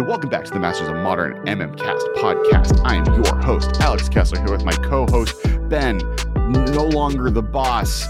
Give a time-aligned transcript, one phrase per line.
[0.00, 2.80] and welcome back to the Masters of Modern MMCast podcast.
[2.86, 5.36] I am your host, Alex Kessler, here with my co host,
[5.68, 5.98] Ben,
[6.48, 8.06] no longer the boss,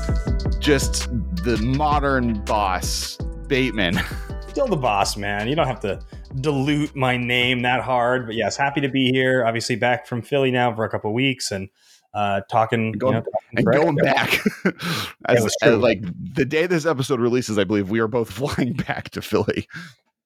[0.60, 1.10] just
[1.42, 3.16] the modern boss,
[3.48, 3.98] Bateman.
[4.48, 5.48] Still the boss, man.
[5.48, 6.00] You don't have to
[6.40, 8.24] dilute my name that hard.
[8.24, 9.44] But yes, happy to be here.
[9.44, 11.68] Obviously, back from Philly now for a couple weeks and
[12.14, 14.38] uh, talking, going, you know, and going back.
[15.28, 16.02] as, as, like
[16.34, 19.66] the day this episode releases, I believe we are both flying back to Philly.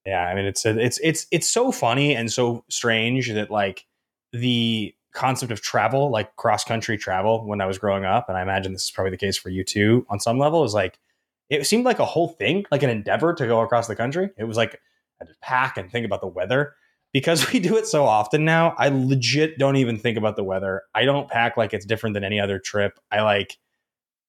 [0.06, 3.86] Yeah, I mean it's it's it's it's so funny and so strange that like
[4.32, 8.42] the concept of travel, like cross country travel, when I was growing up, and I
[8.42, 10.98] imagine this is probably the case for you too, on some level, is like
[11.48, 14.30] it seemed like a whole thing, like an endeavor to go across the country.
[14.36, 16.74] It was like I had to pack and think about the weather.
[17.12, 20.82] Because we do it so often now, I legit don't even think about the weather.
[20.94, 22.98] I don't pack like it's different than any other trip.
[23.10, 23.56] I like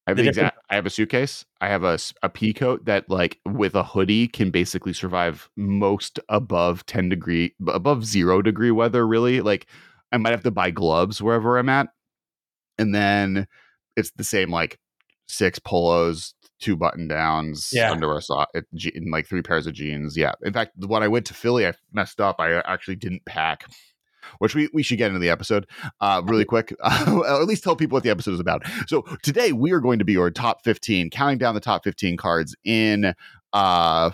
[0.08, 0.60] I have exact.
[0.70, 1.46] I have a suitcase.
[1.62, 6.20] I have a a pea coat that, like, with a hoodie, can basically survive most
[6.30, 9.08] above ten degree, above zero degree weather.
[9.08, 9.66] Really, like,
[10.12, 11.88] I might have to buy gloves wherever I'm at,
[12.78, 13.48] and then
[13.96, 14.80] it's the same like
[15.28, 17.92] six polos, two button downs, yeah.
[17.92, 20.16] underwear sock, and like three pairs of jeans.
[20.16, 20.34] Yeah.
[20.44, 22.40] In fact, when I went to Philly, I messed up.
[22.40, 23.66] I uh, actually didn't pack
[24.40, 25.68] which we, we should get into the episode
[26.02, 28.64] uh, really quick, uh, or at least tell people what the episode is about.
[28.88, 32.18] So today we are going to be your top 15, counting down the top 15
[32.18, 33.14] cards in
[33.54, 34.12] uh,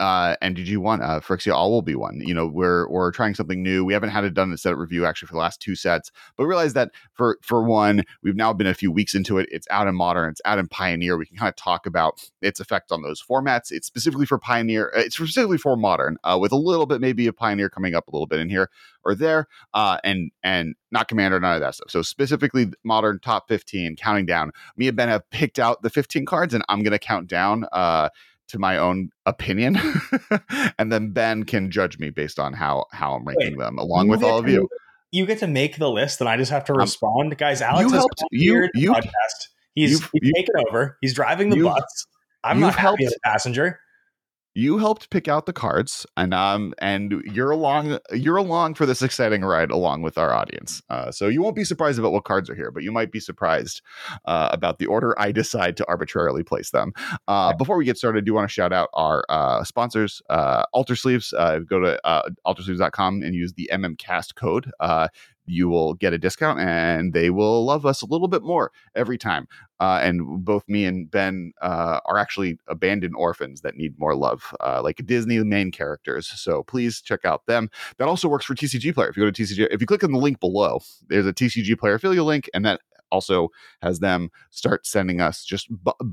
[0.00, 2.20] uh, and did you want uh, Phyrexia All will be one.
[2.24, 3.84] You know, we're we're trying something new.
[3.84, 6.46] We haven't had it done a set review actually for the last two sets, but
[6.46, 9.46] realize that for for one, we've now been a few weeks into it.
[9.52, 11.18] It's out in Modern, it's out in Pioneer.
[11.18, 13.70] We can kind of talk about its effect on those formats.
[13.70, 14.90] It's specifically for Pioneer.
[14.96, 18.08] Uh, it's specifically for Modern, uh, with a little bit maybe of Pioneer coming up
[18.08, 18.70] a little bit in here
[19.04, 21.90] or there, uh, and and not Commander, none of that stuff.
[21.90, 24.52] So specifically Modern top fifteen, counting down.
[24.76, 27.66] Me and Ben have picked out the fifteen cards, and I'm going to count down.
[27.70, 28.08] Uh,
[28.50, 29.78] to my own opinion
[30.78, 34.08] and then ben can judge me based on how how i'm ranking Wait, them along
[34.08, 34.68] with all of you.
[35.10, 37.32] you get to make the list and i just have to respond?
[37.32, 39.48] Um, guys alex you helped, you, you podcast.
[39.74, 40.98] He's, he's you, taken over.
[41.00, 42.06] He's driving the bus.
[42.42, 43.78] I'm not helped, happy as a passenger
[44.54, 49.02] you helped pick out the cards and um and you're along you're along for this
[49.02, 50.82] exciting ride along with our audience.
[50.90, 53.20] Uh, so you won't be surprised about what cards are here but you might be
[53.20, 53.80] surprised
[54.24, 56.92] uh, about the order i decide to arbitrarily place them.
[57.28, 60.64] Uh, before we get started i do want to shout out our uh, sponsors uh,
[60.72, 61.32] alter sleeves.
[61.32, 64.70] Uh, go to uh, altersleeves.com and use the mmcast code
[65.50, 69.18] you will get a discount and they will love us a little bit more every
[69.18, 69.46] time.
[69.80, 74.54] Uh, and both me and Ben uh, are actually abandoned orphans that need more love,
[74.60, 76.28] uh, like Disney main characters.
[76.28, 77.70] So please check out them.
[77.96, 79.08] That also works for TCG Player.
[79.08, 81.78] If you go to TCG, if you click on the link below, there's a TCG
[81.78, 82.80] Player affiliate link, and that
[83.10, 83.48] also
[83.82, 85.68] has them start sending us just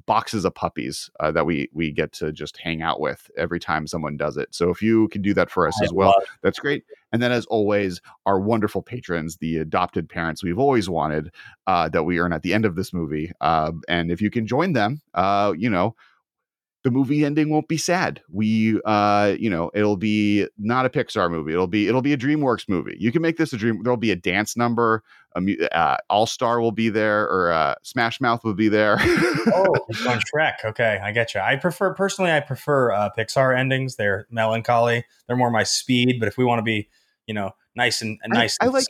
[0.05, 3.87] boxes of puppies uh, that we we get to just hang out with every time
[3.87, 4.53] someone does it.
[4.53, 6.83] So if you can do that for us I as well, that's great.
[7.11, 11.31] And then, as always, our wonderful patrons, the adopted parents we've always wanted
[11.65, 13.31] uh, that we earn at the end of this movie.
[13.39, 15.95] Uh, and if you can join them, uh, you know
[16.87, 18.21] the movie ending won't be sad.
[18.31, 21.51] We, uh, you know, it'll be not a Pixar movie.
[21.51, 22.95] It'll be it'll be a DreamWorks movie.
[22.97, 23.83] You can make this a dream.
[23.83, 25.03] There'll be a dance number.
[25.35, 28.95] A, uh, All Star will be there, or uh, Smash Mouth will be there.
[29.01, 29.75] oh,
[30.07, 30.63] on Shrek.
[30.63, 31.41] Okay, I get you.
[31.41, 32.31] I prefer personally.
[32.31, 33.97] I prefer uh, Pixar endings.
[33.97, 35.03] They're melancholy.
[35.27, 36.21] They're more my speed.
[36.21, 36.87] But if we want to be,
[37.25, 38.85] you know, nice and, and nice, I, I like.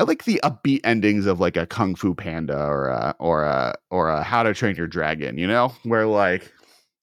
[0.00, 3.76] I like the upbeat endings of like a Kung Fu Panda or a or a
[3.92, 6.52] or a How to Train Your Dragon, you know, where like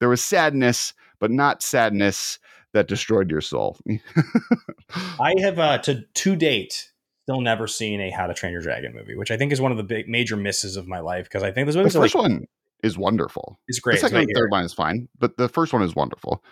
[0.02, 2.40] there was sadness, but not sadness
[2.74, 3.78] that destroyed your soul.
[5.20, 6.92] I have uh, to to date
[7.24, 9.72] still never seen a How to Train Your Dragon movie, which I think is one
[9.72, 11.90] of the big major misses of my life because I think this movie.
[11.90, 12.46] The first like, one
[12.84, 13.60] is wonderful.
[13.68, 13.96] It's great.
[13.96, 16.44] The second and third one is fine, but the first one is wonderful.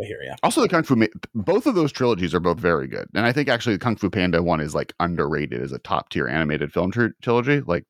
[0.00, 0.34] I hear yeah.
[0.42, 3.48] Also, the Kung Fu, both of those trilogies are both very good, and I think
[3.48, 6.90] actually the Kung Fu Panda one is like underrated as a top tier animated film
[6.90, 7.60] tr- trilogy.
[7.60, 7.84] Like,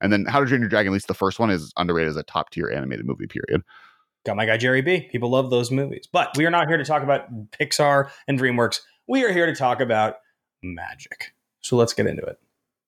[0.00, 2.16] and then How to Train Your Dragon, at least the first one, is underrated as
[2.16, 3.26] a top tier animated movie.
[3.26, 3.62] Period.
[4.24, 5.02] Got my guy Jerry B.
[5.12, 6.08] People love those movies.
[6.10, 8.80] But we are not here to talk about Pixar and DreamWorks.
[9.06, 10.16] We are here to talk about
[10.62, 11.34] magic.
[11.60, 12.38] So let's get into it.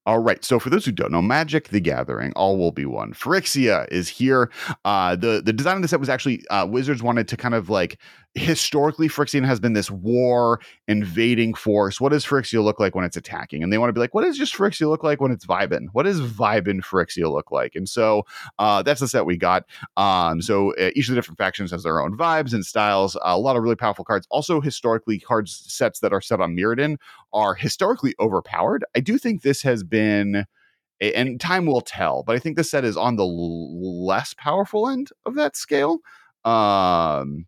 [0.07, 0.45] All right.
[0.45, 3.13] So for those who don't know, Magic the Gathering, all will be one.
[3.13, 4.53] Phyrexia is here.
[4.85, 7.69] Uh, the the design of the set was actually uh, Wizards wanted to kind of
[7.69, 7.99] like
[8.37, 12.01] historically Phyrexian has been this war invading force.
[12.01, 13.63] What does Phyrexia look like when it's attacking?
[13.63, 15.87] And they want to be like, what does just Phyrexia look like when it's vibing?
[15.93, 17.75] What does vibing Phyrexia look like?
[17.75, 18.27] And so
[18.59, 19.65] uh, that's the set we got.
[19.97, 23.17] Um, so uh, each of the different factions has their own vibes and styles.
[23.17, 24.27] Uh, a lot of really powerful cards.
[24.31, 26.99] Also, historically, cards sets that are set on Mirrodin
[27.33, 28.85] are historically overpowered.
[28.95, 30.45] I do think this has been
[31.01, 35.11] and time will tell, but I think this set is on the less powerful end
[35.27, 35.99] of that scale.
[36.45, 37.47] Um,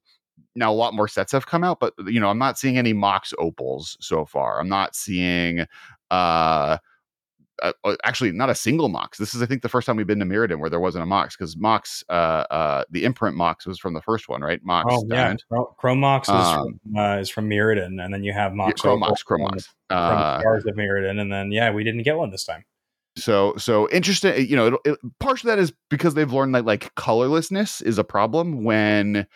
[0.59, 2.93] now a lot more sets have come out, but you know, I'm not seeing any
[2.93, 4.61] Mox opals so far.
[4.61, 5.67] I'm not seeing
[6.11, 6.79] uh
[7.63, 9.19] uh, uh, actually not a single Mox.
[9.19, 11.07] This is, I think, the first time we've been to Mirrodin where there wasn't a
[11.07, 12.13] Mox because Mox, uh,
[12.51, 14.61] uh, the imprint Mox was from the first one, right?
[14.63, 14.87] Mox.
[14.89, 15.45] Oh Diamond.
[15.51, 18.81] yeah, Chrome Mox is, um, from, uh, is from Mirrodin, and then you have Mox.
[18.81, 19.75] Yeah, Chrome Mox, Chrome Mox.
[19.91, 22.65] Uh, Scars of Mirrodin, and then yeah, we didn't get one this time.
[23.17, 24.47] So so interesting.
[24.49, 27.99] You know, it, it, part of that is because they've learned that like colorlessness is
[27.99, 29.27] a problem when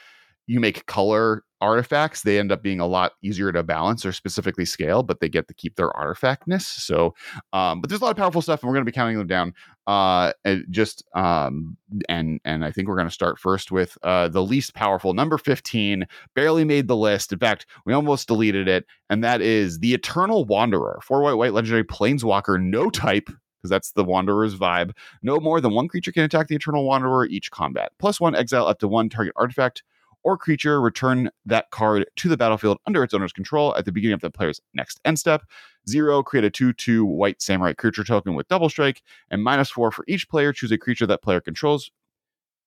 [0.53, 4.65] you make color artifacts, they end up being a lot easier to balance or specifically
[4.65, 6.63] scale, but they get to keep their artifactness.
[6.63, 7.15] So,
[7.53, 9.27] um, but there's a lot of powerful stuff, and we're going to be counting them
[9.27, 9.55] down.
[9.87, 11.77] Uh, and just um,
[12.09, 15.39] and and I think we're going to start first with uh, the least powerful, number
[15.39, 16.05] fifteen,
[16.35, 17.33] barely made the list.
[17.33, 21.55] In fact, we almost deleted it, and that is the Eternal Wanderer, four white white
[21.55, 24.91] legendary planeswalker, no type, because that's the Wanderer's vibe.
[25.23, 27.93] No more than one creature can attack the Eternal Wanderer each combat.
[27.99, 29.83] Plus one exile up to one target artifact
[30.25, 34.15] or creature, return that card to the battlefield under its owner's control at the beginning
[34.15, 35.43] of the player's next end step.
[35.89, 39.91] Zero, create a 2 2 white samurai creature token with double strike, and minus four
[39.91, 41.91] for each player, choose a creature that player controls.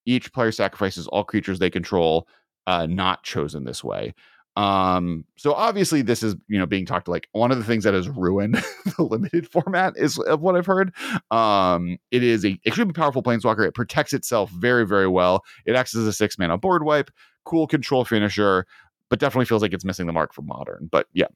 [0.05, 2.27] Each player sacrifices all creatures they control,
[2.67, 4.13] uh, not chosen this way.
[4.55, 7.83] Um, so obviously this is, you know, being talked to like one of the things
[7.83, 8.55] that has ruined
[8.97, 10.93] the limited format is of what I've heard.
[11.29, 13.67] Um, it is a extremely powerful planeswalker.
[13.67, 15.43] It protects itself very, very well.
[15.65, 17.11] It acts as a six mana board wipe,
[17.43, 18.65] cool control finisher,
[19.09, 20.87] but definitely feels like it's missing the mark for modern.
[20.89, 21.27] But yeah.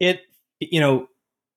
[0.00, 0.22] It
[0.58, 1.08] you know,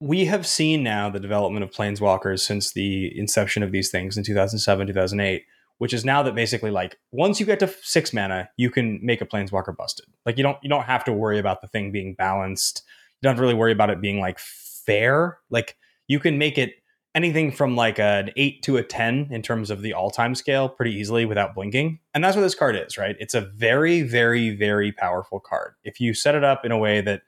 [0.02, 4.24] we have seen now the development of planeswalkers since the inception of these things in
[4.24, 5.44] 2007, 2008
[5.80, 9.22] which is now that basically like once you get to six mana, you can make
[9.22, 10.06] a planeswalker busted.
[10.26, 12.84] Like you don't you don't have to worry about the thing being balanced.
[13.22, 15.40] You don't really worry about it being like fair.
[15.50, 15.78] Like
[16.08, 16.74] you can make it
[17.16, 20.94] anything from like an eight to a ten in terms of the all-time scale pretty
[20.94, 22.00] easily without blinking.
[22.14, 23.16] And that's what this card is, right?
[23.20, 25.74] It's a very, very, very powerful card.
[25.84, 27.24] If you set it up in a way that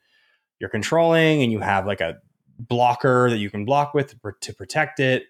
[0.60, 2.18] you're controlling and you have like a
[2.60, 5.24] blocker that you can block with to protect it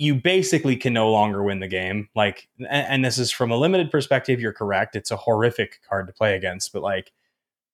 [0.00, 2.08] you basically can no longer win the game.
[2.16, 4.96] Like, and, and, this is from a limited perspective, you're correct.
[4.96, 7.12] It's a horrific card to play against, but like,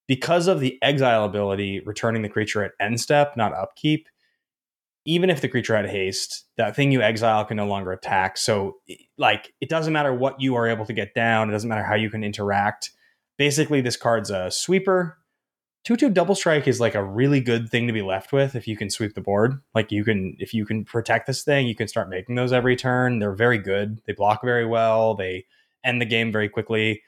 [0.08, 4.08] because of the exile ability, returning the creature at end step, not upkeep,
[5.04, 8.38] even if the creature had haste, that thing you exile can no longer attack.
[8.38, 8.78] So,
[9.16, 11.94] like, it doesn't matter what you are able to get down, it doesn't matter how
[11.94, 12.90] you can interact.
[13.38, 15.18] Basically, this card's a sweeper
[15.86, 18.66] 2 2 double strike is like a really good thing to be left with if
[18.66, 19.60] you can sweep the board.
[19.72, 22.74] Like you can, if you can protect this thing, you can start making those every
[22.74, 23.20] turn.
[23.20, 24.00] They're very good.
[24.04, 25.14] They block very well.
[25.14, 25.46] They
[25.84, 27.04] end the game very quickly.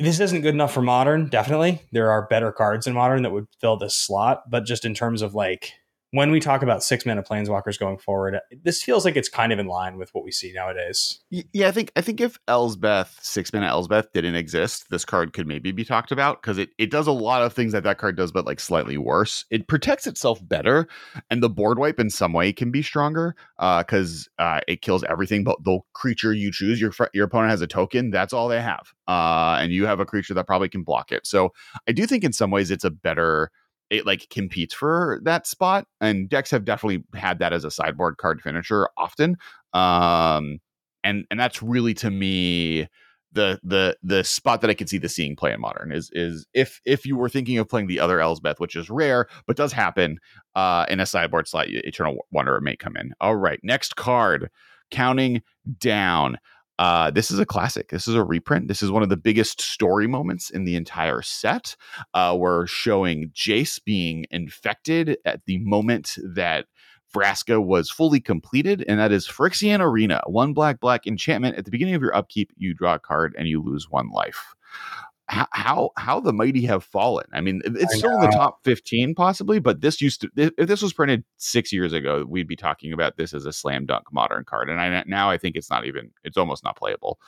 [0.00, 1.80] This isn't good enough for modern, definitely.
[1.92, 5.22] There are better cards in modern that would fill this slot, but just in terms
[5.22, 5.72] of like
[6.16, 9.58] when we talk about six mana planeswalkers going forward, this feels like it's kind of
[9.58, 11.20] in line with what we see nowadays.
[11.30, 15.46] Yeah, I think I think if Elspeth six mana Elspeth didn't exist, this card could
[15.46, 18.16] maybe be talked about because it it does a lot of things that that card
[18.16, 19.44] does, but like slightly worse.
[19.50, 20.88] It protects itself better,
[21.28, 25.04] and the board wipe in some way can be stronger because uh, uh, it kills
[25.04, 26.80] everything but the creature you choose.
[26.80, 30.06] Your your opponent has a token, that's all they have, uh, and you have a
[30.06, 31.26] creature that probably can block it.
[31.26, 31.52] So
[31.86, 33.50] I do think in some ways it's a better
[33.90, 35.86] it like competes for that spot.
[36.00, 39.36] And decks have definitely had that as a sideboard card finisher often.
[39.72, 40.58] Um,
[41.04, 42.88] and and that's really to me
[43.32, 46.46] the the the spot that I could see the seeing play in modern is is
[46.54, 49.72] if if you were thinking of playing the other Elspeth, which is rare but does
[49.72, 50.18] happen
[50.54, 53.12] uh, in a sideboard slot, Eternal Wanderer may come in.
[53.20, 54.50] All right, next card,
[54.90, 55.42] counting
[55.78, 56.38] down.
[56.78, 57.88] Uh, this is a classic.
[57.90, 58.68] This is a reprint.
[58.68, 61.76] This is one of the biggest story moments in the entire set.
[62.14, 66.66] Uh, we're showing Jace being infected at the moment that
[67.14, 70.20] Vraska was fully completed, and that is Phyrexian Arena.
[70.26, 71.56] One black black enchantment.
[71.56, 74.54] At the beginning of your upkeep, you draw a card and you lose one life
[75.28, 77.26] how how the mighty have fallen.
[77.32, 80.68] I mean, it's I still in the top 15 possibly, but this used to if
[80.68, 84.12] this was printed 6 years ago, we'd be talking about this as a slam dunk
[84.12, 87.18] modern card and I now I think it's not even it's almost not playable.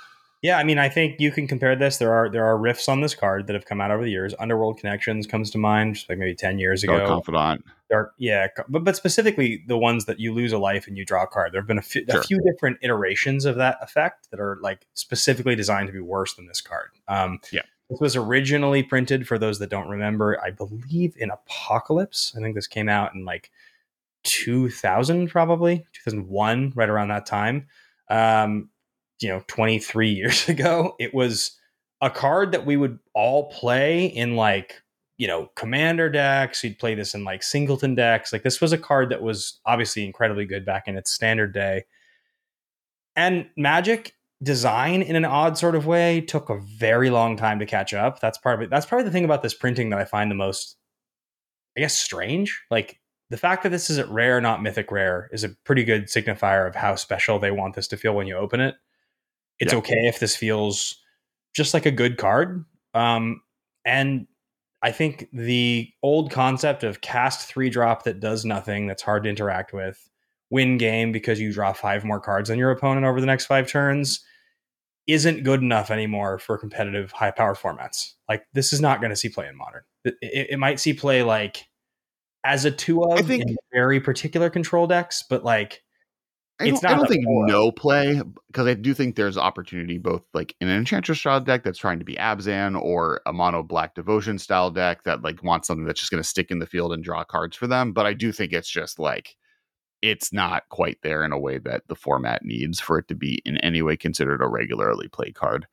[0.41, 1.97] Yeah, I mean, I think you can compare this.
[1.97, 4.35] There are there are riffs on this card that have come out over the years.
[4.39, 6.97] Underworld Connections comes to mind, just like maybe ten years ago.
[6.97, 7.65] Dark Confidant.
[7.91, 11.25] Dark, yeah, but but specifically the ones that you lose a life and you draw
[11.25, 11.53] a card.
[11.53, 12.21] There have been a, f- sure.
[12.21, 16.35] a few different iterations of that effect that are like specifically designed to be worse
[16.35, 16.91] than this card.
[17.09, 22.35] Um, yeah, this was originally printed for those that don't remember, I believe in Apocalypse.
[22.37, 23.51] I think this came out in like
[24.25, 27.67] 2000, probably 2001, right around that time.
[28.11, 28.69] Um,
[29.21, 30.97] you know, 23 years ago.
[30.99, 31.53] It was
[32.01, 34.83] a card that we would all play in like,
[35.17, 36.63] you know, commander decks.
[36.63, 38.33] You'd play this in like singleton decks.
[38.33, 41.87] Like this was a card that was obviously incredibly good back in its standard day.
[43.17, 47.67] And Magic design in an odd sort of way took a very long time to
[47.67, 48.21] catch up.
[48.21, 48.71] That's part of it.
[48.71, 50.77] That's probably the thing about this printing that I find the most,
[51.77, 52.63] I guess, strange.
[52.71, 56.05] Like the fact that this is at rare, not mythic rare, is a pretty good
[56.07, 58.77] signifier of how special they want this to feel when you open it.
[59.59, 59.79] It's yeah.
[59.81, 60.97] okay if this feels
[61.55, 62.65] just like a good card.
[62.95, 63.43] Um,
[63.85, 64.27] and
[64.83, 69.31] I think the old concept of cast three drop that does nothing, that's hard to
[69.31, 70.09] interact with,
[70.51, 73.69] win game because you draw five more cards than your opponent over the next five
[73.69, 74.21] turns,
[75.09, 78.13] isn't good enough anymore for competitive high power formats.
[78.29, 79.83] Like this is not going to see play in modern.
[80.05, 81.67] It, it, it, might see play like
[82.45, 85.83] as a two of I think, in very particular control decks, but like
[86.61, 90.55] I don't, I don't think no play because I do think there's opportunity both like
[90.61, 94.39] in an enchantress style deck that's trying to be Abzan or a mono black devotion
[94.39, 97.03] style deck that like wants something that's just going to stick in the field and
[97.03, 97.93] draw cards for them.
[97.93, 99.37] But I do think it's just like
[100.03, 103.43] it's not quite there in a way that the format needs for it to be
[103.45, 105.67] in any way considered a regularly played card.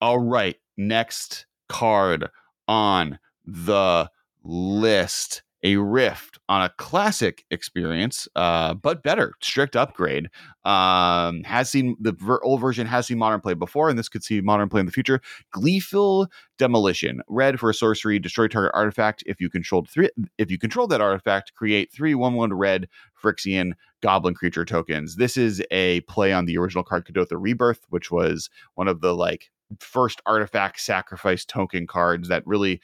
[0.00, 2.28] All right, next card
[2.68, 4.10] on the
[4.42, 10.28] list a rift on a classic experience, uh, but better, strict upgrade.
[10.64, 14.22] Um, has seen the ver- old version has seen modern play before, and this could
[14.22, 15.20] see modern play in the future.
[15.50, 16.28] Gleeful
[16.58, 19.24] Demolition, red for a sorcery, destroy target artifact.
[19.26, 22.86] If you controlled three, if you control that artifact, create three one one red
[23.24, 25.16] Phyrexian goblin creature tokens.
[25.16, 29.14] This is a play on the original card Kuldotha Rebirth, which was one of the
[29.14, 29.50] like
[29.80, 32.80] first artifact sacrifice token cards that really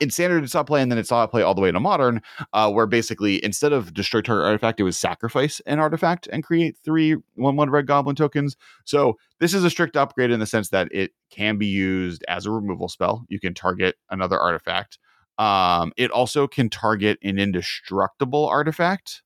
[0.00, 2.20] in standard it's not play and then it's not play all the way into modern
[2.52, 6.76] uh, where basically instead of destroy target artifact it was sacrifice an artifact and create
[6.84, 10.70] three one one red goblin tokens so this is a strict upgrade in the sense
[10.70, 14.98] that it can be used as a removal spell you can target another artifact
[15.42, 19.22] um, it also can target an indestructible artifact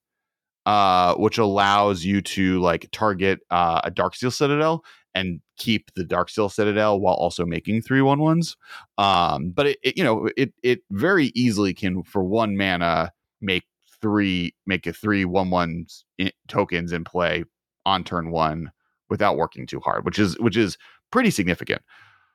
[0.67, 6.51] uh, which allows you to like target uh, a Darksteel Citadel and keep the Darksteel
[6.51, 8.57] Citadel while also making three one ones.
[8.99, 13.65] Um, but it, it, you know it it very easily can for one mana make
[14.03, 15.87] three make a three one one
[16.49, 17.45] tokens in play
[17.85, 18.73] on turn one
[19.09, 20.77] without working too hard, which is which is
[21.13, 21.83] pretty significant.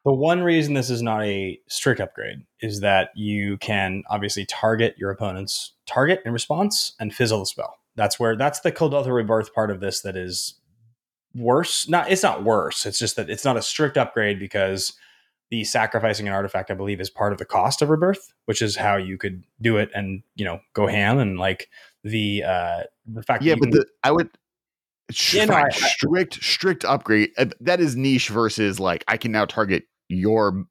[0.03, 4.95] The one reason this is not a strict upgrade is that you can obviously target
[4.97, 7.77] your opponent's target in response and fizzle the spell.
[7.95, 10.55] That's where that's the Kuldotha Rebirth part of this that is
[11.35, 11.87] worse.
[11.87, 12.85] Not it's not worse.
[12.85, 14.93] It's just that it's not a strict upgrade because
[15.51, 18.77] the sacrificing an artifact, I believe, is part of the cost of rebirth, which is
[18.77, 21.69] how you could do it and you know go ham and like
[22.03, 23.43] the uh the fact.
[23.43, 24.29] Yeah, but can, the, I would
[25.33, 29.45] yeah, no, I, strict strict upgrade uh, that is niche versus like I can now
[29.45, 30.65] target your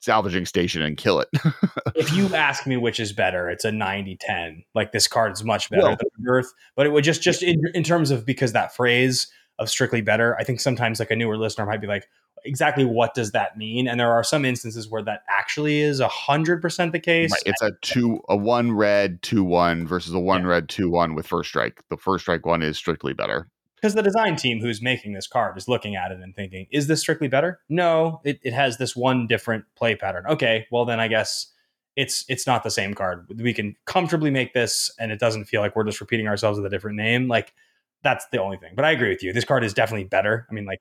[0.00, 1.28] salvaging station and kill it.
[1.94, 4.64] if you ask me which is better, it's a 90-10.
[4.74, 7.60] Like this card is much better well, than Rebirth, but it would just just in,
[7.74, 10.36] in terms of because that phrase of strictly better.
[10.38, 12.08] I think sometimes like a newer listener might be like,
[12.44, 13.88] exactly what does that mean?
[13.88, 17.30] And there are some instances where that actually is a hundred percent the case.
[17.30, 17.42] Right.
[17.46, 20.48] It's a two, a one red two one versus a one yeah.
[20.48, 21.82] red two one with first strike.
[21.88, 23.48] The first strike one is strictly better.
[23.84, 26.86] Because the design team who's making this card is looking at it and thinking, is
[26.86, 27.60] this strictly better?
[27.68, 30.24] No, it, it has this one different play pattern.
[30.26, 31.52] Okay, well then I guess
[31.94, 33.26] it's it's not the same card.
[33.36, 36.64] We can comfortably make this and it doesn't feel like we're just repeating ourselves with
[36.64, 37.28] a different name.
[37.28, 37.52] Like
[38.02, 38.72] that's the only thing.
[38.74, 39.34] But I agree with you.
[39.34, 40.46] This card is definitely better.
[40.50, 40.78] I mean, like,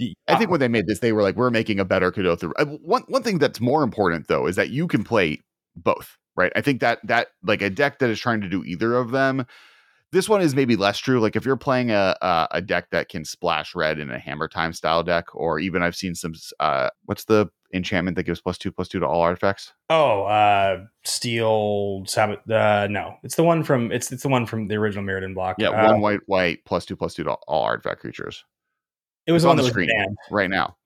[0.00, 2.50] the, I think when they made this, they were like, "We're making a better Kuldotha."
[2.58, 5.38] Uh, one one thing that's more important though is that you can play
[5.76, 6.50] both, right?
[6.56, 9.46] I think that that like a deck that is trying to do either of them.
[10.12, 11.20] This one is maybe less true.
[11.20, 14.48] Like if you're playing a a, a deck that can splash red in a Hammer
[14.48, 16.34] Time style deck, or even I've seen some.
[16.58, 19.72] uh What's the enchantment that gives plus two plus two to all artifacts?
[19.88, 22.48] Oh, uh steel sabbath.
[22.50, 25.56] Uh, no, it's the one from it's it's the one from the original Mirrodin block.
[25.58, 28.44] Yeah, uh, one white white plus two plus two to all artifact creatures.
[29.26, 29.90] It was on the screen
[30.30, 30.76] right now.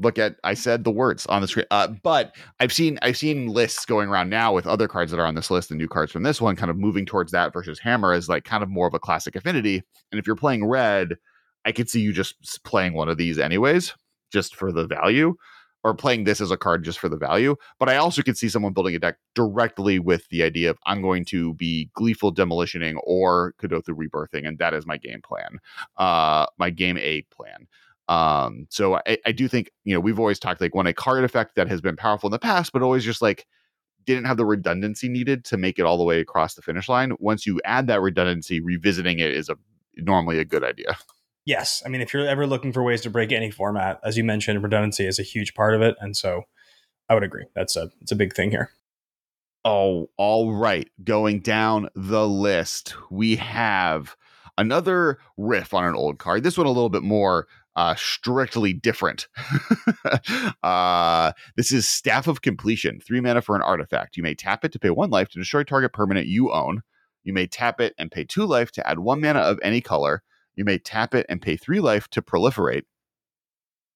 [0.00, 1.66] Look at I said the words on the screen.
[1.70, 5.26] Uh, but I've seen I've seen lists going around now with other cards that are
[5.26, 7.78] on this list, the new cards from this one, kind of moving towards that versus
[7.80, 9.82] hammer as like kind of more of a classic affinity.
[10.12, 11.16] And if you're playing red,
[11.64, 13.94] I could see you just playing one of these anyways
[14.32, 15.34] just for the value
[15.84, 17.56] or playing this as a card just for the value.
[17.78, 21.02] But I also could see someone building a deck directly with the idea of I'm
[21.02, 25.58] going to be gleeful demolitioning or Kuldotha rebirthing, and that is my game plan,
[25.96, 27.66] uh, my game A plan.
[28.08, 31.24] Um, so I, I do think you know we've always talked like when a card
[31.24, 33.46] effect that has been powerful in the past, but always just like
[34.04, 37.12] didn't have the redundancy needed to make it all the way across the finish line.
[37.18, 39.56] Once you add that redundancy, revisiting it is a
[39.96, 40.96] normally a good idea
[41.48, 44.22] yes, I mean, if you're ever looking for ways to break any format, as you
[44.22, 46.42] mentioned, redundancy is a huge part of it, and so
[47.08, 47.46] I would agree.
[47.56, 48.70] That's a it's a big thing here.
[49.64, 50.88] Oh, all right.
[51.02, 54.14] Going down the list, we have
[54.56, 56.42] another riff on an old card.
[56.42, 57.48] This one a little bit more
[57.78, 59.28] uh, strictly different.
[60.64, 64.16] uh, this is Staff of Completion, three mana for an artifact.
[64.16, 66.82] You may tap it to pay one life to destroy target permanent you own.
[67.22, 70.24] You may tap it and pay two life to add one mana of any color.
[70.56, 72.82] You may tap it and pay three life to proliferate.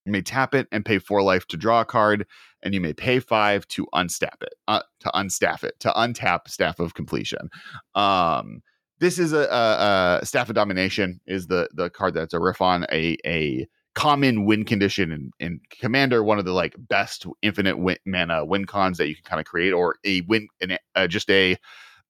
[0.06, 2.24] You may tap it and pay four life to draw a card,
[2.62, 6.78] and you may pay five to unstaff it, uh, to unstaff it, to untap Staff
[6.78, 7.50] of Completion.
[7.96, 8.62] Um,
[9.02, 12.62] this is a, a, a, Staff of Domination is the the card that's a riff
[12.62, 17.78] on a a common win condition in, in Commander, one of the like best infinite
[17.78, 20.46] win, mana win cons that you can kind of create, or a win,
[20.94, 21.56] uh, just a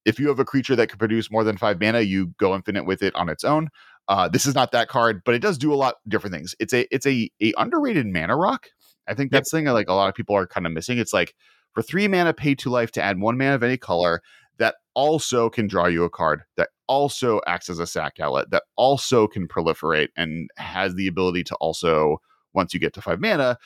[0.05, 2.85] if you have a creature that can produce more than five mana, you go infinite
[2.85, 3.71] with it on its own.
[4.07, 6.55] Uh, this is not that card, but it does do a lot different things.
[6.61, 8.67] It's a it's a a underrated mana rock.
[9.09, 9.61] I think that's yep.
[9.61, 10.99] thing like a lot of people are kind of missing.
[10.99, 11.35] It's like
[11.73, 14.21] for three mana, pay two life to add one mana of any color
[14.59, 18.65] that also can draw you a card that also acts as a sack outlet that
[18.77, 22.21] also can proliferate and has the ability to also
[22.53, 23.57] once you get to five mana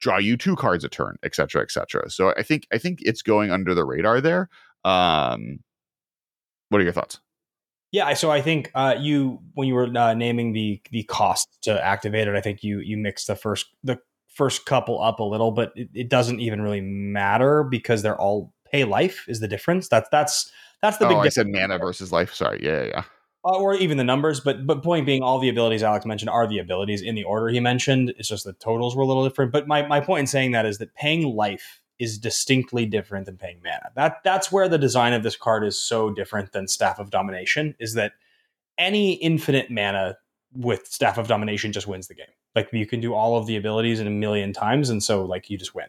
[0.00, 3.50] draw you two cards a turn etc etc so i think i think it's going
[3.50, 4.48] under the radar there.
[4.84, 5.60] Um
[6.72, 7.20] what are your thoughts?
[7.92, 11.84] Yeah, so I think uh, you when you were uh, naming the the cost to
[11.84, 15.50] activate it, I think you you mixed the first the first couple up a little,
[15.50, 19.88] but it, it doesn't even really matter because they're all pay life is the difference.
[19.88, 20.50] That's that's
[20.80, 21.26] that's the big oh, big.
[21.26, 22.34] I said mana versus life.
[22.34, 23.02] Sorry, yeah, yeah.
[23.44, 26.46] Uh, or even the numbers, but but point being, all the abilities Alex mentioned are
[26.46, 28.14] the abilities in the order he mentioned.
[28.16, 29.52] It's just the totals were a little different.
[29.52, 33.36] But my my point in saying that is that paying life is distinctly different than
[33.36, 33.90] paying mana.
[33.94, 37.74] That that's where the design of this card is so different than Staff of Domination.
[37.78, 38.12] Is that
[38.78, 40.16] any infinite mana
[40.54, 42.26] with Staff of Domination just wins the game.
[42.54, 45.48] Like you can do all of the abilities in a million times, and so like
[45.48, 45.88] you just win.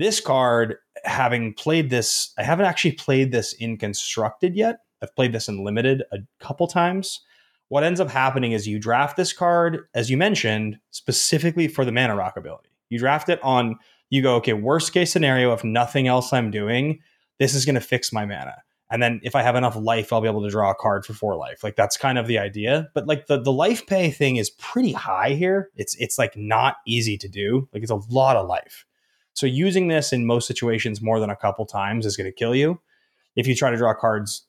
[0.00, 4.78] This card, having played this, I haven't actually played this in constructed yet.
[5.02, 7.20] I've played this in limited a couple times.
[7.68, 11.92] What ends up happening is you draft this card, as you mentioned, specifically for the
[11.92, 12.70] mana rock ability.
[12.88, 13.76] You draft it on
[14.08, 17.00] you go, okay, worst case scenario, if nothing else I'm doing,
[17.38, 18.56] this is going to fix my mana.
[18.90, 21.12] And then if I have enough life, I'll be able to draw a card for
[21.12, 21.62] four life.
[21.62, 22.88] Like that's kind of the idea.
[22.94, 25.68] But like the the life pay thing is pretty high here.
[25.76, 27.68] It's it's like not easy to do.
[27.74, 28.86] Like it's a lot of life.
[29.40, 32.54] So using this in most situations more than a couple times is going to kill
[32.54, 32.78] you.
[33.36, 34.46] If you try to draw cards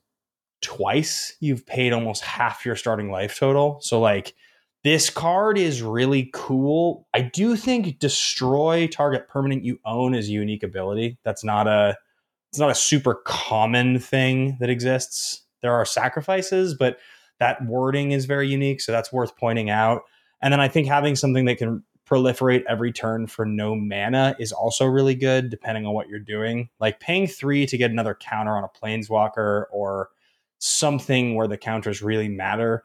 [0.62, 3.80] twice, you've paid almost half your starting life total.
[3.80, 4.36] So like
[4.84, 7.08] this card is really cool.
[7.14, 11.18] I do think destroy target permanent you own is a unique ability.
[11.24, 11.98] That's not a
[12.50, 15.44] it's not a super common thing that exists.
[15.62, 16.98] There are sacrifices, but
[17.40, 20.02] that wording is very unique, so that's worth pointing out.
[20.42, 24.52] And then I think having something that can proliferate every turn for no mana is
[24.52, 26.70] also really good depending on what you're doing.
[26.80, 30.10] Like paying 3 to get another counter on a planeswalker or
[30.60, 32.84] something where the counters really matter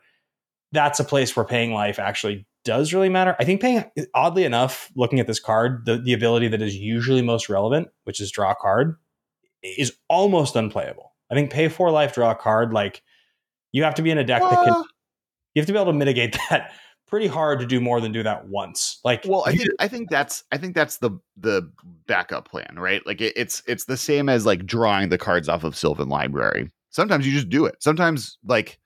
[0.72, 3.36] that's a place where paying life actually does really matter.
[3.38, 3.84] I think paying,
[4.14, 8.20] oddly enough, looking at this card, the, the ability that is usually most relevant, which
[8.20, 8.96] is draw a card,
[9.62, 11.14] is almost unplayable.
[11.30, 13.02] I think pay for life, draw a card, like
[13.72, 14.84] you have to be in a deck uh, that can,
[15.54, 16.72] you have to be able to mitigate that
[17.07, 19.01] pretty hard to do more than do that once.
[19.05, 21.71] Like, well, I think I think that's I think that's the the
[22.07, 23.05] backup plan, right?
[23.07, 26.71] Like it, it's it's the same as like drawing the cards off of Sylvan Library.
[26.90, 27.77] Sometimes you just do it.
[27.81, 28.79] Sometimes like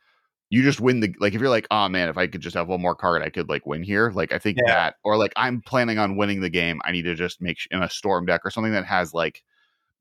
[0.51, 2.69] you just win the like if you're like oh man if i could just have
[2.69, 4.75] one more card i could like win here like i think yeah.
[4.75, 7.83] that or like i'm planning on winning the game i need to just make in
[7.83, 9.43] a storm deck or something that has like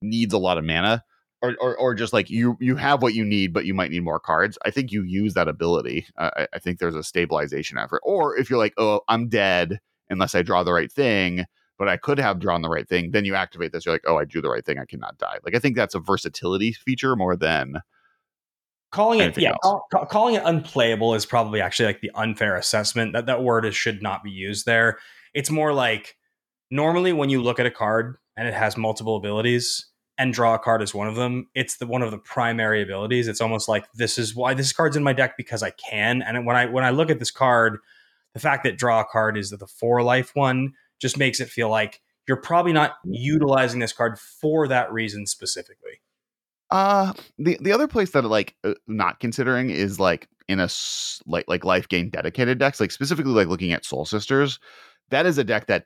[0.02, 1.04] needs a lot of mana
[1.42, 4.04] or, or, or just like you you have what you need but you might need
[4.04, 7.78] more cards i think you use that ability uh, I, I think there's a stabilization
[7.78, 11.46] effort or if you're like oh i'm dead unless i draw the right thing
[11.80, 13.12] but I could have drawn the right thing.
[13.12, 13.86] Then you activate this.
[13.86, 14.78] You're like, oh, I drew the right thing.
[14.78, 15.38] I cannot die.
[15.46, 17.78] Like I think that's a versatility feature more than
[18.92, 23.28] calling it yeah call, calling it unplayable is probably actually like the unfair assessment that
[23.28, 24.98] that word is, should not be used there
[25.34, 26.16] it's more like
[26.72, 29.86] normally when you look at a card and it has multiple abilities
[30.20, 33.28] and draw a card is one of them it's the one of the primary abilities
[33.28, 36.46] it's almost like this is why this card's in my deck because i can and
[36.46, 37.80] when i when i look at this card
[38.34, 41.70] the fact that draw a card is the four life one just makes it feel
[41.70, 46.02] like you're probably not utilizing this card for that reason specifically
[46.70, 50.68] uh the the other place that like uh, not considering is like in a
[51.28, 54.60] like like life gain dedicated decks, like specifically like looking at Soul Sisters.
[55.10, 55.86] That is a deck that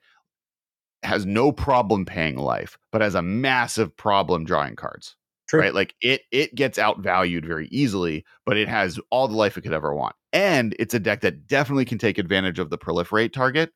[1.04, 5.16] has no problem paying life, but has a massive problem drawing cards.
[5.48, 5.62] True.
[5.62, 5.74] Right?
[5.74, 9.74] Like it it gets outvalued very easily, but it has all the life it could
[9.74, 10.16] ever want.
[10.32, 13.72] And it's a deck that definitely can take advantage of the proliferate target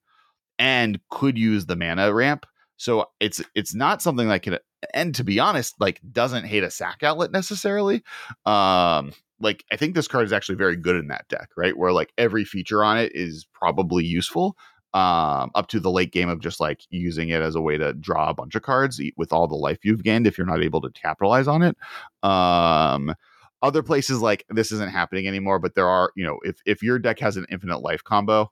[0.57, 2.45] and could use the mana ramp.
[2.77, 4.57] So it's it's not something that can
[4.93, 8.03] and to be honest, like doesn't hate a sack outlet necessarily.
[8.45, 11.77] Um, like I think this card is actually very good in that deck, right?
[11.77, 14.55] Where like every feature on it is probably useful.
[14.93, 17.93] Um, up to the late game of just like using it as a way to
[17.93, 20.81] draw a bunch of cards with all the life you've gained if you're not able
[20.81, 21.77] to capitalize on it.
[22.23, 23.13] Um,
[23.61, 26.99] other places like this isn't happening anymore, but there are, you know, if if your
[26.99, 28.51] deck has an infinite life combo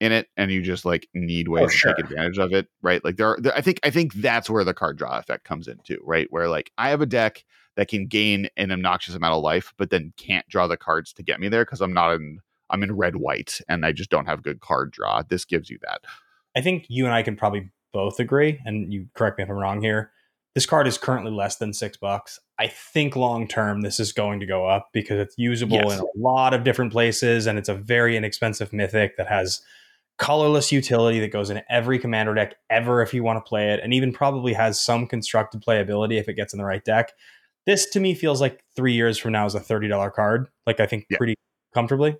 [0.00, 1.94] in it and you just like need ways Oh, sure.
[1.94, 3.02] to take advantage of it, right?
[3.04, 5.68] Like there, are, there I think I think that's where the card draw effect comes
[5.68, 6.26] in too, right?
[6.30, 7.44] Where like I have a deck
[7.76, 11.22] that can gain an obnoxious amount of life, but then can't draw the cards to
[11.22, 14.26] get me there because I'm not in I'm in red white and I just don't
[14.26, 15.22] have good card draw.
[15.22, 16.00] This gives you that.
[16.56, 19.56] I think you and I can probably both agree, and you correct me if I'm
[19.56, 20.10] wrong here.
[20.54, 22.38] This card is currently less than six bucks.
[22.58, 25.98] I think long term this is going to go up because it's usable Yes.
[25.98, 29.60] in a lot of different places, and it's a very inexpensive mythic that has
[30.18, 33.80] colorless utility that goes in every commander deck ever if you want to play it,
[33.82, 37.12] and even probably has some constructed playability if it gets in the right deck.
[37.66, 40.48] This to me feels like three years from now is a thirty dollar card.
[40.66, 41.18] Like I think Yeah.
[41.18, 41.34] pretty
[41.74, 42.16] comfortably.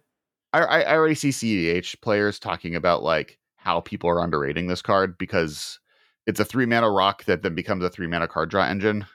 [0.57, 4.83] I, I I already see CEH players talking about like how people are underrating this
[4.83, 5.79] card because
[6.27, 9.07] it's a three mana rock that then becomes a three mana card draw engine.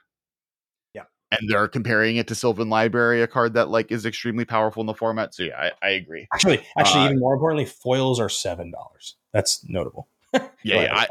[0.93, 1.04] Yeah.
[1.32, 4.88] And they're comparing it to Sylvan Library, a card that like is extremely powerful in
[4.88, 5.34] the format.
[5.34, 6.27] So yeah, I, I agree.
[6.34, 9.15] Actually, actually, Uh, even more importantly, foils are seven dollars.
[9.34, 10.08] That's notable.
[10.63, 10.95] Yeah, yeah.
[10.95, 11.08] I,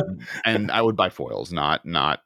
[0.46, 2.22] and I would buy foils, not not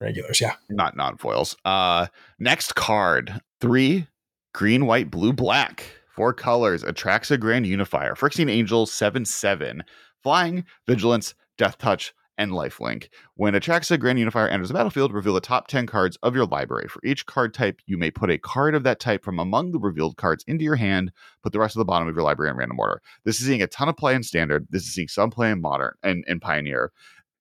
[0.00, 0.54] Regulars, yeah.
[0.68, 1.56] not non foils.
[1.64, 4.08] Uh, next card three
[4.52, 5.84] green, white, blue, black.
[6.14, 8.14] Four colors Atraxa, Grand Unifier.
[8.14, 9.82] Phyrexian Angel seven seven
[10.22, 13.08] flying vigilance, death touch, and lifelink.
[13.34, 16.88] When Atraxa, Grand Unifier enters the battlefield, reveal the top ten cards of your library.
[16.88, 19.78] For each card type, you may put a card of that type from among the
[19.78, 21.12] revealed cards into your hand.
[21.42, 23.00] Put the rest of the bottom of your library in random order.
[23.24, 24.66] This is seeing a ton of play in standard.
[24.70, 26.92] This is seeing some play in modern and in pioneer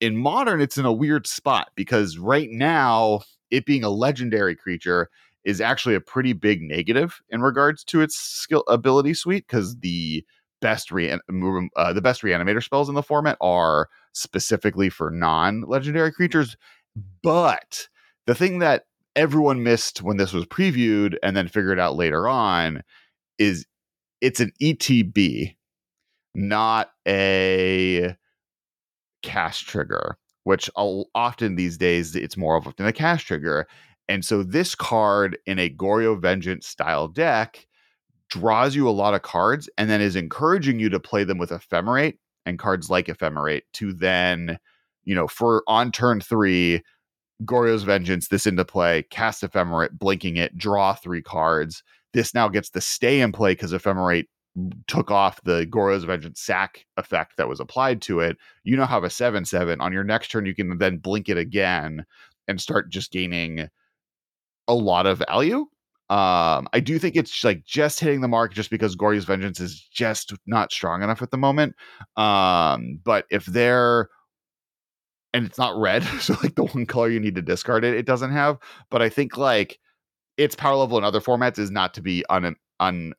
[0.02, 5.10] in modern it's in a weird spot because right now it being a legendary creature
[5.44, 10.26] is actually a pretty big negative in regards to its skill ability suite because the
[10.62, 11.12] best re-
[11.76, 16.56] uh, the best reanimator spells in the format are specifically for non-legendary creatures
[17.24, 17.88] but
[18.28, 18.84] the thing that
[19.16, 22.84] everyone missed when this was previewed and then figured out later on
[23.40, 23.66] is
[24.22, 25.56] it's an etb
[26.36, 28.16] not a
[29.22, 33.68] cast trigger, which often these days it's more of a cast trigger.
[34.08, 37.66] And so this card in a Goryo Vengeance style deck
[38.30, 41.52] draws you a lot of cards and then is encouraging you to play them with
[41.52, 44.58] Ephemerate and cards like Ephemerate to then,
[45.04, 46.82] you know, for on turn three,
[47.46, 51.84] Goryo's Vengeance, this into play, cast Ephemerate, blinking it, draw three cards.
[52.14, 54.28] This now gets to stay in play because Ephemerate
[54.88, 58.38] took off the Goryo's Vengeance sack effect that was applied to it.
[58.64, 59.82] You now have a 7 7.
[59.82, 62.06] On your next turn, you can then blink it again
[62.48, 63.70] and start just gaining
[64.72, 65.68] a lot of value.
[66.10, 69.80] Um, I do think it's like just hitting the mark just because Goryo's Vengeance is
[69.80, 71.76] just not strong enough at the moment.
[72.18, 74.10] Um, but if they're
[75.34, 78.06] and it's not red, so like the one color you need to discard it, it
[78.06, 78.58] doesn't have.
[78.90, 79.80] But I think like
[80.38, 83.14] its power level in other formats is not to be un un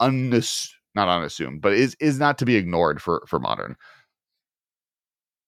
[0.00, 3.76] unass- not unassumed, but is is not to be ignored for for modern.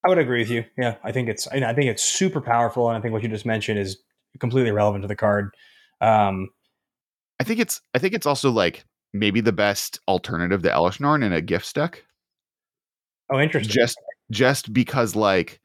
[0.04, 0.64] I would agree with you.
[0.78, 1.48] Yeah, I think it's.
[1.48, 3.98] I think it's super powerful, and I think what you just mentioned is
[4.38, 5.50] completely relevant to the card.
[6.00, 6.48] Um,
[7.40, 11.22] I think it's I think it's also like maybe the best alternative to Elesh Norn
[11.22, 12.04] in a gift deck.
[13.30, 13.72] oh, interesting.
[13.72, 13.98] Just
[14.30, 15.60] just because like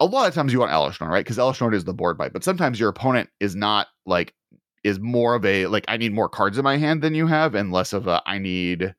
[0.00, 1.24] a lot of times you want Elesh Norn, right?
[1.24, 4.34] Because Elesh Norn is the board bite, but sometimes your opponent is not like
[4.84, 7.54] is more of a like I need more cards in my hand than you have,
[7.54, 8.94] and less of a I need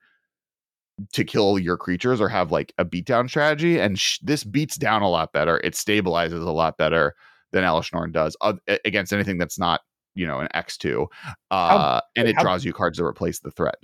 [1.12, 3.80] to kill your creatures or have like a beatdown strategy.
[3.80, 5.58] And sh- this beats down a lot better.
[5.58, 7.16] It stabilizes a lot better
[7.54, 9.80] than Elesh Norn does uh, against anything that's not
[10.16, 11.08] you know an X two,
[11.52, 13.78] uh, and it how- draws you cards to replace the threat.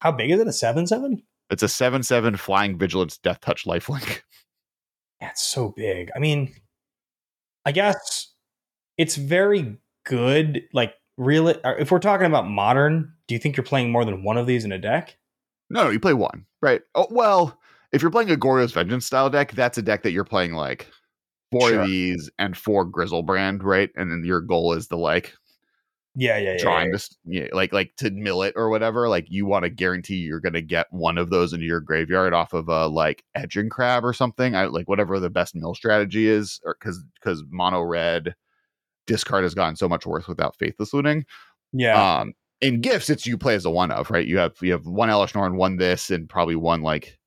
[0.00, 0.46] How big is it?
[0.46, 1.22] A seven seven?
[1.48, 4.20] It's a seven seven flying vigilance death touch lifelink.
[5.20, 6.10] Yeah, it's so big.
[6.16, 6.52] I mean,
[7.64, 8.32] I guess
[8.98, 10.64] it's very good.
[10.72, 14.36] Like, really, if we're talking about modern, do you think you're playing more than one
[14.36, 15.16] of these in a deck?
[15.70, 16.82] No, no, you play one, right?
[16.96, 17.56] Oh, well,
[17.92, 20.88] if you're playing a Goryo's Vengeance style deck, that's a deck that you're playing like
[21.52, 21.82] four Sure.
[21.82, 23.90] of these and four Griselbrand, right?
[23.94, 25.34] And then your goal is to like
[26.16, 26.58] Yeah, yeah, yeah.
[26.58, 26.96] trying yeah.
[26.98, 29.08] to yeah, like like to mill it or whatever.
[29.08, 32.34] Like you want to guarantee you're going to get one of those into your graveyard
[32.34, 34.54] off of a like Hedron Crab or something.
[34.56, 38.34] I like whatever the best mill strategy is, or because because mono red
[39.06, 41.24] discard has gotten so much worse without Faithless Looting.
[41.72, 44.26] Yeah, Um, in gifts, it's you play as a one of, right?
[44.26, 47.18] You have you have one Elesh Norn, one this, and probably one like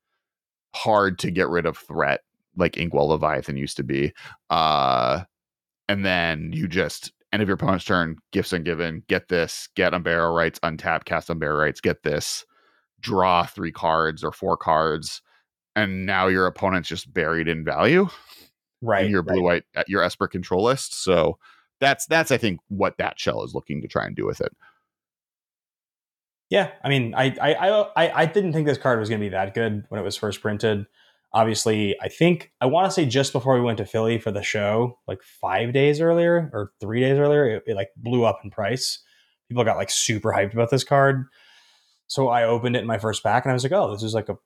[0.75, 2.21] hard to get rid of threat,
[2.55, 4.13] like Inkwell Leviathan used to be.
[4.49, 5.21] Uh,
[5.87, 10.35] and then you just end of your opponent's turn, gifts ungiven, get this, get Unburial
[10.35, 12.45] Rites, untap, cast Unburial Rites, get this,
[12.99, 15.21] draw three cards or four cards,
[15.75, 18.07] and now your opponent's just buried in value
[18.81, 19.33] right in your right.
[19.33, 21.01] blue white uh, your Esper control list.
[21.03, 21.37] So
[21.79, 24.55] that's that's I think what that shell is looking to try and do with it.
[26.49, 27.53] Yeah, I mean, I I
[27.95, 30.15] I I didn't think this card was going to be that good when it was
[30.15, 30.85] first printed.
[31.35, 34.41] Obviously, I think I want to say just before we went to Philly for the
[34.41, 38.49] show, like five days earlier or three days earlier, it, it like blew up in
[38.49, 38.99] price.
[39.49, 41.25] People got like super hyped about this card.
[42.07, 44.13] So I opened it in my first pack and I was like, oh, this is
[44.13, 44.37] like a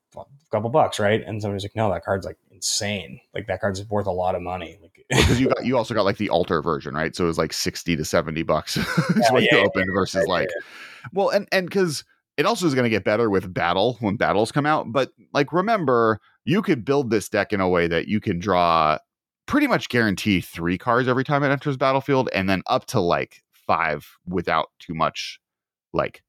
[0.51, 1.21] couple bucks, right?
[1.25, 3.19] And somebody's like, no, that card's like insane.
[3.33, 4.79] Like that card's worth a lot of money.
[4.81, 7.15] Like Because you got you also got like the alter version, right?
[7.15, 8.85] So it was like sixty to seventy bucks is
[9.31, 10.49] what yeah, you yeah, opened versus yeah, like
[11.13, 12.03] well and and because
[12.37, 14.91] it also is going to get better with battle when battles come out.
[14.91, 18.97] But like remember, you could build this deck in a way that you can draw
[19.45, 23.43] pretty much guarantee three cards every time it enters battlefield, and then up to like
[23.53, 25.39] five without too much
[25.93, 26.23] like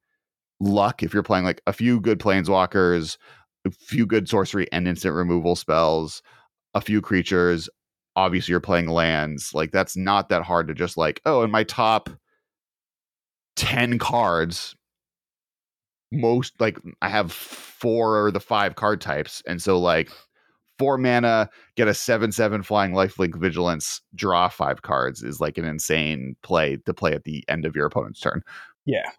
[0.61, 3.16] luck if you're playing like a few good planeswalkers,
[3.66, 6.22] a few good sorcery and instant removal spells,
[6.74, 7.70] a few creatures.
[8.14, 9.54] Obviously, you're playing lands.
[9.54, 12.11] Like that's not that hard to just like, oh, in my top
[13.56, 14.76] 10 cards,
[16.12, 19.42] most like I have four or the five card types.
[19.46, 20.11] And so like
[20.79, 25.64] four mana, get a seven seven flying lifelink vigilance, draw five cards is like an
[25.64, 28.42] insane play to play at the end of your opponent's turn.
[28.87, 29.11] yeah,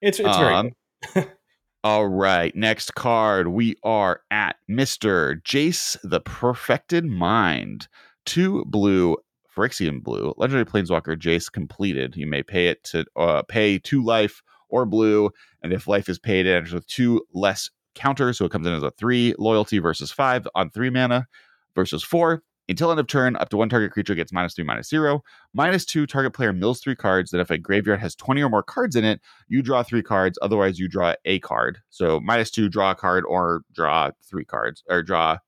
[0.00, 0.70] it's it's very Um,
[1.14, 1.28] good.
[1.84, 3.48] All right, next card.
[3.48, 5.40] We are at Mr.
[5.42, 7.88] Jace the Perfected Mind.
[8.26, 9.16] Two blue,
[9.56, 12.16] Phyrexian blue, legendary planeswalker Jace completed.
[12.16, 15.30] You may pay it to uh, pay two life or blue,
[15.62, 18.72] and if life is paid, it enters with two less counters, so it comes in
[18.72, 21.26] as a three loyalty versus five on three mana
[21.74, 22.42] versus four.
[22.68, 25.24] Until end of turn, up to one target creature gets minus three, minus zero.
[25.52, 27.32] Minus two, target player mills three cards.
[27.32, 30.38] Then, if a graveyard has 20 or more cards in it, you draw three cards.
[30.40, 31.78] Otherwise, you draw a card.
[31.90, 35.38] So, minus two, draw a card, or draw three cards, or draw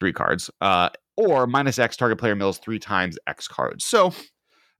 [0.00, 0.50] three cards.
[0.60, 3.86] Uh, or minus X, target player mills three times X cards.
[3.86, 4.12] So,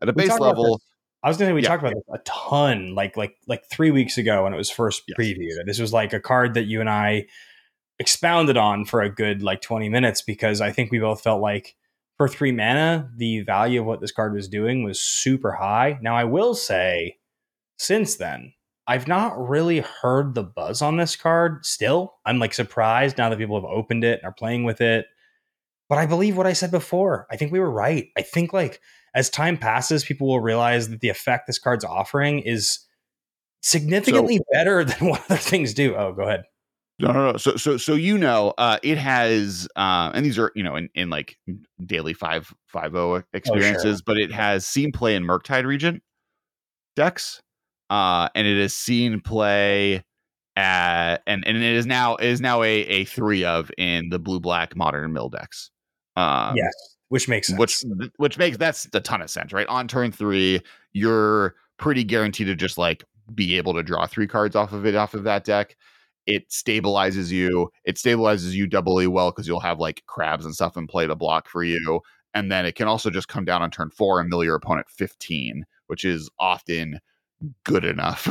[0.00, 0.80] at a base level.
[1.22, 1.68] I was gonna say we Yeah.
[1.68, 5.02] talked about this a ton, like like like three weeks ago when it was first
[5.06, 5.16] Yes.
[5.18, 5.66] previewed.
[5.66, 7.26] This was like a card that you and I
[7.98, 11.76] expounded on for a good like 20 minutes because I think we both felt like
[12.16, 15.98] for three mana, the value of what this card was doing was super high.
[16.02, 17.18] Now I will say,
[17.78, 18.52] since then,
[18.88, 22.14] I've not really heard the buzz on this card still.
[22.26, 25.06] I'm like surprised now that people have opened it and are playing with it.
[25.88, 27.26] But I believe what I said before.
[27.30, 28.08] I think we were right.
[28.16, 28.80] I think like
[29.14, 32.80] as time passes, people will realize that the effect this card's offering is
[33.60, 35.94] significantly better than what other things do.
[35.94, 36.44] Oh, go ahead.
[36.98, 37.36] No, no, no.
[37.36, 40.88] So, so, so you know, uh, it has, uh, and these are you know in,
[40.94, 41.36] in like
[41.84, 46.02] daily five five zero experiences, but it has seen play in Murktide Regent
[46.94, 47.40] decks,
[47.90, 50.04] uh, and it has seen play
[50.54, 54.20] at, and and it is now it is now a a three of in the
[54.20, 55.70] blue black modern mill decks.
[56.14, 57.58] Um, yes, which makes sense.
[57.58, 57.84] which
[58.16, 59.66] which makes that's a ton of sense, right?
[59.66, 60.62] On turn three,
[60.94, 64.94] you're pretty guaranteed to just like be able to draw three cards off of it
[64.94, 65.76] off of that deck.
[66.26, 67.70] It stabilizes you.
[67.84, 71.14] It stabilizes you doubly well because you'll have like crabs and stuff in play to
[71.14, 72.00] block for you.
[72.32, 74.88] And then it can also just come down on turn four and mill your opponent
[74.88, 76.98] 15, which is often
[77.64, 78.24] good enough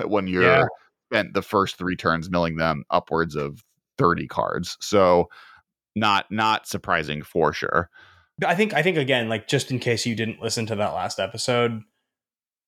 [0.06, 0.64] when you're Yeah.
[1.12, 3.62] spent the first three turns milling them upwards of
[3.98, 4.78] 30 cards.
[4.80, 5.28] So
[5.94, 7.90] not not surprising for sure.
[8.44, 11.20] I think I think again, like just in case you didn't listen to that last
[11.20, 11.82] episode,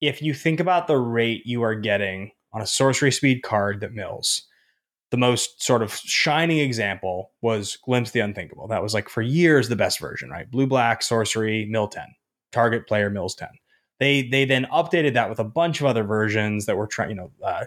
[0.00, 3.92] if you think about the rate you are getting on a sorcery speed card that
[3.92, 4.42] mills,
[5.10, 8.68] the most sort of shining example was Glimpse the Unthinkable.
[8.68, 10.50] That was like for years the best version, right?
[10.50, 12.14] Blue black sorcery mill ten,
[12.52, 13.50] target player mills ten.
[14.00, 17.16] They they then updated that with a bunch of other versions that were trying, you
[17.16, 17.64] know, uh,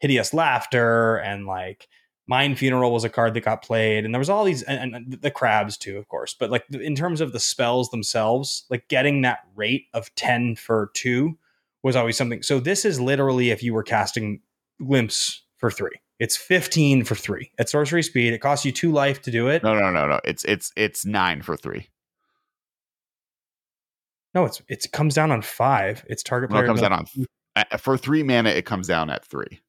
[0.00, 1.88] hideous laughter and like
[2.28, 5.12] Mind Funeral was a card that got played, and there was all these, and, and
[5.12, 6.34] the crabs too, of course.
[6.38, 10.90] But like in terms of the spells themselves, like getting that rate of ten for
[10.92, 11.38] two
[11.82, 12.42] was always something.
[12.42, 14.40] So this is literally if you were casting
[14.78, 18.34] Glimpse for three, it's fifteen for three at sorcery speed.
[18.34, 19.62] It costs you two life to do it.
[19.62, 20.20] No, no, no, no.
[20.22, 21.88] It's it's it's nine for three.
[24.34, 26.04] No, it's it's it comes down on five.
[26.08, 27.06] It's target No, it comes down on
[27.56, 28.50] uh, for three mana.
[28.50, 29.60] It comes down at three.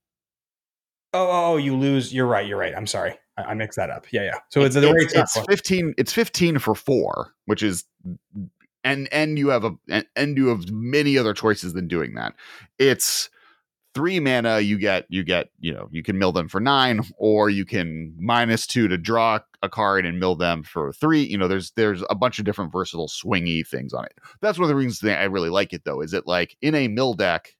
[1.13, 2.13] Oh, oh, you lose.
[2.13, 2.45] You're right.
[2.45, 2.73] You're right.
[2.75, 3.17] I'm sorry.
[3.37, 4.05] I, I mixed that up.
[4.11, 4.37] Yeah, yeah.
[4.49, 5.93] So it's, it's, the it's, rate's it's fifteen.
[5.97, 7.85] It's fifteen for four, which is
[8.83, 12.35] and and you have a and, and you have many other choices than doing that.
[12.77, 13.29] It's
[13.93, 17.49] three mana, you get you get you know you can mill them for nine, or
[17.49, 21.23] you can minus two to draw a card and mill them for three.
[21.23, 24.13] You know, there's there's a bunch of different versatile swingy things on it.
[24.41, 26.01] That's one of the reasons that I really like it though.
[26.01, 27.55] Is it like in a mill deck?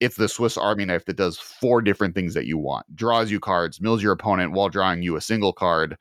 [0.00, 3.40] It's the Swiss Army knife that does four different things that you want: draws you
[3.40, 5.96] cards, mills your opponent while drawing you a single card,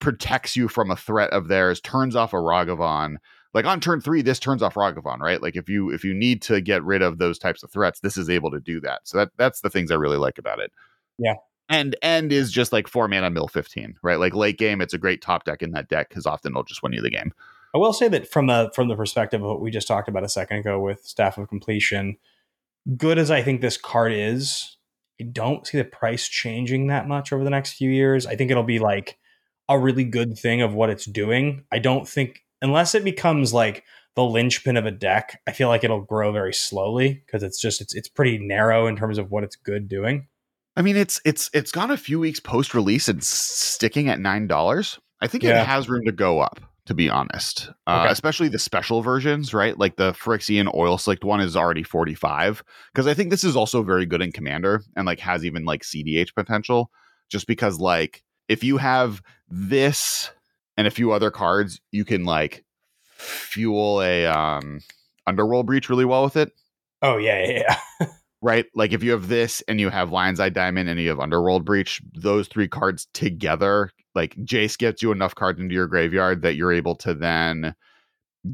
[0.00, 3.16] protects you from a threat of theirs, turns off a Ragavan.
[3.54, 5.40] Like on turn three, this turns off Ragavan, right?
[5.40, 8.16] Like if you if you need to get rid of those types of threats, this
[8.16, 9.00] is able to do that.
[9.04, 10.72] So that that's the things I really like about it.
[11.18, 11.34] Yeah.
[11.68, 14.18] And end is just like four mana mill 15, right?
[14.18, 16.82] Like late game, it's a great top deck in that deck because often it'll just
[16.82, 17.32] win you the game.
[17.74, 20.24] I will say that from the from the perspective of what we just talked about
[20.24, 22.18] a second ago with Staff of Completion,
[22.96, 24.76] good as I think this card is,
[25.20, 28.26] I don't see the price changing that much over the next few years.
[28.26, 29.18] I think it'll be like
[29.68, 31.64] a really good thing of what it's doing.
[31.72, 33.84] I don't think unless it becomes like
[34.16, 37.80] the linchpin of a deck, I feel like it'll grow very slowly because it's just
[37.80, 40.28] it's it's pretty narrow in terms of what it's good doing.
[40.76, 44.46] I mean, it's it's it's gone a few weeks post release and sticking at nine
[44.46, 44.98] dollars.
[45.20, 45.62] I think yeah.
[45.62, 46.60] it has room to go up.
[46.86, 48.12] To be honest, uh, okay.
[48.12, 49.78] especially the special versions, right?
[49.78, 52.62] Like the Phyrexian oil slicked one is already forty five.
[52.92, 55.82] Because I think this is also very good in Commander and like has even like
[55.82, 56.90] CDH potential.
[57.30, 60.30] Just because like if you have this
[60.76, 62.64] and a few other cards, you can like
[63.16, 64.80] fuel a um
[65.26, 66.52] underworld breach really well with it.
[67.00, 68.06] Oh yeah, yeah, yeah.
[68.42, 68.66] right?
[68.74, 71.64] Like if you have this and you have Lion's Eye Diamond and you have Underworld
[71.64, 76.54] Breach, those three cards together, like Jace gets you enough cards into your graveyard that
[76.54, 77.74] you're able to then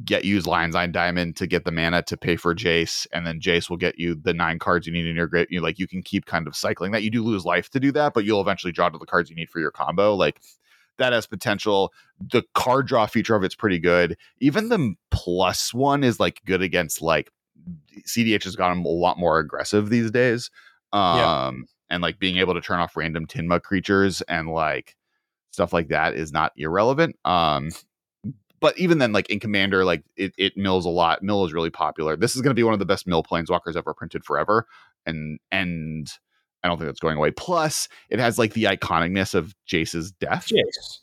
[0.04, 3.40] get use Lion's Eye Diamond to get the mana to pay for Jace, and then
[3.40, 5.48] Jace will get you the nine cards you need in your grave.
[5.50, 7.02] You know, like you can keep kind of cycling that.
[7.02, 9.36] You do lose life to do that, but you'll eventually draw to the cards you
[9.36, 10.14] need for your combo.
[10.14, 10.40] Like
[10.98, 11.92] that has potential.
[12.20, 14.16] The card draw feature of it's pretty good.
[14.38, 17.30] Even the plus one is like good against like
[18.06, 20.50] CDH has gotten a lot more aggressive these days.
[20.92, 21.50] Um yeah.
[21.90, 24.96] and like being able to turn off random Tinma creatures and like
[25.50, 27.16] stuff like that is not irrelevant.
[27.24, 27.70] Um
[28.60, 31.22] but even then, like in Commander, like it, it mills a lot.
[31.22, 32.16] Mill is really popular.
[32.16, 34.66] This is going to be one of the best mill planeswalkers ever printed forever,
[35.06, 36.12] and and
[36.62, 37.30] I don't think that's going away.
[37.30, 40.48] Plus, it has like the iconicness of Jace's death.
[40.48, 40.98] Jace.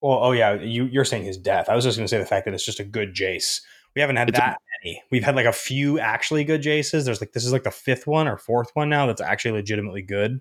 [0.00, 1.68] Well, oh yeah, you you're saying his death.
[1.68, 3.60] I was just going to say the fact that it's just a good Jace.
[3.94, 5.02] We haven't had it's that a, many.
[5.10, 7.04] We've had like a few actually good Jaces.
[7.04, 10.02] There's like this is like the fifth one or fourth one now that's actually legitimately
[10.02, 10.40] good.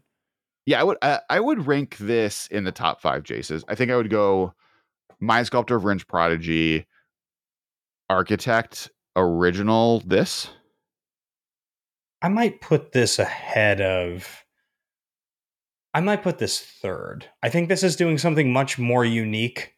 [0.65, 3.63] Yeah, I would I, I would rank this in the top five Jaces.
[3.67, 4.53] I think I would go
[5.19, 6.87] Mind Sculptor, Vryn's Prodigy,
[8.09, 10.01] Architect, Original.
[10.01, 10.49] This.
[12.21, 14.45] I might put this ahead of
[15.93, 17.29] I might put this third.
[17.41, 19.73] I think this is doing something much more unique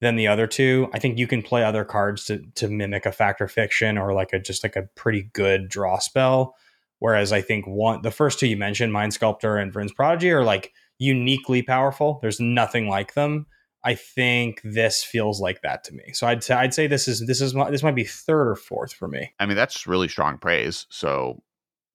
[0.00, 0.88] than the other two.
[0.94, 4.14] I think you can play other cards to to mimic a Fact or Fiction or
[4.14, 6.54] like a just like a pretty good draw spell.
[7.00, 10.44] Whereas I think one the first two you mentioned, Mind Sculptor and Vryn's Prodigy, are
[10.44, 12.18] like uniquely powerful.
[12.22, 13.46] There's nothing like them.
[13.84, 16.12] I think this feels like that to me.
[16.12, 19.08] So I'd I'd say this is this is this might be third or fourth for
[19.08, 19.32] me.
[19.38, 20.86] I mean that's really strong praise.
[20.90, 21.42] So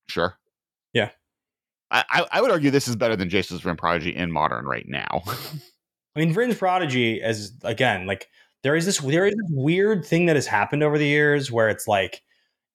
[0.08, 0.38] sure.
[0.94, 1.10] Yeah.
[1.92, 5.22] I, I would argue this is better than Jace's Vryn Prodigy in modern right now.
[6.16, 8.30] I mean, Vryn's Prodigy, as again, like
[8.64, 11.70] there is this there is this weird thing that has happened over the years where
[11.70, 12.24] it's like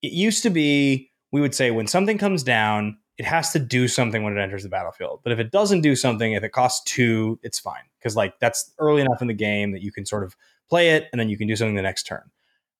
[0.01, 3.87] it used to be we would say when something comes down, it has to do
[3.87, 5.19] something when it enters the battlefield.
[5.23, 8.71] But if it doesn't do something, if it costs two, it's fine because like that's
[8.79, 10.35] early enough in the game that you can sort of
[10.69, 12.23] play it and then you can do something the next turn.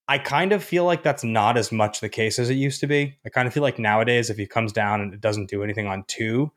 [0.07, 2.87] I kind of feel like that's not as much the case as it used to
[2.87, 3.17] be.
[3.25, 5.85] I kind of feel like nowadays, if it comes down and it doesn't do anything
[5.85, 6.51] on two,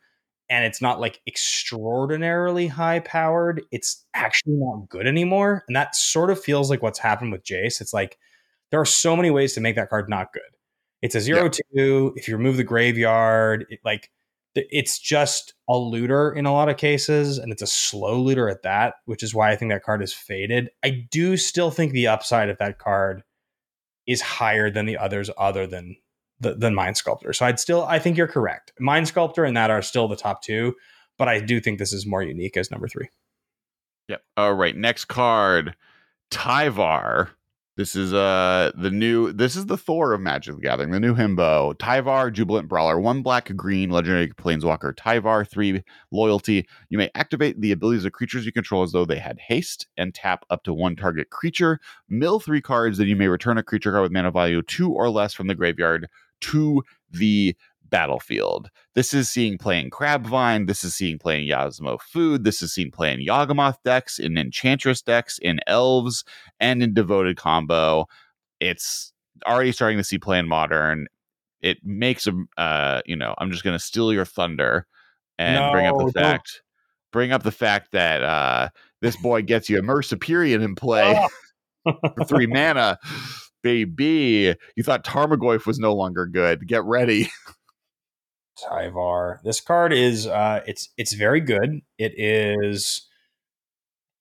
[0.49, 5.65] and it's not like extraordinarily high powered, it's actually not good anymore.
[5.67, 7.81] And that sort of feels like what's happened with Jace.
[7.81, 8.19] It's like
[8.71, 10.43] there are so many ways to make that card not good.
[11.03, 12.15] It's a zero two.
[12.17, 14.11] If you remove the graveyard, it, like
[14.55, 18.63] it's just a looter in a lot of cases, and it's a slow looter at
[18.63, 20.71] that, which is why I think that card is faded.
[20.85, 23.23] I do still think the upside of that card
[24.07, 25.97] is higher than the others other than
[26.41, 27.33] the, than Mind Sculptor.
[27.33, 28.73] So I'd still I think you're correct.
[28.79, 30.75] Mind Sculptor and that are still the top two,
[31.19, 33.09] but I do think this is more unique as number three.
[34.09, 34.23] Yep.
[34.37, 34.77] All right.
[34.77, 35.75] Next card,
[36.31, 37.31] Tyvar.
[37.83, 41.17] This is uh the new this is the Thor of Magic the Gathering, the new
[41.17, 41.77] himbo.
[41.79, 46.65] Tyvar, Jubilant Brawler, one black, green, legendary planeswalker, Tyvar, three loyalty.
[46.91, 50.15] You may activate the abilities of creatures you control as though they had haste and
[50.15, 51.81] tap up to one target creature.
[52.09, 55.11] Mill three cards, then you may return a creature card with mana value two or
[55.11, 56.07] less from the graveyard
[56.43, 57.57] to the
[57.93, 58.71] battlefield.
[58.97, 60.67] This is seeing playing Crabvine.
[60.67, 62.43] This is seeing playing Yasmo Food.
[62.43, 66.25] This is seeing playing Yawgmoth decks, in Enchantress decks, in Elves,
[66.59, 68.07] and in Devoted combo.
[68.59, 69.13] It's
[69.47, 71.07] already starting to see play in Modern.
[71.61, 74.87] it makes a uh, you know, I'm just gonna steal your thunder
[75.39, 76.23] and bring up No, the don't.
[76.25, 76.63] fact
[77.13, 78.69] bring up the fact that uh
[79.03, 81.15] this boy gets you Immerse Superior in play
[81.85, 81.95] Oh.
[82.17, 82.99] for three mana.
[83.63, 86.67] Baby, you thought Tarmogoyf was no longer good.
[86.67, 87.29] Get ready.
[88.59, 89.43] Tyvar.
[89.43, 91.81] This card is uh it's it's very good.
[91.99, 93.09] It is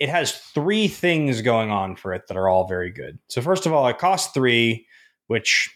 [0.01, 3.19] it has three things going on for it that are all very good.
[3.29, 4.83] So first of all, it costs 3,
[5.27, 5.69] which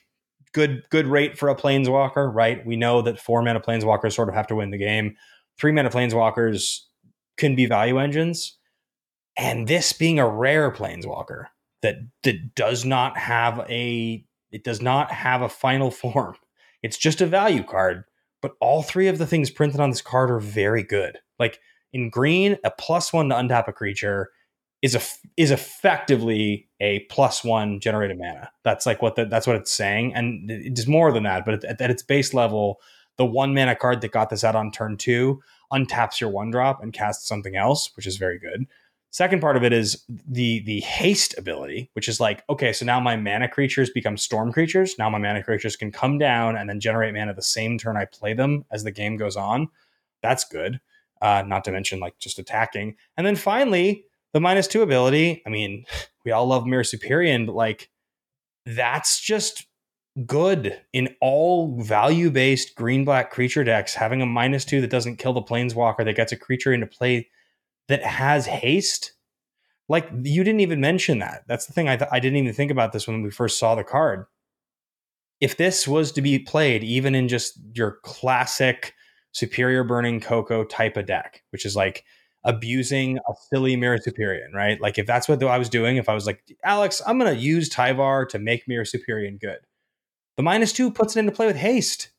[0.52, 2.66] good good rate for a planeswalker, right?
[2.66, 5.16] We know that 4 mana planeswalkers sort of have to win the game.
[5.60, 6.80] 3 mana planeswalkers
[7.38, 8.58] can be value engines.
[9.38, 11.46] And this being a rare planeswalker
[11.84, 16.36] that that does not have a it does not have a final form.
[16.82, 18.06] It's just a value card
[18.46, 21.18] but all three of the things printed on this card are very good.
[21.40, 21.60] Like
[21.94, 24.30] in green, a plus one to untap a creature
[24.84, 25.02] is a
[25.36, 28.52] is effectively a plus one generated mana.
[28.64, 31.44] That's like what the, that's what it's saying, and it's more than that.
[31.44, 32.80] But at, at its base level,
[33.18, 35.42] the one mana card that got this out on turn two
[35.74, 38.68] untaps your one drop and casts something else, which is very good.
[39.16, 43.00] Second part of it is the the haste ability, which is like, okay, so now
[43.00, 44.96] my mana creatures become storm creatures.
[45.00, 48.04] Now my mana creatures can come down and then generate mana the same turn I
[48.04, 49.70] play them as the game goes on.
[50.22, 50.82] That's good.
[51.22, 52.98] Uh, not to mention like just attacking.
[53.16, 54.04] And then finally,
[54.34, 55.42] the minus two ability.
[55.46, 55.86] I mean,
[56.26, 57.90] we all love Mirror Superior, but like
[58.66, 59.66] that's just
[60.26, 63.94] good in all value based green black creature decks.
[63.94, 67.30] Having a minus two that doesn't kill the planeswalker that gets a creature into play
[67.88, 69.14] that has haste.
[69.88, 71.44] Like you didn't even mention that.
[71.48, 71.88] That's the thing.
[71.88, 74.26] I th- I didn't even think about this when we first saw the card.
[75.42, 78.94] If this was to be played, even in just your classic
[79.34, 82.04] superior burning cocoa type of deck, which is like
[82.46, 84.80] abusing a silly mirror superior, right?
[84.80, 87.70] Like if that's what I was doing, if I was like, Alex, I'm gonna use
[87.70, 89.60] Tyvar to make mirror superior good.
[90.38, 92.10] The minus two puts it into play with haste.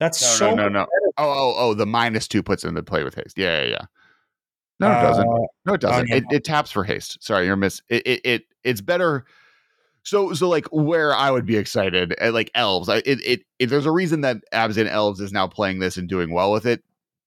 [0.00, 0.86] That's No, so no, no, no.
[1.16, 3.38] Oh, oh, oh, the minus two puts it into play with haste.
[3.38, 3.84] Yeah, yeah, yeah.
[4.80, 5.28] No, it doesn't.
[5.28, 6.08] Uh, No, it doesn't.
[6.08, 6.16] yeah.
[6.16, 7.22] It, it taps for haste.
[7.22, 7.80] Sorry, you're miss.
[7.88, 9.24] It, it it it's better.
[10.02, 12.88] So so like where I would be excited, uh, like elves.
[12.88, 16.08] I, it, it it there's a reason that Abzan Elves is now playing this and
[16.08, 16.82] doing well with it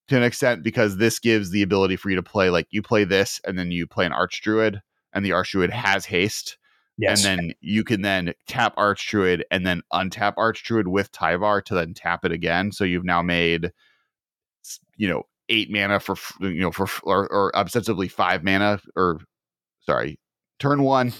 [0.08, 3.04] to an extent because this gives the ability for you to play like you play
[3.04, 4.80] this and then you play an Archdruid
[5.12, 6.58] and the Archdruid has haste
[6.98, 7.24] yes.
[7.24, 11.94] and then you can then tap Archdruid and then untap Archdruid with Tyvar to then
[11.94, 12.72] tap it again.
[12.72, 13.72] So you've now made,
[14.96, 19.20] you know, eight mana for you know for or, or ostensibly five mana or
[19.80, 20.18] sorry,
[20.58, 21.12] turn one.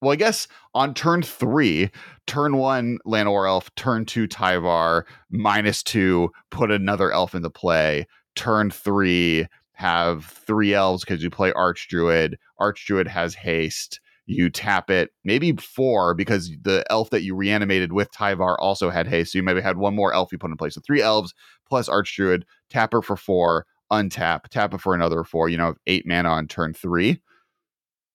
[0.00, 1.90] Well, I guess on turn three,
[2.26, 8.08] turn one Llanowar Elf, turn two Tyvar, minus two, put another elf into play.
[8.34, 12.34] Turn three, have three elves because you play Archdruid.
[12.60, 18.10] Archdruid has haste you tap it maybe four because the elf that you reanimated with
[18.12, 19.32] Tyvar also had haste.
[19.32, 20.74] So you maybe had one more elf you put in place.
[20.74, 21.34] So three elves
[21.68, 25.48] plus Archdruid, tap her for four, untap, tap it for another four.
[25.48, 27.20] You know, eight mana on turn three.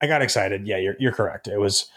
[0.02, 0.68] I got excited.
[0.68, 1.48] Yeah, you're you're correct.
[1.48, 1.90] It was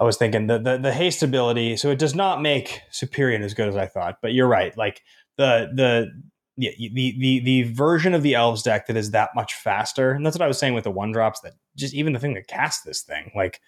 [0.00, 3.54] I was thinking the the, the haste ability, so it does not make Superior as
[3.54, 4.76] good as I thought, but you're right.
[4.76, 5.02] Like
[5.36, 6.10] the the
[6.56, 10.26] yeah, the the the version of the elves deck that is that much faster, and
[10.26, 11.40] that's what I was saying with the one drops.
[11.40, 13.60] That just even the thing that casts this thing, like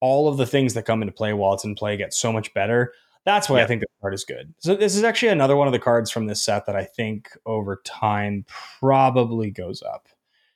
[0.00, 2.52] all of the things that come into play while it's in play, get so much
[2.54, 2.92] better.
[3.26, 4.54] That's why I think the card is good.
[4.60, 7.28] So this is actually another one of the cards from this set that I think
[7.44, 8.46] over time
[8.80, 10.08] probably goes up.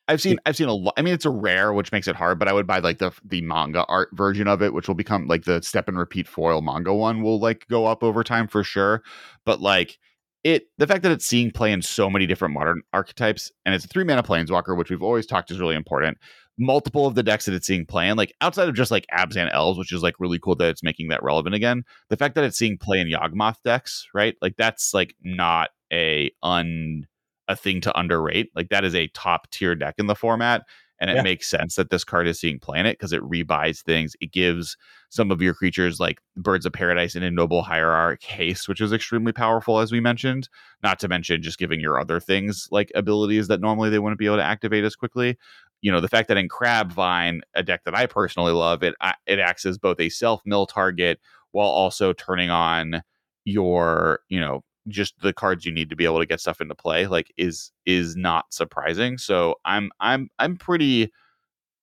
[0.07, 0.95] I've seen I've seen a lot.
[0.97, 2.39] I mean, it's a rare, which makes it hard.
[2.39, 5.27] But I would buy like the the manga art version of it, which will become
[5.27, 8.65] like the step and repeat foil manga one will like go up over time for
[8.65, 9.03] sure.
[9.45, 9.99] But like
[10.43, 13.85] it, the fact that it's seeing play in so many different modern archetypes, and it's
[13.85, 16.19] a three mana planeswalker, which we've always talked is really important.
[16.63, 19.51] Multiple of the decks that it's seeing play in, like outside of just like Abzan
[19.53, 21.85] Elves, which is like really cool that it's making that relevant again.
[22.11, 24.37] The fact that it's seeing play in Yawgmoth decks, right?
[24.43, 27.07] Like that's like not a un
[27.49, 28.51] a thing to underrate.
[28.55, 30.63] Like that is a top tier deck in the format.
[31.03, 31.23] And it Yeah.
[31.23, 34.15] makes sense that this card is seeing play in it because it rebuys things.
[34.21, 34.77] It gives
[35.09, 39.33] some of your creatures like Birds of Paradise and Ignoble Hierarch haste, which is extremely
[39.33, 40.51] powerful, as we mentioned.
[40.83, 44.27] Not to mention just giving your other things like abilities that normally they wouldn't be
[44.27, 45.39] able to activate as quickly.
[45.83, 48.95] You know, the fact that in Crab Vine, a deck that I personally love, it
[49.27, 51.21] it acts as both a self mill target
[51.53, 53.03] while also turning on
[53.45, 56.75] your, you know, just the cards you need to be able to get stuff into
[56.75, 59.19] play like is is not surprising.
[59.19, 61.13] So i'm i'm i'm pretty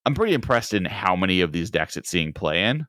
[0.06, 2.86] i'm pretty impressed in how many of these decks it's seeing play in.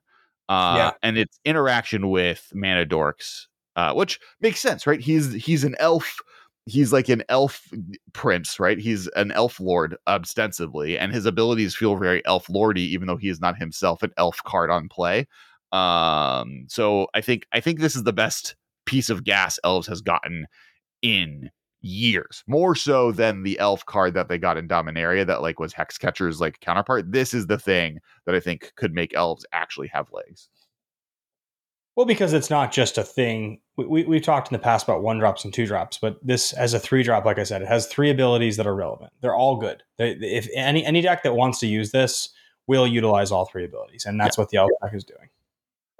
[0.49, 0.93] Uh Yeah.
[1.03, 3.45] and its interaction with mana dorks
[3.75, 4.99] uh which makes sense right?
[5.01, 6.17] He's he's an elf
[6.65, 7.67] he's like an elf
[8.13, 8.77] prince right?
[8.77, 13.29] He's an elf lord ostensibly and his abilities feel very elf lordy even though he
[13.29, 15.27] is not himself an elf card on play.
[15.71, 18.55] Um so i think i think this is the best
[18.85, 20.47] piece of gas elves has gotten
[21.01, 21.49] in
[21.81, 25.73] years more so than the elf card that they got in dominaria that like was
[25.73, 27.11] hexcatcher's like counterpart.
[27.11, 30.49] This is the thing that i think could make elves actually have legs
[31.99, 33.59] well because it's not just a thing.
[33.75, 36.53] We, we, we've talked in the past about one drops and two drops but this
[36.53, 39.11] as a three drop like i said it has three abilities that are relevant.
[39.19, 39.83] They're all good.
[39.97, 42.29] They, if any any deck that wants to use this
[42.67, 44.41] will utilize all three abilities and that's yeah.
[44.41, 45.27] what the elf deck is doing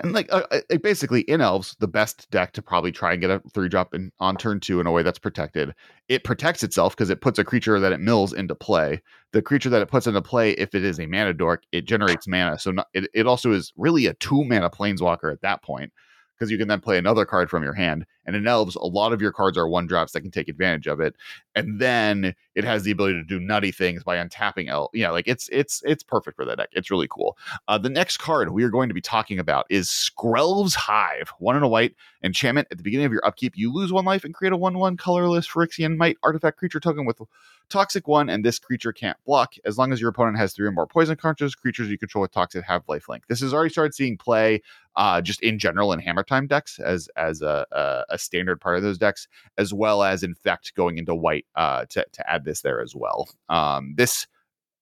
[0.01, 0.43] and like, uh,
[0.81, 4.11] basically in elves, the best deck to probably try and get a three drop in
[4.19, 5.73] on turn two in a way that's protected.
[6.07, 9.01] It protects itself because it puts a creature that it mills into play.
[9.33, 12.27] The creature that it puts into play, if it is a mana dork, it generates
[12.27, 12.57] mana.
[12.59, 15.91] So not, it, it also is really a two mana planeswalker at that point
[16.39, 18.05] because you can then play another card from your hand.
[18.25, 20.87] And in elves, a lot of your cards are one drops that can take advantage
[20.87, 21.15] of it.
[21.53, 24.91] And then it has the ability to do nutty things by untapping elf.
[24.93, 26.69] Yeah, like it's it's it's perfect for that deck.
[26.73, 27.37] It's really cool.
[27.69, 31.55] Uh, the next card we are going to be talking about is Skrelv's Hive, one
[31.55, 32.67] in a white enchantment.
[32.69, 35.47] At the beginning of your upkeep, you lose one life and create a one-one colorless
[35.47, 37.21] Phyrexian Mite artifact creature token with
[37.69, 39.53] toxic one, and this creature can't block.
[39.63, 42.31] As long as your opponent has three or more poison counters, creatures you control with
[42.31, 43.21] toxic have lifelink.
[43.29, 44.61] This has already started seeing play
[44.95, 48.75] uh, just in general in Hammer Time decks as as a, a, a, standard part
[48.75, 52.48] of those decks, as well as Infect going into white uh, to to add this
[52.61, 53.29] there as well.
[53.49, 54.27] Um, this,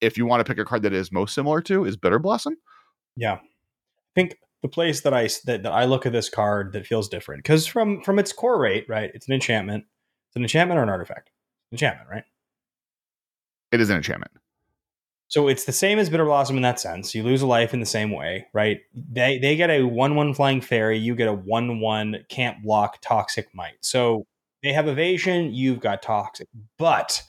[0.01, 2.55] if you want to pick a card that is most similar to, is Bitter Blossom.
[3.15, 3.39] Yeah, I
[4.15, 7.43] think the place that I that, that I look at this card that feels different
[7.43, 9.11] because from from its core rate, right?
[9.13, 9.85] It's an enchantment.
[10.29, 11.31] It's an enchantment or an artifact.
[11.71, 12.23] Enchantment, right?
[13.71, 14.31] It is an enchantment.
[15.29, 17.13] So it's the same as Bitter Blossom in that sense.
[17.13, 18.79] You lose a life in the same way, right?
[18.93, 20.97] They they get a one one flying fairy.
[20.97, 23.77] You get a one one can't block toxic mite.
[23.81, 24.25] So
[24.63, 25.53] they have evasion.
[25.53, 26.47] You've got toxic.
[26.77, 27.21] But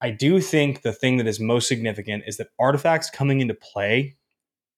[0.00, 4.16] I do think the thing that is most significant is that artifacts coming into play,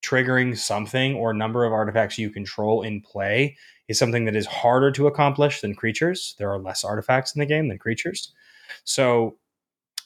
[0.02, 3.56] triggering something or a number of artifacts you control in play
[3.88, 6.34] is something that is harder to accomplish than creatures.
[6.38, 8.32] There are less artifacts in the game than creatures.
[8.84, 9.36] So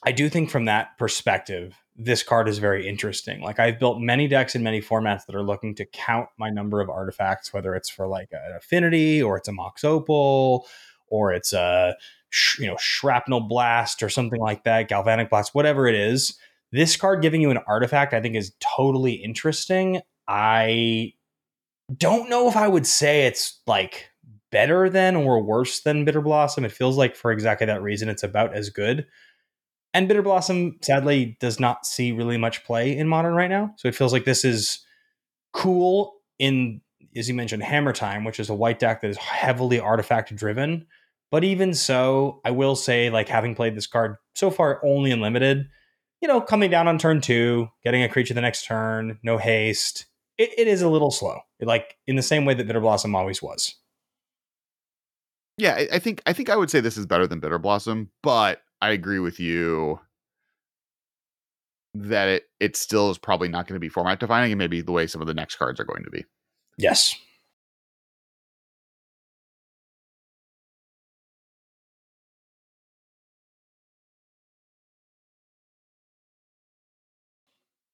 [0.03, 3.41] I do think from that perspective, this card is very interesting.
[3.41, 6.81] Like I've built many decks in many formats that are looking to count my number
[6.81, 10.67] of artifacts, whether it's for like an affinity or it's a Mox Opal
[11.07, 11.95] or it's a
[12.59, 16.37] you know shrapnel blast or something like that, galvanic blast, whatever it is.
[16.71, 20.01] This card giving you an artifact, I think, is totally interesting.
[20.27, 21.13] I
[21.95, 24.09] don't know if I would say it's like
[24.51, 26.65] better than or worse than Bitter Blossom.
[26.65, 29.05] It feels like for exactly that reason, it's about as good.
[29.93, 33.73] And Bitter Blossom, sadly, does not see really much play in modern right now.
[33.77, 34.79] So it feels like this is
[35.53, 36.81] cool in,
[37.15, 40.85] as you mentioned, Hammer Time, which is a white deck that is heavily artifact driven.
[41.35, 45.19] But even so, I will say, like having played this card so far only in
[45.19, 45.67] limited,
[46.21, 50.05] you know, coming down on turn two, getting a creature the next turn, no haste,
[50.37, 51.39] it, it is a little slow.
[51.59, 53.75] Like in the same way that Bitter Blossom always was.
[55.57, 58.11] Yeah, I, I think I think I would say this is better than Bitter Blossom,
[58.23, 59.99] but I agree with you
[61.95, 64.93] that it it still is probably not going to be format defining and maybe the
[64.93, 66.23] way some of the next cards are going to be.
[66.77, 67.13] Yes.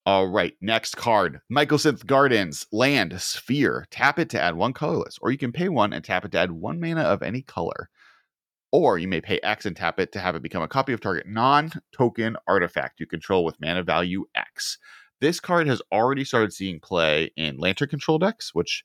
[0.05, 1.41] All right, next card.
[1.51, 3.85] Mycosynth Gardens, land, sphere.
[3.91, 6.39] Tap it to add one colorless, or you can pay one and tap it to
[6.39, 7.89] add one mana of any color.
[8.71, 11.01] Or you may pay X and tap it to have it become a copy of
[11.01, 14.79] target non token artifact you control with mana value X.
[15.19, 18.83] This card has already started seeing play in Lantern control decks, which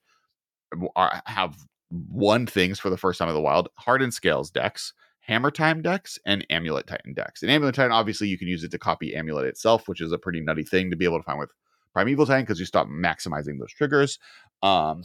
[0.97, 1.57] are, uh, have
[1.91, 4.93] won things for the first time in the wild Hardened Scales decks,
[5.27, 7.43] Hammer Time decks, and Amulet Titan decks.
[7.43, 10.19] And Amulet Titan, obviously, you can use it to copy Amulet itself, which is a
[10.19, 11.51] pretty nutty thing to be able to find with
[11.93, 14.19] Primeval Titan because you stop maximizing those triggers.
[14.63, 15.03] Um,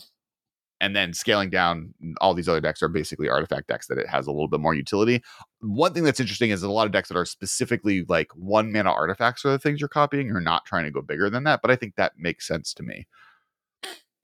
[0.79, 4.27] and then scaling down all these other decks are basically artifact decks that it has
[4.27, 5.21] a little bit more utility
[5.61, 8.91] one thing that's interesting is a lot of decks that are specifically like one mana
[8.91, 11.69] artifacts are the things you're copying you're not trying to go bigger than that but
[11.69, 13.05] i think that makes sense to me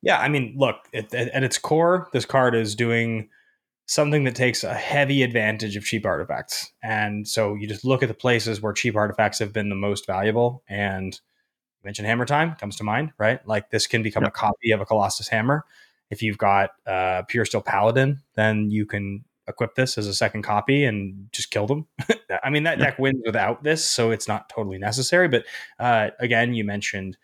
[0.02, 3.30] yeah i mean look at, at its core this card is doing
[3.88, 8.10] something that takes a heavy advantage of cheap artifacts and so you just look at
[8.10, 11.20] the places where cheap artifacts have been the most valuable and
[11.84, 14.30] mention hammer time comes to mind right like this can become yep.
[14.30, 15.66] a copy of a colossus hammer
[16.10, 20.44] if you've got uh, Pure Steel Paladin, then you can equip this as a second
[20.44, 21.88] copy and just kill them.
[22.44, 25.28] I mean, that deck wins without this, so it's not totally necessary.
[25.28, 25.46] But
[25.80, 27.18] uh, again, you mentioned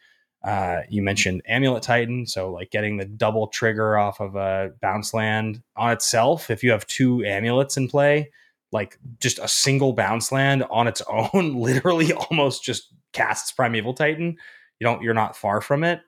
[0.44, 5.14] uh, you mentioned Amulet Titan, so like getting the double trigger off of a bounce
[5.14, 6.50] land on itself.
[6.50, 8.32] If you have two amulets in play,
[8.72, 14.36] like just a single bounce land on its own, literally almost just casts Primeval Titan.
[14.80, 16.02] You don't, you're not far from it.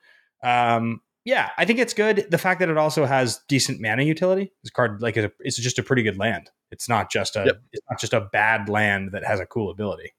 [0.44, 2.28] Um, yeah, I think it's good.
[2.30, 4.52] The fact that it also has decent mana utility.
[4.64, 6.52] This card like is, a, is just a pretty good land.
[6.72, 7.62] It's not just a Yep.
[7.72, 10.14] it's not just a bad land that has a cool ability.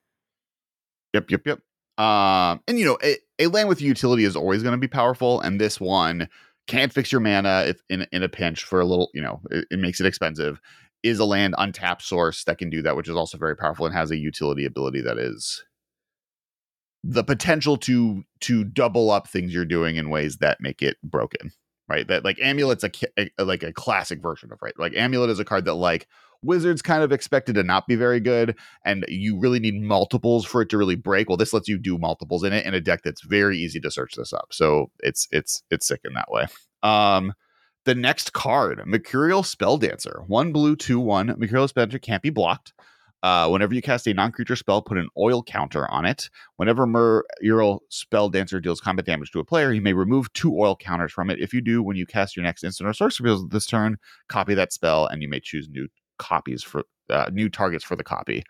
[1.12, 1.58] Yep, yep, yep.
[1.98, 5.40] Um, and you know, a, a land with utility is always going to be powerful,
[5.40, 6.28] and this one
[6.66, 9.10] can't fix your mana if in in a pinch for a little.
[9.14, 10.60] You know, it, it makes it expensive.
[11.02, 13.94] Is a land untapped source that can do that, which is also very powerful and
[13.94, 15.64] has a utility ability that is
[17.04, 21.52] the potential to to double up things you're doing in ways that make it broken.
[21.88, 22.90] Right, that like amulet's a,
[23.38, 24.76] a like a classic version of right.
[24.76, 26.08] Like amulet is a card that like
[26.46, 30.62] wizards kind of expected to not be very good and you really need multiples for
[30.62, 31.28] it to really break.
[31.28, 33.90] Well this lets you do multiples in it in a deck that's very easy to
[33.90, 34.48] search this up.
[34.52, 36.46] So it's it's it's sick in that way.
[36.82, 37.34] Um
[37.84, 41.34] the next card mercurial spell dancer one blue two one.
[41.38, 42.72] Mercurial spell dancer can't be blocked.
[43.22, 46.30] Uh, whenever you cast a non-creature spell, put an oil counter on it.
[46.58, 50.76] Whenever Mercurial Spell Dancer deals combat damage to a player, you may remove two oil
[50.76, 51.40] counters from it.
[51.40, 53.96] If you do, when you cast your next instant or sorcery this turn,
[54.28, 55.88] copy that spell, and you may choose new
[56.18, 58.42] copies for uh, new targets for the copy.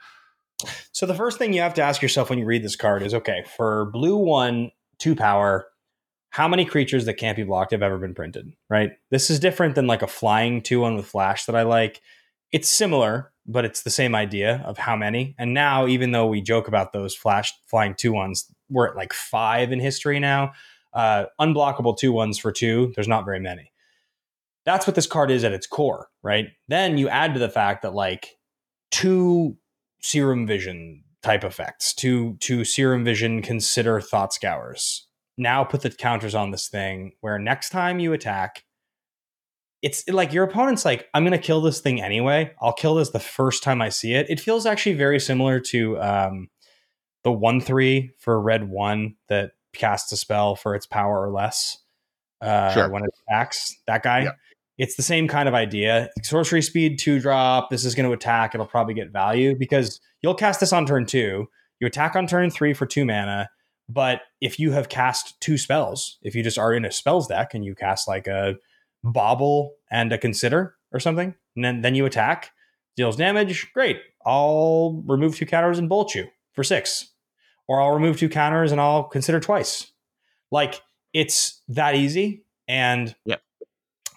[0.92, 3.14] So the first thing you have to ask yourself when you read this card is
[3.14, 5.66] okay, for blue one, two power,
[6.30, 8.52] how many creatures that can't be blocked have ever been printed?
[8.70, 8.92] Right?
[9.10, 12.00] This is different than like a flying two one with flash that I like.
[12.52, 15.34] It's similar, but it's the same idea of how many.
[15.38, 19.12] And now, even though we joke about those flash flying two ones, we're at like
[19.12, 20.52] five in history now.
[20.94, 23.70] Uh, unblockable two ones for two, there's not very many.
[24.66, 26.48] That's what this card is at its core, right?
[26.68, 28.36] Then you add to the fact that like
[28.90, 29.56] two
[30.02, 35.06] serum vision type effects, two two serum vision consider thought scours.
[35.38, 38.64] Now put the counters on this thing where next time you attack,
[39.82, 42.52] it's like your opponent's like, I'm gonna kill this thing anyway.
[42.60, 44.26] I'll kill this the first time I see it.
[44.28, 46.48] It feels actually very similar to um,
[47.22, 51.78] the one three for red one that casts a spell for its power or less
[52.40, 52.88] uh, Sure.
[52.90, 54.22] when it attacks that guy.
[54.22, 54.30] Yeah.
[54.78, 56.10] It's the same kind of idea.
[56.22, 57.70] Sorcery speed two drop.
[57.70, 58.54] This is going to attack.
[58.54, 61.48] It'll probably get value because you'll cast this on turn two.
[61.80, 63.48] You attack on turn three for two mana.
[63.88, 67.54] But if you have cast two spells, if you just are in a spells deck
[67.54, 68.56] and you cast like a
[69.04, 72.50] bobble and a consider or something, and then, then you attack,
[72.96, 74.00] deals damage, great.
[74.24, 77.12] I'll remove two counters and bolt you for six.
[77.68, 79.92] Or I'll remove two counters and I'll consider twice.
[80.50, 80.80] Like
[81.12, 82.44] it's that easy.
[82.68, 83.40] And Yep.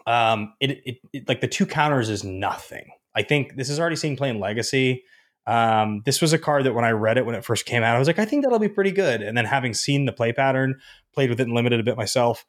[0.07, 2.89] Um it, it, it like the two counters is nothing.
[3.15, 5.03] I think this is already seen play in legacy.
[5.47, 7.95] Um, this was a card that when I read it when it first came out,
[7.95, 9.21] I was like, I think that'll be pretty good.
[9.21, 10.79] And then having seen the play pattern,
[11.13, 12.45] played with it and limited a bit myself,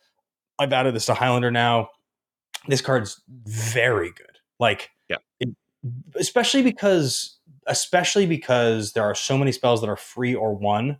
[0.58, 1.88] I've added this to Highlander now.
[2.68, 4.38] This card's very good.
[4.58, 5.16] Like, Yeah.
[5.40, 5.48] it,
[6.16, 10.98] especially because, especially because there are so many spells that are free or one,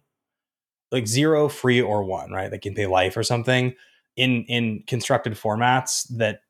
[0.90, 2.50] like zero, free or one, right?
[2.50, 3.74] They can pay life or something
[4.20, 6.40] in in constructed formats that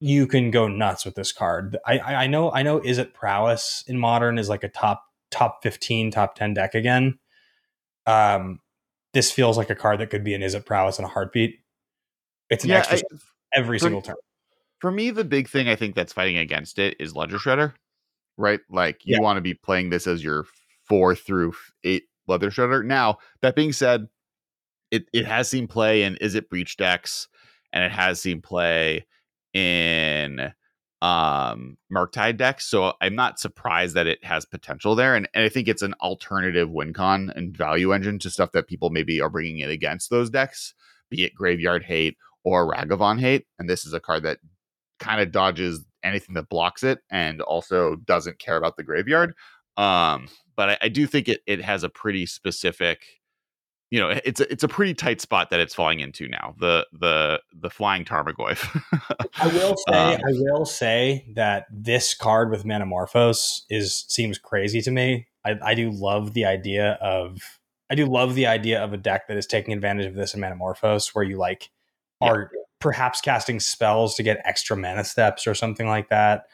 [0.00, 1.78] you can go nuts with this card.
[1.86, 6.10] I I know I know Izzet Prowess in modern is like a top top 15
[6.10, 7.18] top 10 deck again.
[8.06, 8.60] Um
[9.14, 11.60] this feels like a card that could be an Izzet Prowess in a heartbeat.
[12.50, 13.18] It's an Yeah, extra I-
[13.58, 14.16] every for- single turn.
[14.80, 17.72] for me, the big thing I think that's fighting against it is Ledger Shredder,
[18.36, 18.60] right?
[18.68, 19.22] Like you Yeah.
[19.22, 20.44] want to be playing this as your
[20.88, 21.54] four through
[21.84, 22.84] eight Ledger Shredder.
[22.84, 24.08] Now, that being said,
[24.90, 27.28] it it has seen play in Izzet Breach decks,
[27.72, 29.06] and it has seen play
[29.52, 30.52] in
[31.02, 32.66] um Murktide decks.
[32.66, 35.14] So I'm not surprised that it has potential there.
[35.14, 38.66] And, and I think it's an alternative win con and value engine to stuff that
[38.66, 40.74] people maybe are bringing it against those decks,
[41.10, 43.46] be it Graveyard Hate or Ragavan Hate.
[43.58, 44.38] And this is a card that
[44.98, 49.34] kind of dodges anything that blocks it and also doesn't care about the graveyard.
[49.76, 53.04] Um, but I, I do think it it has a pretty specific,
[53.90, 56.54] you know, it's a, it's a pretty tight spot that it's falling into now.
[56.58, 58.82] The the the flying Tarmogoyf.
[59.40, 64.80] I will say, Um, I will say that this card with Manamorphose is seems crazy
[64.82, 65.28] to me.
[65.44, 69.28] I, I do love the idea of I do love the idea of a deck
[69.28, 71.70] that is taking advantage of this in Manamorphose, where you like
[72.20, 72.30] Yeah.
[72.30, 76.46] are perhaps casting spells to get extra mana steps or something like that.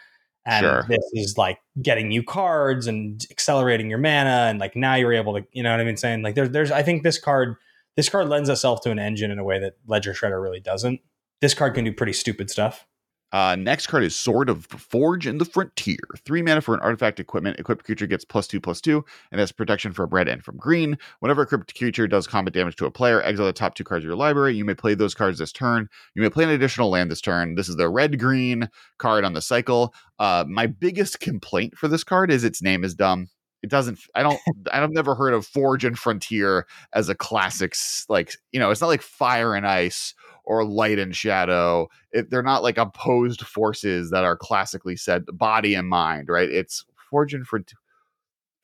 [0.45, 0.85] And Sure.
[0.89, 5.35] this is like getting you cards and accelerating your mana, and like now you're able
[5.35, 5.97] to, you know what I mean?
[5.97, 7.57] Saying like there's there's I think this card
[7.97, 11.01] this card lends itself to an engine in a way that Ledger Shredder really doesn't.
[11.41, 12.87] This card can do pretty stupid stuff.
[13.33, 15.99] Uh, next card is Sword of Forge in the Frontier.
[16.25, 17.59] Three mana for an artifact equipment.
[17.59, 20.99] Equipped creature gets plus two plus two and has protection from red and from green.
[21.21, 24.05] Whenever a equipped creature does combat damage to a player, exile the top two cards
[24.05, 24.55] of your library.
[24.55, 25.89] You may play those cards this turn.
[26.15, 27.55] You may play an additional land this turn.
[27.55, 28.69] This is the red green
[28.99, 29.95] card on the cycle.
[30.19, 33.29] Uh, my biggest complaint for this card is its name is dumb.
[33.63, 34.01] It doesn't.
[34.15, 34.41] I don't.
[34.73, 37.75] I've never heard of Forge and Frontier as a classic.
[38.09, 40.15] Like you know, it's not like Fire and Ice
[40.45, 41.89] or light and shadow.
[42.11, 46.49] It, they're not like opposed forces that are classically said body and mind, right?
[46.49, 47.79] It's Forge and Frontier.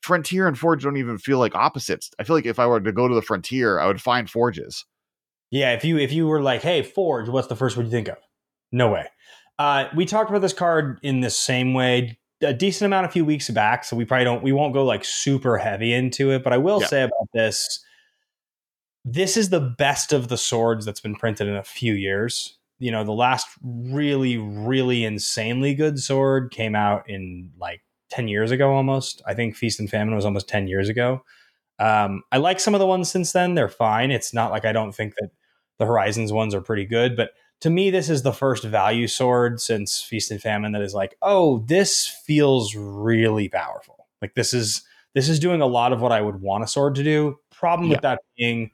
[0.01, 2.09] Frontier and Forge don't even feel like opposites.
[2.19, 4.85] I feel like if I were to go to the Frontier, I would find Forges.
[5.51, 8.07] Yeah, if you if you were like, "Hey, Forge," what's the first one you think
[8.07, 8.17] of?
[8.71, 9.07] No way.
[9.57, 13.25] Uh, we talked about this card in the same way a decent amount a few
[13.25, 16.43] weeks back, so we probably don't we won't go like super heavy into it.
[16.43, 16.87] But I will yeah.
[16.87, 17.83] say about this,
[19.05, 22.57] this is the best of the swords that's been printed in a few years.
[22.79, 28.51] You know, the last really, really insanely good sword came out in like 10 years
[28.51, 29.21] ago almost.
[29.25, 31.23] I think Feast and Famine was almost 10 years ago.
[31.79, 33.55] Um, I like some of the ones since then.
[33.55, 34.11] They're fine.
[34.11, 35.31] It's not like I don't think that
[35.77, 37.31] the Horizons ones are pretty good, but
[37.61, 41.15] to me, this is the first value sword since Feast and Famine that is like,
[41.21, 44.07] oh, this feels really powerful.
[44.21, 44.83] Like this is
[45.13, 47.39] this is doing a lot of what I would want a sword to do.
[47.51, 47.95] Problem yeah.
[47.95, 48.71] with that being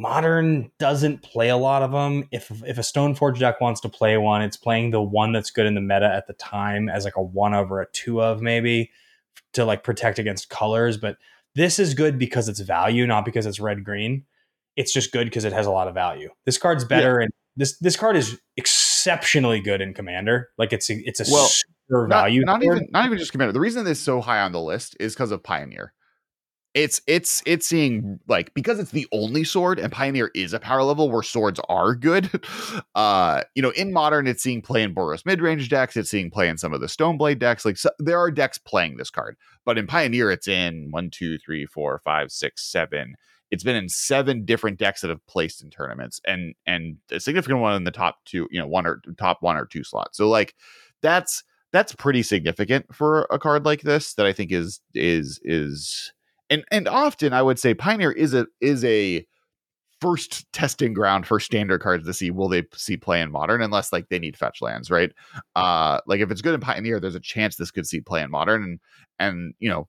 [0.00, 2.28] modern doesn't play a lot of them.
[2.30, 5.66] If if a Stoneforge deck wants to play one, it's playing the one that's good
[5.66, 8.40] in the meta at the time as like a one of or a two of
[8.40, 8.90] maybe
[9.54, 10.96] to like protect against colors.
[10.96, 11.16] But
[11.54, 14.24] this is good because it's value, not because it's red green.
[14.76, 16.30] It's just good because it has a lot of value.
[16.44, 17.24] This card's better, yeah.
[17.24, 20.50] and this this card is exceptionally good in Commander.
[20.56, 22.42] Like it's a, it's a well, super value.
[22.44, 23.52] Not, not even not even just Commander.
[23.52, 25.92] The reason this is so high on the list is because of Pioneer
[26.74, 30.82] it's it's it's seeing like because it's the only sword and pioneer is a power
[30.82, 32.30] level where swords are good
[32.94, 36.46] uh you know in modern it's seeing play in boros mid-range decks it's seeing play
[36.46, 39.76] in some of the stoneblade decks like so, there are decks playing this card but
[39.76, 43.14] in pioneer it's in one two three four five six seven.
[43.50, 47.60] It's been in seven different decks that have placed in tournaments and and a significant
[47.60, 50.16] one in the top two you know one or top one or two slots.
[50.16, 50.54] So like
[51.02, 56.12] that's that's pretty significant for a card like this that i think is is is
[56.50, 59.24] and and often I would say Pioneer is a is a
[60.00, 63.92] first testing ground for standard cards to see will they see play in modern unless
[63.92, 65.12] like they need fetch lands right?
[65.56, 68.30] Uh like if it's good in pioneer there's a chance this could see play in
[68.30, 68.80] modern and
[69.18, 69.88] and you know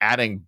[0.00, 0.44] adding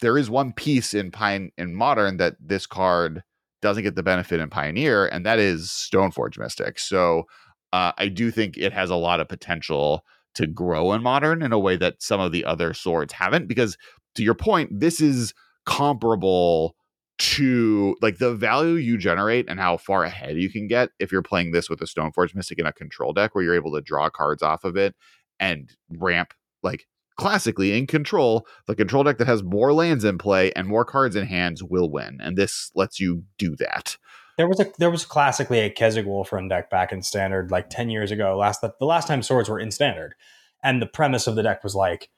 [0.00, 3.22] there is one piece in pine in modern that this card
[3.62, 6.78] doesn't get the benefit in pioneer and that is stoneforge mystic.
[6.78, 7.24] So
[7.72, 10.04] uh, i do think it has a lot of potential
[10.34, 13.76] to grow in modern in a way that some of the other swords haven't because
[14.14, 15.34] to your point, this is
[15.66, 16.76] comparable
[17.18, 21.22] to like the value you generate and how far ahead you can get if you're
[21.22, 24.08] playing this with a Stoneforge Mystic in a control deck where you're able to draw
[24.08, 24.94] cards off of it
[25.38, 26.32] and ramp
[26.62, 26.86] like
[27.16, 31.14] classically in control, the control deck that has more lands in play and more cards
[31.14, 32.18] in hands will win.
[32.22, 33.98] And this lets you do that.
[34.38, 37.68] There was a there was classically a Kessig Wolf Run deck back in standard like
[37.68, 38.38] 10 years ago.
[38.38, 40.14] Last the, the last time swords were in standard.
[40.62, 42.08] And the premise of the deck was like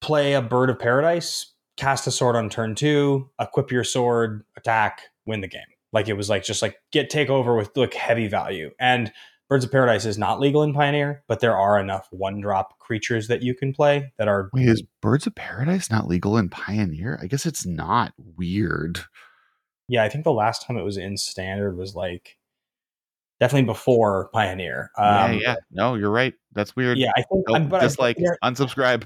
[0.00, 5.02] play a Bird of Paradise, cast a sword on turn two, equip your sword, attack,
[5.26, 5.62] win the game.
[5.92, 8.70] Like it was like just like get take over with like heavy value.
[8.78, 9.12] And
[9.48, 13.28] Birds of Paradise is not legal in Pioneer, but there are enough one drop creatures
[13.28, 14.50] that you can play that are.
[14.52, 17.18] Wait, is Birds of Paradise not legal in Pioneer?
[17.22, 19.00] I guess it's not weird.
[19.88, 22.36] Yeah, I think the last time it was in Standard was like
[23.40, 24.90] definitely before Pioneer.
[24.96, 25.56] Um, yeah, yeah.
[25.70, 26.34] No, you're right.
[26.52, 26.98] That's weird.
[26.98, 27.44] Yeah, I think.
[27.48, 29.04] Nope, but dislike, unsubscribe.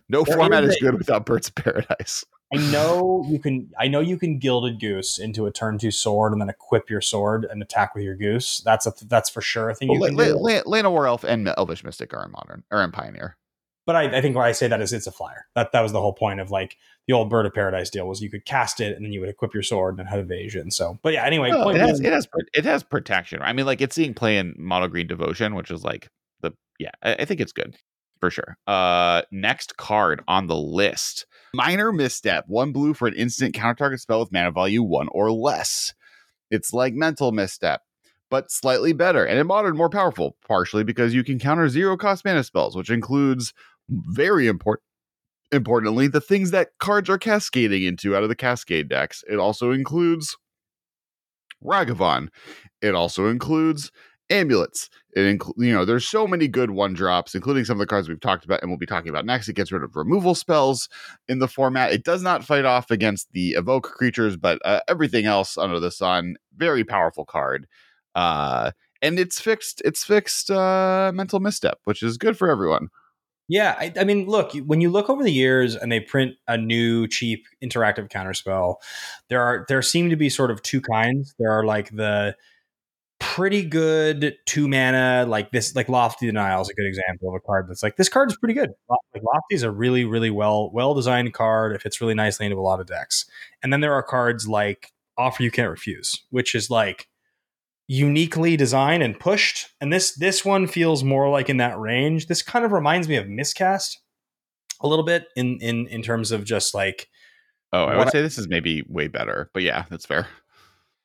[0.08, 2.24] no format is, is good without Birds of Paradise.
[2.54, 3.70] I know you can.
[3.78, 7.00] I know you can gilded goose into a turn two sword and then equip your
[7.00, 8.62] sword and attack with your goose.
[8.64, 9.88] That's a that's for sure a thing.
[9.88, 12.82] Well, you can La- La- Llanowar War Elf and Elvish Mystic are in modern or
[12.82, 13.36] in Pioneer.
[13.84, 15.46] But I, I think why I say that is it's a flyer.
[15.56, 16.76] That that was the whole point of like
[17.08, 19.28] the old Bird of Paradise deal was you could cast it and then you would
[19.28, 20.70] equip your sword and have evasion.
[20.70, 23.40] So, but yeah, anyway, well, it has it has it has protection.
[23.42, 26.08] I mean, like it's seeing play in mono green devotion, which is like
[26.40, 27.76] the yeah, I, I think it's good
[28.20, 28.56] for sure.
[28.68, 34.00] Uh, next card on the list: Minor Misstep, one blue for an instant counter target
[34.00, 35.94] spell with mana value one or less.
[36.50, 37.80] It's like Mental Misstep,
[38.30, 42.24] but slightly better, and in modern more powerful, partially because you can counter zero cost
[42.24, 43.52] mana spells, which includes
[43.88, 44.84] very important
[45.52, 49.22] importantly, the things that cards are cascading into out of the cascade decks.
[49.30, 50.36] It also includes
[51.62, 52.28] Ragavan.
[52.80, 53.92] It also includes
[54.30, 54.88] amulets.
[55.14, 58.08] It includes, you know, there's so many good one drops, including some of the cards
[58.08, 59.48] we've talked about and we'll be talking about next.
[59.48, 60.88] It gets rid of removal spells
[61.28, 61.92] in the format.
[61.92, 65.90] It does not fight off against the evoke creatures, but uh, everything else under the
[65.90, 67.66] sun, very powerful card.
[68.14, 68.72] Uh,
[69.02, 69.82] and it's fixed.
[69.84, 72.88] It's fixed uh, mental misstep, which is good for everyone.
[73.52, 76.56] Yeah, I, I, mean, look, when you look over the years and they print a
[76.56, 78.76] new cheap interactive counterspell,
[79.28, 81.34] there are there seem to be sort of two kinds.
[81.38, 82.34] There are like the
[83.20, 87.40] pretty good two mana, like this, like Lofty Denial is a good example of a
[87.40, 88.70] card that's like this card is pretty good.
[88.88, 91.76] Like Lofty is a really, really well well designed card.
[91.76, 93.26] It fits really nicely into a lot of decks.
[93.62, 97.06] And then there are cards like Offer You Can't Refuse, which is like
[97.88, 99.68] uniquely designed and pushed.
[99.80, 102.26] And this this one feels more like in that range.
[102.26, 104.00] This kind of reminds me of Miscast
[104.80, 107.08] a little bit in in in terms of just like
[107.74, 110.26] Oh, I would say this is maybe way better, but yeah, that's fair.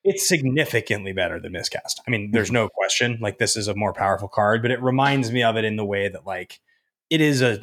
[0.04, 2.02] It's significantly better than Miscast.
[2.06, 3.20] I mean, there's no question.
[3.22, 5.86] Like this is a more powerful card, but it reminds me of it in the
[5.86, 6.60] way that like
[7.10, 7.60] it is a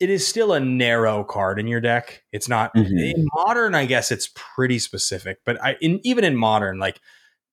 [0.00, 2.22] it is still a narrow card in your deck.
[2.32, 3.14] It's not Mhm.
[3.14, 3.74] in modern.
[3.74, 7.00] I guess it's pretty specific, but I in even in modern, like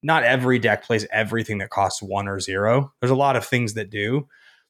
[0.03, 2.93] not every deck plays everything that costs one or zero.
[2.99, 4.27] There's a lot of things that do,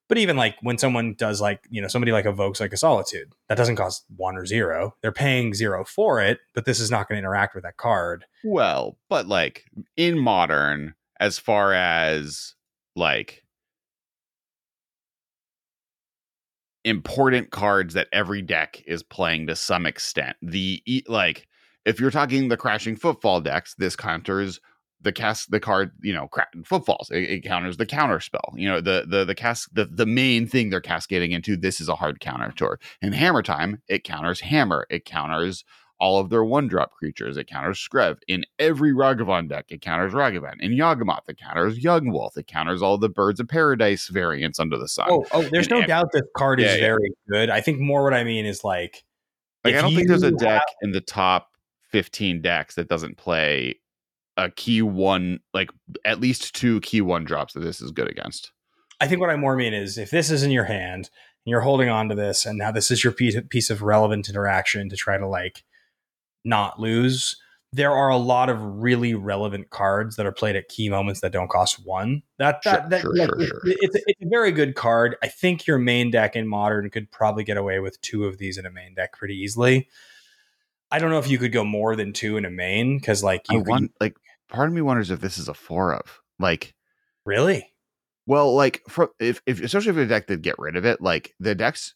[0.10, 3.32] but even like when someone does like you know somebody like evokes like a solitude
[3.48, 4.96] that doesn't cost one or zero.
[5.02, 8.26] They're paying zero for it, but this is not going to interact with that card.
[8.44, 9.64] Well, but like
[9.96, 12.56] in modern, as far as
[12.96, 13.44] like
[16.84, 21.48] important cards that every deck is playing to some extent, the like
[21.86, 24.60] if you're talking the crashing footfall decks, this counters
[25.02, 28.68] the cast the card you know cra- footfalls it, it counters the counter spell you
[28.68, 31.96] know the the the cast the, the main thing they're cascading into this is a
[31.96, 35.64] hard counter to in hammer time it counters hammer it counters
[36.02, 37.38] all of their one drop creatures.
[37.38, 38.18] It counters Skrelv.
[38.28, 40.60] In every Ragavan deck, it counters Ragavan.
[40.60, 42.36] In Yawgmoth, it counters Young Wolf.
[42.36, 45.06] It counters all the Birds of Paradise variants under the sun.
[45.12, 46.80] Oh, oh, there's And no doubt this card is Yeah, yeah.
[46.80, 47.50] very good.
[47.52, 49.04] I think more what I mean is like,
[49.64, 51.50] like, I don't think there's a deck in the top
[51.92, 53.76] 15 decks that doesn't play
[54.38, 55.70] a key one, like
[56.06, 58.52] at least two key one drops that this is good against.
[59.00, 61.10] I think what I more mean is if this is in your hand
[61.46, 64.30] and you're holding on to this, and now this is your piece, piece of relevant
[64.30, 65.64] interaction to try to like
[66.46, 67.36] not lose.
[67.74, 71.32] There are a lot of really relevant cards that are played at key moments that
[71.32, 72.22] don't cost one.
[72.38, 73.62] That that, Sure, that sure, sure, it- sure.
[73.66, 75.16] It's, a, it's a very good card.
[75.24, 78.58] I think your main deck in modern could probably get away with two of these
[78.58, 79.88] in a main deck pretty easily.
[80.92, 83.46] I don't know if you could go more than two in a main because like
[83.50, 84.16] I you could, want, like,
[84.50, 86.22] part of me wonders if this is a four of.
[86.40, 86.74] Like,
[87.26, 87.72] really
[88.26, 91.34] Well, like for if, if especially if a deck did get rid of it, like
[91.40, 91.96] the decks,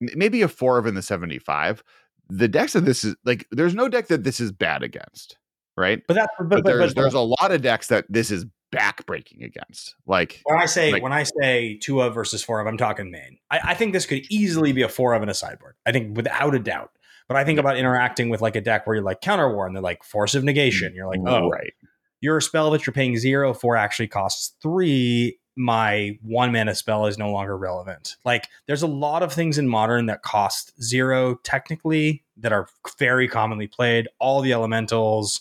[0.00, 1.82] maybe a four of in the seventy five.
[2.28, 5.36] The decks that this is like, there's no deck that this is bad against,
[5.76, 6.00] right?
[6.08, 8.46] but that but, But, but, there's but- there's a lot of decks that this is
[8.74, 9.94] backbreaking against.
[10.06, 13.10] Like, When I say Like- when I say two of versus four of, I'm talking
[13.10, 13.38] main.
[13.50, 15.74] I, I think this could easily be a four of in a sideboard.
[15.84, 16.90] I think without a doubt.
[17.32, 19.74] But I think about interacting with like a deck where you're like counter war and
[19.74, 20.94] they're like force of negation.
[20.94, 21.72] You're like, oh, right,
[22.20, 25.38] your spell that you're paying zero for actually costs three.
[25.56, 28.16] My one mana spell is no longer relevant.
[28.22, 32.68] Like, there's a lot of things in modern that cost zero technically that are
[32.98, 34.08] very commonly played.
[34.18, 35.40] All the elementals,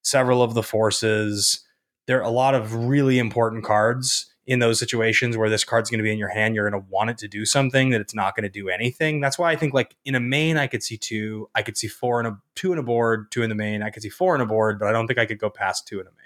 [0.00, 1.66] several of the forces.
[2.06, 5.98] There are a lot of really important cards in those situations where this card's going
[5.98, 6.54] to be in your hand.
[6.54, 9.20] You're going to want it to do something that it's not going to do anything.
[9.20, 11.48] That's why I think like in a main, I could see two.
[11.54, 13.82] I could see four in a two in a board, two in the main.
[13.82, 15.86] I could see four in a board, but I don't think I could go past
[15.86, 16.16] two in a main.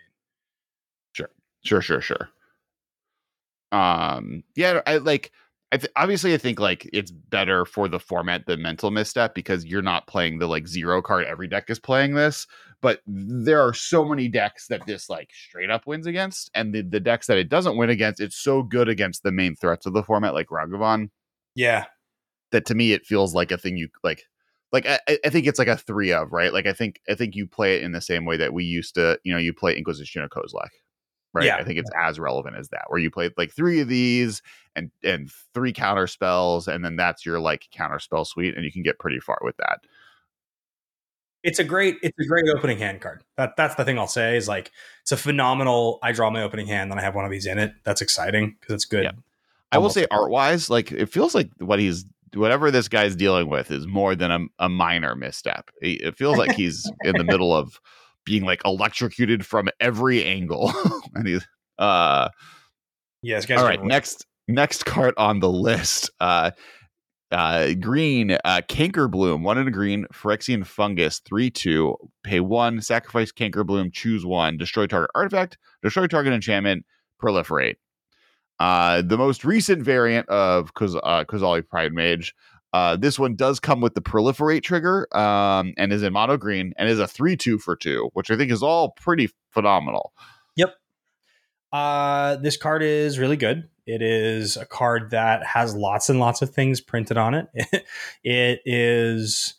[1.12, 1.28] sure,
[1.64, 2.00] sure, sure.
[2.02, 2.28] Sure.
[3.72, 5.32] Um, yeah, I like.
[5.72, 9.64] I th- obviously I think like it's better for the format than mental misstep because
[9.64, 11.26] you're not playing the like zero card.
[11.26, 12.48] Every deck is playing this,
[12.80, 16.82] but there are so many decks that this like straight up wins against, and the,
[16.82, 19.92] the decks that it doesn't win against, it's so good against the main threats of
[19.92, 21.10] the format, like Ragavan,
[21.54, 21.86] Yeah,
[22.52, 24.24] that to me it feels like a thing you like.
[24.72, 26.52] Like I, I- think it's like a three of right.
[26.52, 28.94] Like I think I think you play it in the same way that we used
[28.94, 29.18] to.
[29.24, 30.68] You know, you play Inquisition of Kozilek.
[31.32, 31.46] Right.
[31.46, 31.56] Yeah.
[31.56, 34.42] I think it's as relevant as that, where you play like three of these
[34.74, 38.72] and and three counter spells, and then that's your like counter spell suite, and you
[38.72, 39.80] can get pretty far with that.
[41.42, 43.22] It's a great it's a great opening hand card.
[43.36, 44.70] That that's the thing I'll say is like
[45.02, 45.98] it's a phenomenal.
[46.02, 47.72] I draw my opening hand, then I have one of these in it.
[47.84, 49.04] That's exciting because it's good.
[49.04, 49.12] Yeah.
[49.72, 53.48] I will say art wise, like it feels like what he's whatever this guy's dealing
[53.48, 55.70] with is more than a, a minor misstep.
[55.80, 57.80] It feels like he's in the middle of
[58.24, 60.72] being like electrocuted from every angle,
[61.14, 61.46] and he's
[61.78, 62.28] uh
[63.22, 66.50] Yeah, all right next next card on the list uh
[67.32, 72.80] uh green uh canker bloom one in a green phyrexian fungus three two pay one
[72.80, 76.84] sacrifice canker bloom choose one destroy target artifact destroy target enchantment
[77.22, 77.76] proliferate
[78.58, 82.34] uh the most recent variant of Koz- uh, pride mage
[82.72, 86.72] uh this one does come with the proliferate trigger um and is in mono green
[86.76, 90.12] and is a three two for two which i think is all pretty phenomenal
[90.56, 90.74] Yep.
[91.72, 93.68] Uh, this card is really good.
[93.90, 97.48] It is a card that has lots and lots of things printed on it.
[98.24, 99.54] it is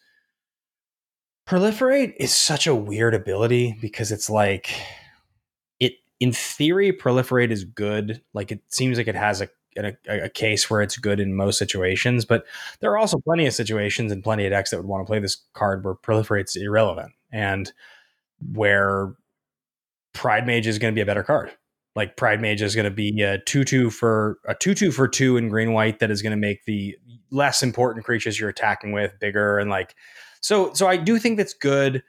[1.46, 4.74] proliferate is such a weird ability because it's like
[5.82, 8.22] it in theory proliferate is good.
[8.34, 11.58] Like it seems like it has a a, a case where it's good in most
[11.58, 12.46] situations, but
[12.80, 15.20] there are also plenty of situations and plenty of decks that would want to play
[15.20, 17.72] this card where proliferate's irrelevant and
[18.54, 19.14] where
[20.14, 21.52] Pride Mage is going to be a better card
[21.96, 25.08] Like Pride Mage is going to be a two two for a two two for
[25.08, 26.96] two in green white that is going to make the
[27.32, 29.96] less important creatures you're attacking with bigger and like
[30.42, 32.04] so so I do think that's good.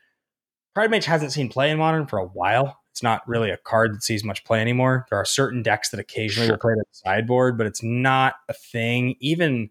[0.74, 2.78] Pride Mage hasn't seen play in modern for a while.
[2.92, 5.06] It's not really a card that sees much play anymore.
[5.10, 6.54] There are certain decks that occasionally Sure.
[6.54, 9.16] will play it the sideboard, but it's not a thing.
[9.20, 9.70] Even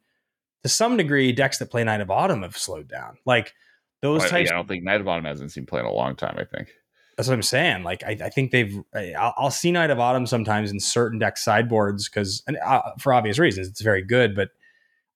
[0.63, 3.17] to some degree, decks that play Knight of Autumn have slowed down.
[3.25, 3.53] Like
[4.01, 5.91] those But, yeah, types I don't think Knight of Autumn hasn't seen play in a
[5.91, 6.35] long time.
[6.37, 6.71] I think.
[7.17, 7.83] That's what I'm saying.
[7.83, 8.75] Like, I, I think they've.
[8.95, 13.37] I'll, I'll see Knight of Autumn sometimes in certain deck sideboards because, uh, for obvious
[13.37, 14.35] reasons, it's very good.
[14.35, 14.49] But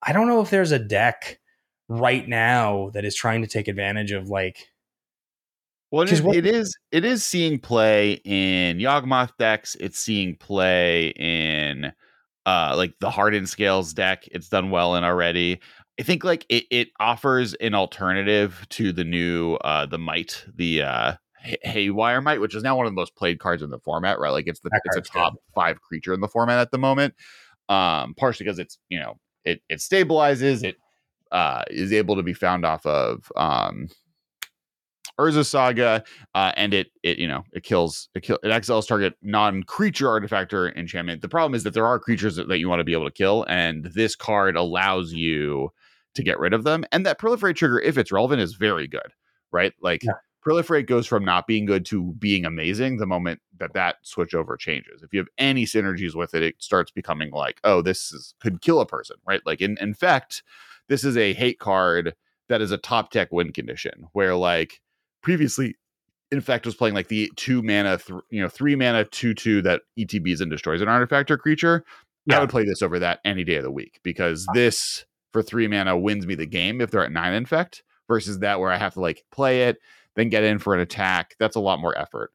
[0.03, 1.39] I don't know if there's a deck
[1.87, 4.67] right now that is trying to take advantage of like.
[5.91, 9.75] Well, it is, what- it is it is seeing play in Yawgmoth decks.
[9.79, 11.93] It's seeing play in
[12.45, 14.27] uh like the Hardened Scales deck.
[14.31, 15.61] It's done well in already.
[15.99, 20.81] I think like it, it offers an alternative to the new uh the Mite, the
[20.81, 21.13] uh
[21.63, 24.31] Haywire Mite, which is now one of the most played cards in the format, right?
[24.31, 25.19] Like it's the That it's a card's good.
[25.19, 27.13] top five creature in the format at the moment.
[27.69, 30.77] Um, partially because it's you know it it stabilizes, it
[31.31, 33.89] uh is able to be found off of um
[35.19, 39.13] Urza Saga, uh, and it it you know it kills it kill it exiles target
[39.21, 41.21] non-creature artifact or enchantment.
[41.21, 43.11] The problem is that there are creatures that, that you want to be able to
[43.11, 45.71] kill, and this card allows you
[46.15, 46.85] to get rid of them.
[46.91, 49.13] And that proliferate trigger, if it's relevant, is very good,
[49.51, 49.73] right?
[49.81, 50.13] Like Yeah.
[50.47, 54.55] Proliferate goes from not being good to being amazing the moment that that switch over
[54.55, 55.01] changes.
[55.01, 58.61] If you have any synergies with it, it starts becoming like, oh, this is could
[58.61, 59.41] kill a person, right?
[59.45, 60.43] Like in infect,
[60.87, 62.13] this is a hate card
[62.49, 64.81] that is a top tech win condition where like
[65.23, 65.75] previously
[66.31, 69.81] infect was playing like the two mana th- you know three mana two two that
[69.97, 71.83] etbs and destroys an artifact or creature
[72.25, 72.37] Yeah.
[72.37, 74.53] i would play this over that any day of the week because uh.
[74.53, 78.59] this for three mana wins me the game if they're at nine infect versus that
[78.59, 79.77] where i have to like play it
[80.16, 82.32] then get in for an attack that's a lot more effort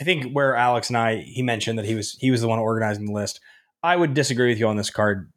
[0.00, 2.58] I think where Alex and I he mentioned that he was he was the one
[2.58, 3.40] organizing the list.
[3.82, 5.32] I would disagree with you on this card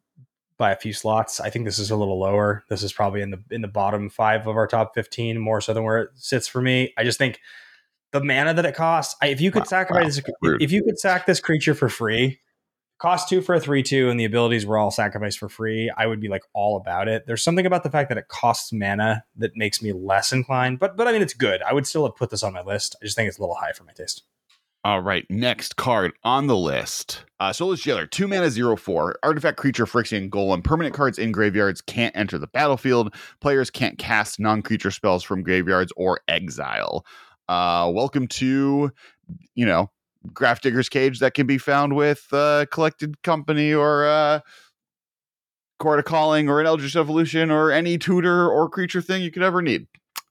[0.58, 1.40] by a few slots.
[1.40, 2.64] I think this is a little lower.
[2.68, 5.72] This is probably in the in the bottom five of our top fifteen, more so
[5.72, 6.92] than where it sits for me.
[6.98, 7.40] I just think
[8.12, 9.16] the mana that it costs.
[9.22, 12.40] I, if you could Wow, sacrifice wow, if you could sack this creature for free,
[13.00, 16.06] cost two for a three two, and the abilities were all sacrificed for free, I
[16.06, 17.26] would be like all about it.
[17.26, 20.78] There's something about the fact that it costs mana that makes me less inclined.
[20.78, 21.62] But but I mean it's good.
[21.62, 22.96] I would still have put this on my list.
[23.02, 24.22] I just think it's a little high for my taste.
[24.82, 27.24] All right, next card on the list.
[27.38, 29.18] Uh, Soulless Jailer, two mana, zero four.
[29.22, 30.64] Artifact creature, Phyrexian Golem.
[30.64, 33.14] Permanent cards in graveyards can't enter the battlefield.
[33.40, 37.04] Players can't cast non creature spells from graveyards or exile.
[37.48, 38.90] Uh, welcome to,
[39.54, 39.90] you know,
[40.28, 44.40] Grafdigger's Cage that can be found with uh, Collected Company or uh,
[45.78, 49.42] Court of Calling or an Eldritch Evolution or any tutor or creature thing you could
[49.42, 49.86] ever need.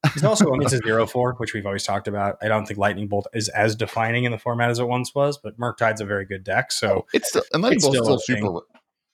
[0.05, 2.37] It's also mean, a zero four, which we've always talked about.
[2.41, 5.37] I don't think Lightning Bolt is as defining in the format as it once was,
[5.37, 6.71] but Murktide's a very good deck.
[6.71, 8.65] So It's still, and Lightning It's Bolt's still still, super.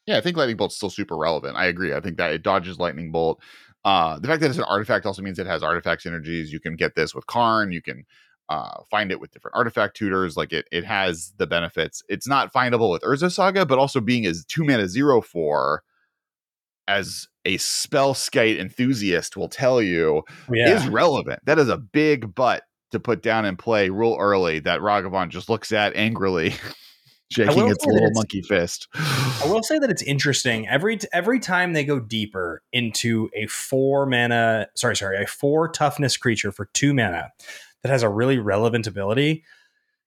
[0.06, 1.58] Yeah, I think Lightning Bolt's still super relevant.
[1.58, 1.94] I agree.
[1.94, 3.42] I think that it dodges Lightning Bolt.
[3.84, 6.48] Uh, the fact that it's an artifact also means it has artifact synergies.
[6.50, 7.72] You can get this with Karn.
[7.72, 8.06] You can
[8.50, 10.38] uh, find it with different artifact tutors.
[10.38, 12.04] Like it, it has the benefits.
[12.08, 15.84] It's not findable with Urza Saga, but also being as two mana zero four,
[16.88, 21.40] as a Spellskite enthusiast will tell you, yeah, is relevant.
[21.46, 25.50] That is a big butt to put down and play real early that Ragavan just
[25.50, 26.52] looks at angrily,
[27.32, 28.88] shaking its little it's- monkey fist.
[28.94, 34.06] I will say that it's interesting every every time they go deeper into a four
[34.06, 37.32] mana, sorry, sorry, a four toughness creature for two mana
[37.86, 39.44] that has a really relevant ability.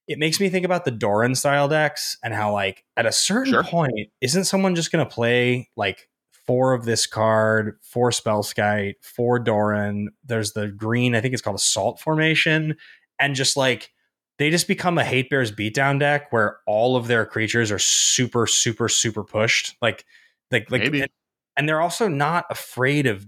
[0.05, 3.53] It makes me think about the Doran style decks and how, like, at a certain
[3.53, 3.63] Sure.
[3.63, 6.09] point, isn't someone just going to play like
[6.45, 10.09] four of this card, four Spellskite, four Doran?
[10.25, 12.75] There's the green, I think it's called Assault Formation,
[13.17, 13.93] and just like
[14.39, 18.45] they just become a hate bears beatdown deck where all of their creatures are super
[18.45, 20.03] super super pushed like
[20.51, 21.09] like like
[21.55, 23.25] and they're also not afraid of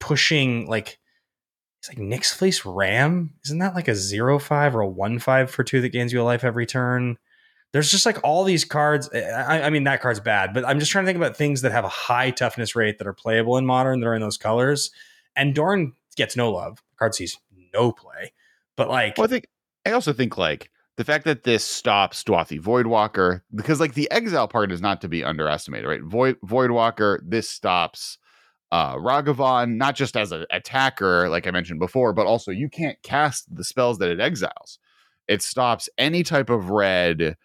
[0.00, 0.98] pushing like
[1.82, 3.34] it's like Nyx Fleece Ram.
[3.44, 6.22] Isn't that like a zero five or a one five for two that gains you
[6.22, 7.18] a life every turn?
[7.72, 9.10] There's just like all these cards.
[9.12, 11.62] Eh, I, I mean, that card's bad, but I'm just trying to think about things
[11.62, 14.36] that have a high toughness rate that are playable in modern that are in those
[14.36, 14.92] colors.
[15.34, 16.76] And Dorn gets no love.
[16.76, 17.36] The card sees
[17.74, 18.32] no play.
[18.76, 19.48] But like, Well, I think
[19.84, 24.46] I also think like the fact that this stops Dauthi Voidwalker because like the exile
[24.46, 26.02] part is not to be underestimated, right?
[26.02, 28.18] Void Voidwalker, this stops
[28.72, 33.02] uh Ragavan not just as an attacker, like I mentioned before, but also you can't
[33.04, 34.80] cast the spells that it exiles.
[35.28, 37.36] It stops any type of red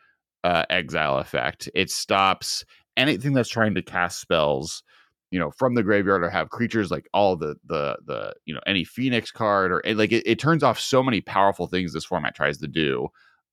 [0.43, 1.69] uh, exile effect.
[1.75, 2.65] It stops
[2.97, 4.83] anything that's trying to cast spells
[5.31, 8.61] you know from the graveyard or have creatures like all the the the you know
[8.65, 12.35] any phoenix card or like it, it turns off so many powerful things this format
[12.35, 13.07] tries to do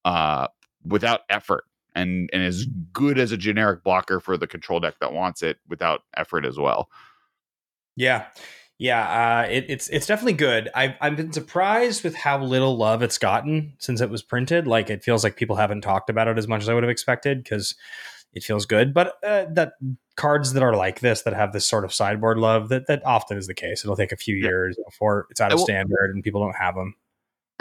[0.04, 0.46] uh
[0.86, 1.64] without effort
[1.94, 5.58] and and as good as a generic blocker for the control deck that wants it
[5.68, 6.88] without effort as well.
[7.96, 8.26] Yeah.
[8.76, 10.68] Yeah, uh, it, it's it's definitely good.
[10.74, 14.66] I've I've been surprised with how little love it's gotten since it was printed.
[14.66, 16.90] Like it feels like people haven't talked about it as much as I would have
[16.90, 17.76] expected because
[18.32, 18.92] it feels good.
[18.92, 19.74] But uh, that
[20.16, 23.38] cards that are like this that have this sort of sideboard love that that often
[23.38, 23.84] is the case.
[23.84, 26.74] It'll take a few years before it's out of will, standard and people don't have
[26.74, 26.94] them.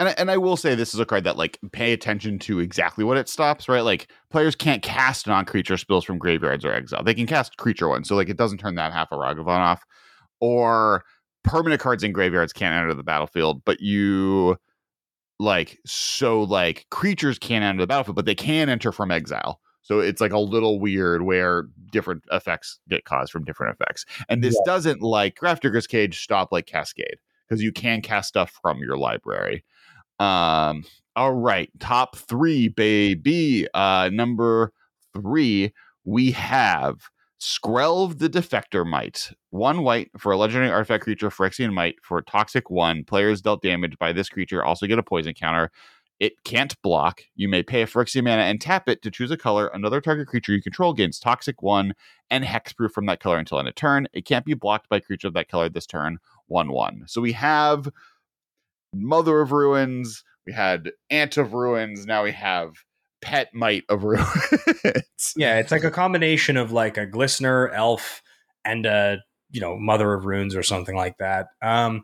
[0.00, 2.58] And I, and I will say this is a card that like pay attention to
[2.58, 3.68] exactly what it stops.
[3.68, 7.04] Right, like players can't cast non-creature spells from graveyards or exile.
[7.04, 9.84] They can cast creature ones, so like it doesn't turn that half a Ragavan off
[10.44, 11.02] or
[11.42, 14.56] permanent cards in graveyards can't enter the battlefield, but you
[15.40, 19.58] like so like creatures can't enter the battlefield, but they can enter from exile.
[19.80, 24.04] So it's like a little weird where different effects get caused from different effects.
[24.28, 24.72] And this yeah.
[24.72, 27.16] doesn't like Grafdigger's Cage stop like Cascade
[27.48, 29.64] because you can cast stuff from your library.
[30.20, 30.84] Um,
[31.16, 33.66] all right, top three, baby.
[33.72, 34.72] Uh, number
[35.14, 35.72] three,
[36.04, 37.08] we have
[37.44, 39.30] Skrelv the Defector Mite.
[39.50, 41.96] One white for a legendary artifact creature, Phyrexian Mite.
[42.02, 45.70] For Toxic 1, players dealt damage by this creature also get a poison counter.
[46.18, 47.20] It can't block.
[47.34, 49.66] You may pay a Phyrexian mana and tap it to choose a color.
[49.66, 51.92] Another target creature you control gains Toxic 1
[52.30, 54.08] and Hexproof from that color until end of turn.
[54.14, 56.20] It can't be blocked by creature of that color this turn.
[56.46, 57.04] 1 1.
[57.08, 57.90] So we have
[58.94, 60.24] Mother of Runes.
[60.46, 62.06] We had Ant of Ruins.
[62.06, 62.72] Now we have
[63.24, 65.34] pet mite of ruins.
[65.36, 68.22] yeah, it's like a combination of like a glistener, elf,
[68.64, 69.18] and a
[69.50, 71.48] you know mother of runes or something like that.
[71.62, 72.02] Um,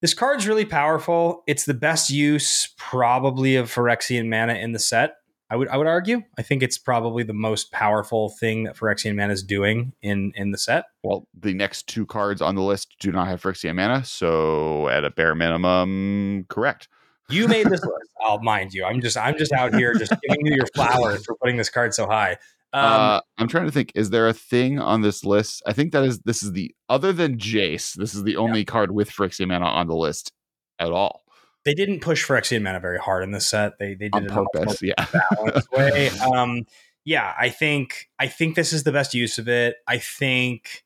[0.00, 1.42] this card's really powerful.
[1.46, 5.14] It's the best use probably of Phyrexian mana in the set.
[5.50, 6.22] I would I would argue.
[6.38, 10.50] I think it's probably the most powerful thing that Phyrexian mana is doing in in
[10.50, 10.84] the set.
[11.02, 15.04] Well, the next two cards on the list do not have Phyrexian mana, so at
[15.04, 16.88] a bare minimum, correct.
[17.28, 18.10] You made this list.
[18.20, 18.84] I'll mind you.
[18.84, 21.94] I'm just I'm just out here just giving you your flowers for putting this card
[21.94, 22.36] so high.
[22.72, 23.92] Um, uh, I'm trying to think.
[23.94, 25.62] Is there a thing on this list?
[25.66, 27.94] I think that is this is the other than Jace.
[27.94, 28.64] This is the only yeah.
[28.64, 30.32] card with Phyrexian mana on the list
[30.78, 31.24] at all.
[31.64, 33.78] They didn't push Phyrexian mana very hard in this set.
[33.78, 34.82] They they did on purpose.
[34.82, 34.94] Yeah.
[35.30, 36.10] Balanced way.
[36.34, 36.64] Um,
[37.04, 39.76] yeah, I think I think this is the best use of it.
[39.86, 40.84] I think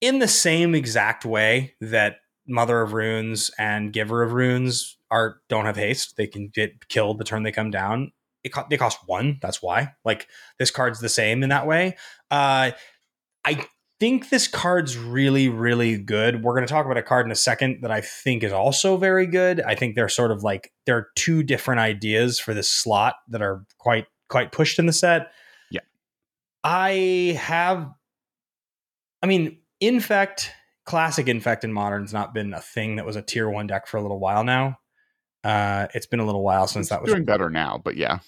[0.00, 2.16] in the same exact way that
[2.50, 6.16] Mother of Runes and Giver of Runes are don't have haste.
[6.16, 8.12] They can get killed the turn they come down.
[8.42, 9.38] It co- they cost one.
[9.40, 9.92] That's why.
[10.04, 10.26] Like
[10.58, 11.96] this card's the same in that way.
[12.30, 12.72] Uh,
[13.44, 13.66] I
[13.98, 16.42] think this card's really really good.
[16.42, 18.96] We're going to talk about a card in a second that I think is also
[18.96, 19.60] very good.
[19.60, 23.42] I think they're sort of like there are two different ideas for this slot that
[23.42, 25.32] are quite quite pushed in the set.
[25.70, 25.80] Yeah.
[26.64, 27.88] I have
[29.22, 30.52] I mean, Infect
[30.84, 33.96] classic infect in modern's not been a thing that was a tier one deck for
[33.96, 34.78] a little while now.
[35.42, 38.18] Uh, it's been a little while since it's that was doing better now, but yeah,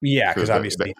[0.00, 0.94] yeah, because obviously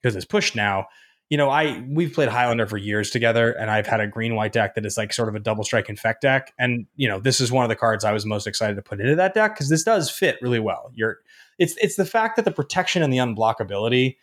[0.00, 0.86] because it's pushed now.
[1.28, 4.52] You know, I we've played Highlander for years together, and I've had a green white
[4.52, 6.52] deck that is like sort of a double strike infect deck.
[6.58, 9.00] And you know, this is one of the cards I was most excited to put
[9.00, 10.90] into that deck because this does fit really well.
[10.94, 11.18] You're
[11.58, 14.16] it's it's the fact that the protection and the unblockability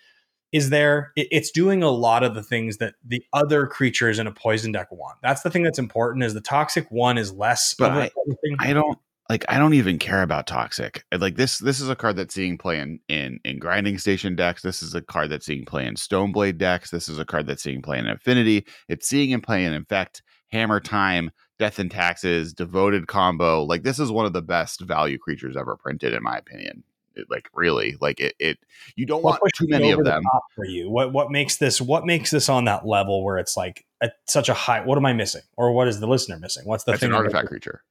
[0.52, 1.12] is there.
[1.16, 4.72] It, it's doing a lot of the things that the other creatures in a poison
[4.72, 5.18] deck want.
[5.22, 6.24] That's the thing that's important.
[6.24, 7.76] Is the toxic one is less.
[7.78, 8.12] But I,
[8.60, 8.98] I don't
[9.30, 11.04] like I don't even care about toxic.
[11.16, 14.64] Like this this is a card that's seeing play in, in in grinding station decks.
[14.64, 16.90] This is a card that's seeing play in Stoneblade decks.
[16.90, 18.66] This is a card that's seeing play in Affinity.
[18.88, 21.30] It's seeing and play in Infect, Hammer Time,
[21.60, 23.64] Death and Taxes, Devoted combo.
[23.64, 26.84] Like this is one of the best value creatures ever printed, in my opinion.
[27.30, 28.58] Like really, like it, it
[28.96, 30.90] you don't what want too many of them the for you.
[30.90, 34.50] What what makes this what makes this on that level where it's like at such
[34.50, 34.82] a high?
[34.82, 36.66] What am I missing, or what is the listener missing?
[36.66, 37.10] What's the That's thing?
[37.10, 37.84] An artifact creature.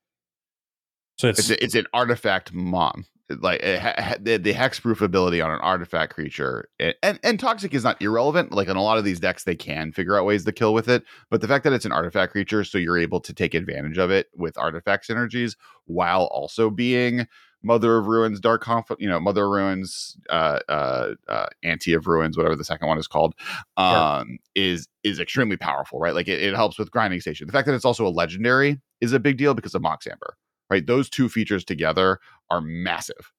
[1.17, 3.07] So it's it's, a, it's an artifact mom
[3.41, 8.01] like ha- the, the hexproof ability on an artifact creature and and toxic is not
[8.01, 10.73] irrelevant like in a lot of these decks they can figure out ways to kill
[10.73, 13.55] with it but the fact that it's an artifact creature so you're able to take
[13.55, 17.27] advantage of it with artifact synergies while also being
[17.63, 22.07] mother of runes dark conf you know mother of runes uh uh, uh anti of
[22.07, 23.35] ruins whatever the second one is called
[23.77, 27.67] um is is extremely powerful right like it, it helps with grinding station the fact
[27.67, 30.37] that it's also a legendary is a big deal because of mox amber
[30.71, 30.87] right?
[30.87, 32.19] Those two features together
[32.51, 33.33] are massive.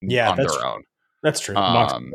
[0.00, 0.82] Yeah, on that's, their own.
[1.22, 1.56] That's true.
[1.56, 2.12] Um,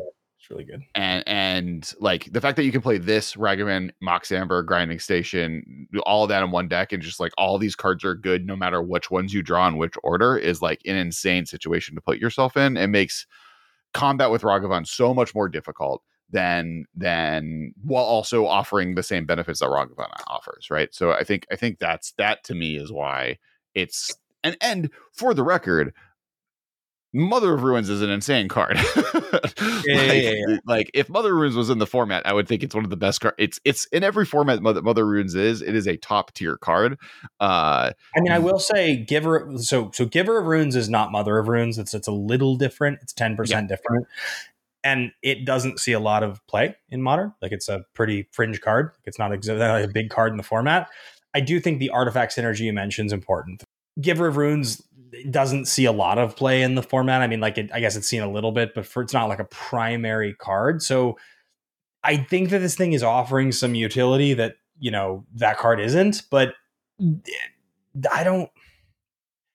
[0.49, 0.81] really good.
[0.95, 5.87] And and like the fact that you can play this Ragavan, Mox Amber, Grinding Station,
[6.03, 8.55] all of that in one deck, and just like all these cards are good no
[8.55, 12.19] matter which ones you draw in which order is like an insane situation to put
[12.19, 12.77] yourself in.
[12.77, 13.25] It makes
[13.93, 19.59] combat with Ragavan so much more difficult than than while also offering the same benefits
[19.59, 20.93] that Ragavan offers, right?
[20.93, 23.37] So I think I think that's that to me is why
[23.73, 25.93] it's and and for the record,
[27.11, 28.77] Mother of Runes is an insane card.
[29.33, 29.55] like,
[29.87, 30.57] yeah, yeah.
[30.65, 32.91] like, if Mother of Runes was in the format, I would think it's one of
[32.91, 33.35] the best cards.
[33.39, 35.63] It's it's in every format Mother, Mother of Runes is.
[35.63, 36.99] It is a top tier card.
[37.39, 39.51] Uh, I mean, I will say, Giver.
[39.57, 41.79] So, so Giver of Runes is not Mother of Runes.
[41.79, 42.99] It's it's a little different.
[43.01, 44.05] It's ten percent different,
[44.83, 47.33] and it doesn't see a lot of play in Modern.
[47.41, 48.91] Like, it's a pretty fringe card.
[49.05, 50.89] It's not exactly a big card in the format.
[51.33, 53.63] I do think the artifact synergy you mentioned is important.
[53.99, 54.81] Giver of Runes
[55.29, 57.21] doesn't see a lot of play in the format.
[57.21, 59.29] I mean, like it, I guess it's seen a little bit, but for, it's not
[59.29, 60.81] like a primary card.
[60.81, 61.17] So
[62.03, 66.23] I think that this thing is offering some utility that you know that card isn't.
[66.29, 66.53] But
[67.01, 67.31] eh,
[68.11, 68.49] I don't.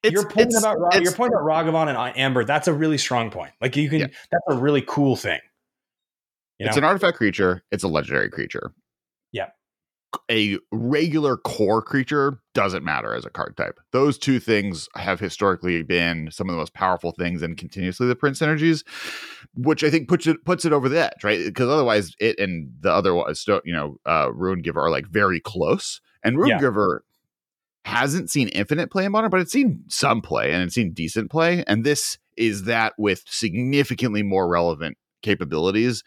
[0.03, 2.99] it's, your point it's- about it's- your point about Ragavan and Amber, that's a really
[2.99, 3.53] strong point.
[3.61, 4.07] Like you can, Yeah.
[4.31, 5.41] that's a really cool thing.
[6.59, 7.65] You it's an artifact creature.
[7.73, 8.73] It's a legendary creature.
[10.31, 13.79] A regular core creature doesn't matter as a card type.
[13.93, 18.17] Those two things have historically been some of the most powerful things and continuously the
[18.17, 18.85] Prince energies,
[19.55, 21.45] which I think puts it puts it over the edge, right?
[21.45, 23.13] Because otherwise, it and the other
[23.65, 26.61] you know, uh, Ruin Giver are like very close, and Ruin Yeah.
[26.61, 27.05] Giver
[27.85, 31.31] hasn't seen infinite play in modern, but it's seen some play and it's seen decent
[31.31, 36.03] play, and this is that with significantly more relevant capabilities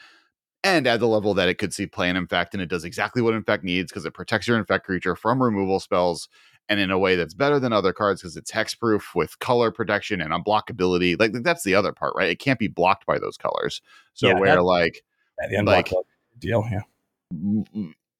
[0.63, 3.21] and at the level that it could see play in infect and it does exactly
[3.21, 6.27] what infect needs because it protects your infect creature from removal spells
[6.69, 10.19] and in a way that's better than other cards because it's hexproof with color protection
[10.21, 13.81] and unblockability like that's the other part right it can't be blocked by those colors
[14.13, 15.03] so Yeah, where that- like
[15.41, 16.05] At the end, like- like,
[16.39, 16.65] deal.
[16.71, 16.81] Yeah.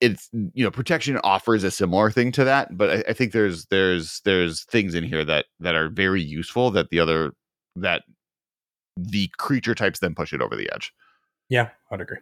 [0.01, 3.65] it's you know protection offers a similar thing to that but I, I think there's
[3.67, 7.33] there's there's things in here that that are very useful that the other
[7.75, 8.03] that
[8.95, 10.93] the creature types then push it over the edge
[11.49, 12.17] Yeah, I'd agree.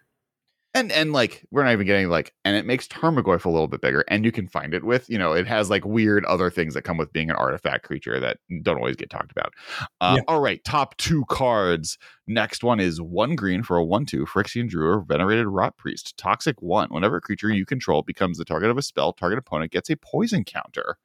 [0.76, 3.82] and and like we're not even getting like and it makes Tarmogoyf a little bit
[3.82, 6.74] bigger and you can find it with you know it has like weird other things
[6.74, 9.54] that come with being an artifact creature that don't always get talked about
[10.02, 10.24] uh, Yeah.
[10.28, 11.98] all right top two cards
[12.28, 16.62] next one is one green for a one two Phyrexian Druid venerated rot priest toxic
[16.62, 19.90] one whenever a creature you control becomes the target of a spell target opponent gets
[19.90, 20.98] a poison counter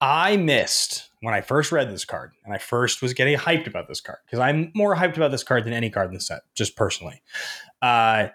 [0.00, 3.88] I missed when I first read this card and I first was getting hyped about
[3.88, 6.42] this card because I'm more hyped about this card than any card in the set,
[6.54, 7.22] just personally.
[7.82, 8.28] Uh,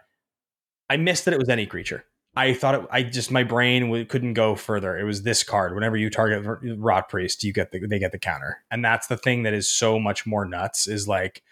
[0.89, 2.05] I missed that it was any creature.
[2.35, 4.97] I thought it, I just my brain w- couldn't go further.
[4.97, 5.75] It was this card.
[5.75, 9.07] Whenever you target R- Rot Priest, you get the they get the counter, and that's
[9.07, 10.87] the thing that is so much more nuts.
[10.87, 11.43] Is like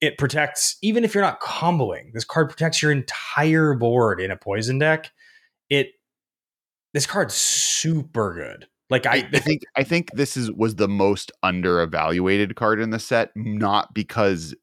[0.00, 2.12] it protects even if you're not comboing.
[2.14, 5.12] This card protects your entire board in a poison deck.
[5.68, 5.92] It
[6.94, 8.66] this card's super good.
[8.90, 12.90] Like I, I, think I think this is was the most under evaluated card in
[12.90, 14.54] the set, not because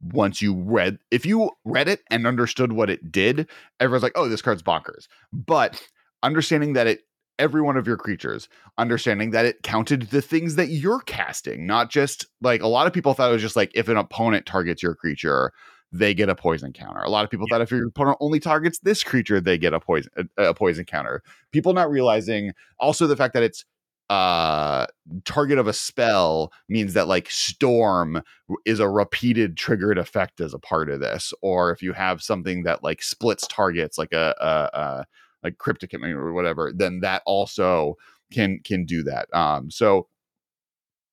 [0.00, 4.28] once you read if you read it and understood what it did, everyone's like, oh,
[4.28, 5.08] this card's bonkers.
[5.32, 5.82] But
[6.22, 7.00] understanding that it
[7.38, 8.48] every one of your creatures,
[8.78, 12.92] understanding that it counted the things that you're casting, not just like a lot of
[12.92, 15.52] people thought it was just like if an opponent targets your creature,
[15.94, 17.00] they get a poison counter.
[17.00, 19.80] A lot of people thought if your opponent only targets this creature, they get a
[19.80, 21.22] poison a, a poison counter.
[21.52, 23.64] People not realizing also the fact that it's
[24.10, 24.86] uh
[25.24, 28.20] target of a spell means that like storm
[28.66, 32.64] is a repeated triggered effect as a part of this or if you have something
[32.64, 35.04] that like splits targets like a, a, a
[35.42, 37.94] like cryptic or whatever then that also
[38.30, 40.06] can can do that um so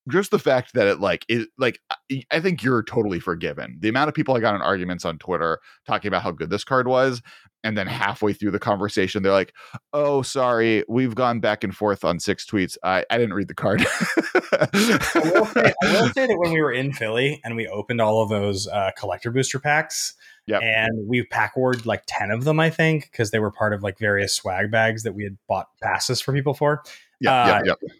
[0.10, 1.80] just the fact that it like it like
[2.32, 3.78] I- think you're totally forgiven.
[3.80, 6.64] The amount of people I got in arguments on Twitter talking about how good this
[6.64, 7.22] card was,
[7.64, 9.54] and then halfway through the conversation, they're like,
[9.94, 12.78] "Oh, sorry, we've gone back and forth on six tweets.
[12.84, 13.86] I, I didn't read the card."
[14.54, 18.02] I will, say, I will say that when we were in Philly and we opened
[18.02, 20.14] all of those uh, collector booster packs,
[20.48, 20.62] Yep.
[20.64, 23.84] and we pack ward like 10 of them, I think, because they were part of
[23.84, 26.82] like various swag bags that we had bought passes for people for.
[27.20, 27.94] yeah, Uh, yeah, yeah.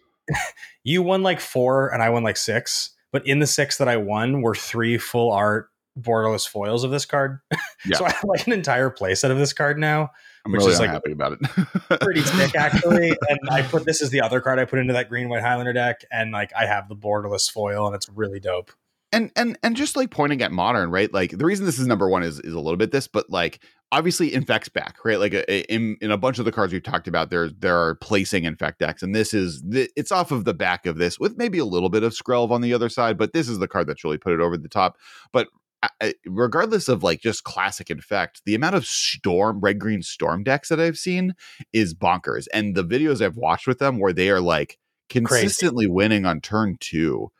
[0.84, 3.96] You won like four and I won like six, but in the six that I
[3.96, 5.68] won were three full art
[5.98, 7.40] borderless foils of this card.
[7.84, 7.96] Yeah.
[7.96, 10.12] so I have like an entire playset of this card now.
[10.46, 12.00] I'm which really is, like, happy about it.
[12.00, 13.08] Pretty sick, actually.
[13.28, 15.72] and I put this is the other card I put into that green white Highlander
[15.72, 18.70] deck, and like I have the borderless foil, and it's really dope.
[19.12, 21.12] And and and just like pointing at modern right?
[21.12, 23.60] Like the reason this is number one is is a little bit this but like
[23.92, 25.18] obviously infects back right?
[25.18, 27.94] Like a, in in a bunch of the cards we've talked about there there are
[27.96, 31.36] placing infect decks and this is the, it's off of the back of this with
[31.36, 33.86] maybe a little bit of skrelv on the other side but this is the card
[33.86, 34.96] that's really put it over the top.
[35.32, 35.48] But
[35.82, 40.44] I- I- regardless of like just classic infect the amount of storm red green storm
[40.44, 41.34] decks that i've seen
[41.72, 44.78] is bonkers and the videos i've watched with them where they are like
[45.08, 47.30] consistently winning on turn two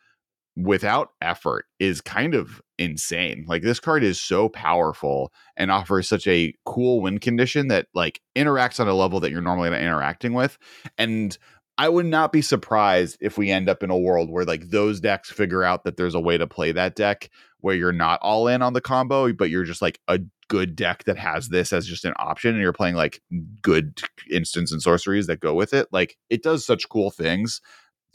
[0.57, 3.45] without effort is kind of insane.
[3.49, 8.20] Like this card is so powerful and offers such a cool win condition that like
[8.37, 10.59] interacts on a level that you're normally not interacting with.
[10.99, 11.37] And
[11.79, 15.01] I would not be surprised if we end up in a world where like those
[15.01, 17.31] decks figure out that there's a way to play that deck
[17.61, 21.05] where you're not all in on the combo, but you're just like a good deck
[21.05, 23.23] that has this as just an option and you're playing like
[23.62, 25.89] good instants and sorceries that go with it.
[25.93, 27.62] Like it does such cool things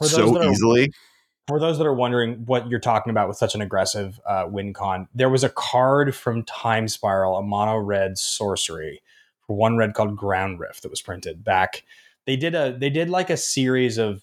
[0.02, 0.84] so easily.
[0.84, 0.88] Are,
[1.48, 4.72] for those that are wondering what you're talking about with such an aggressive uh, win
[4.72, 9.02] con, there was a card from Time Spiral, a mono red sorcery
[9.46, 11.82] for one red called Ground Rift that was printed back
[12.28, 14.22] they did a they did like a series of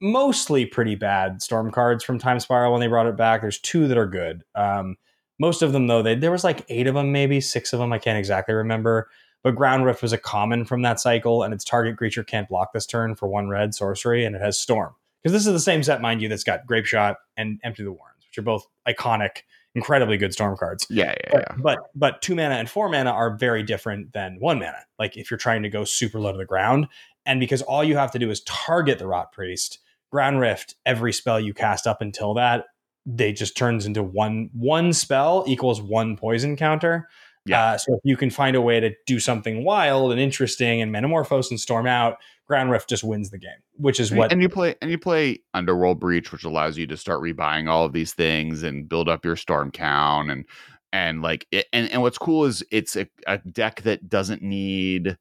[0.00, 3.40] mostly pretty bad storm cards from Time Spiral when they brought it back.
[3.40, 4.42] There's two that are good.
[4.56, 4.96] Um,
[5.38, 7.92] most of them though, they, there was like eight of them, maybe six of them.
[7.92, 9.08] I can't exactly remember.
[9.44, 12.72] But Ground Rift was a common from that cycle, and its target creature can't block
[12.72, 14.94] this turn for one red sorcery, and it has Storm.
[15.22, 17.92] Because this is the same set, mind you, that's got Grape Shot and Empty the
[17.92, 19.42] Warrens, which are both iconic
[19.74, 20.86] incredibly good storm cards.
[20.90, 21.56] Yeah, yeah, but, yeah.
[21.58, 24.84] But but two mana and four mana are very different than one mana.
[24.98, 26.88] Like if you're trying to go super low to the ground,
[27.26, 29.78] and because all you have to do is target the Rot Priest,
[30.10, 32.66] Ground Rift, every spell you cast up until that,
[33.06, 37.08] they just turns into one one spell equals one poison counter.
[37.46, 37.64] Yeah.
[37.64, 40.92] Uh, so if you can find a way to do something wild and interesting and
[40.94, 42.18] Manamorphose and storm out,
[42.50, 44.32] Ground Rift just wins the game, which is what.
[44.32, 47.84] And you play and you play Underworld Breach, which allows you to start rebuying all
[47.84, 50.44] of these things and build up your storm count and
[50.92, 55.16] and like it, and and what's cool is it's a, a deck that doesn't need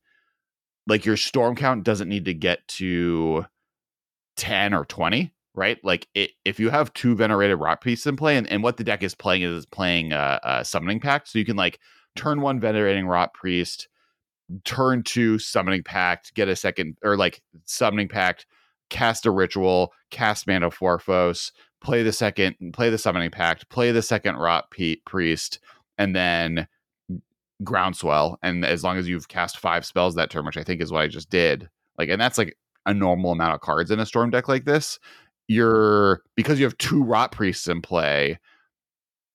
[0.87, 3.45] like your storm count doesn't need to get to
[4.37, 8.37] 10 or 20 right like it, if you have two venerated rot pieces in play
[8.37, 11.45] and, and what the deck is playing is playing a, a summoning pact so you
[11.45, 11.77] can like
[12.15, 13.87] turn one venerating rot priest
[14.63, 18.45] turn to summoning pact get a second or like summoning pact
[18.89, 21.51] cast a ritual cast Manamorphose,
[21.81, 25.59] play the second mm, play the summoning pact play the second rot p- priest
[25.97, 26.67] and then
[27.63, 30.91] groundswell and as long as you've cast five spells that turn which i think is
[30.91, 34.05] what i just did like and that's like a normal amount of cards in a
[34.05, 34.97] storm deck like this
[35.47, 38.39] you're because you have two rot priests in play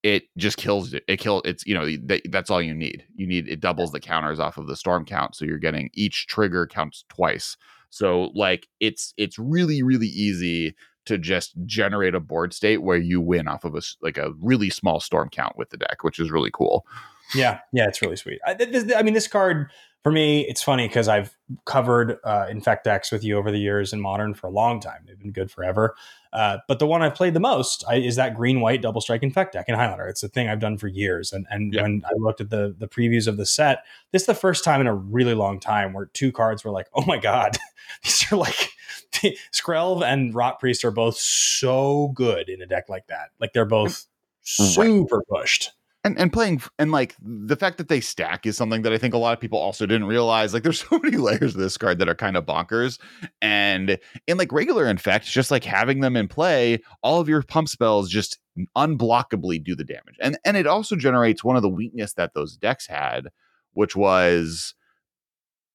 [0.05, 3.05] it just kills it it kills it's you know that, that's all you need.
[3.16, 6.28] You need it doubles the counters off of the storm count so you're getting each
[6.28, 7.56] trigger counts twice.
[7.89, 10.76] So like it's it's really really easy
[11.06, 14.68] to just generate a board state where you win off of a like a really
[14.68, 16.86] small storm count with the deck which is really cool.
[17.35, 18.39] Yeah, yeah, it's really sweet.
[18.47, 19.70] I, this, I mean, this card
[20.05, 23.94] for me, it's funny because I've covered uh, Infect decks with you over the years
[23.94, 25.02] in Modern for a long time.
[25.06, 25.97] They've been good forever.
[26.31, 29.22] Uh, but the one I've played the most I, is that green white double strike
[29.22, 30.06] Infect deck in Highlander.
[30.06, 31.32] It's a thing I've done for years.
[31.32, 31.85] And and yep.
[31.85, 34.82] when I looked at the the previews of the set, this is the first time
[34.82, 37.56] in a really long time where two cards were like, oh my god,
[38.05, 38.72] these are like
[39.55, 43.31] Skrelv and Rot Priest are both so good in a deck like that.
[43.40, 44.05] Like they're both
[44.43, 45.70] super pushed
[46.05, 49.14] and and playing and like the fact that they stack is something that I think
[49.14, 50.52] a lot of people also didn't realize.
[50.52, 52.98] Like there's so many layers of this card that are kind of bonkers.
[53.40, 57.68] And in like regular infect, just like having them in play, all of your pump
[57.68, 58.39] spells just
[58.76, 60.16] unblockably do the damage.
[60.20, 63.28] And and it also generates one of the weakness that those decks had,
[63.72, 64.74] which was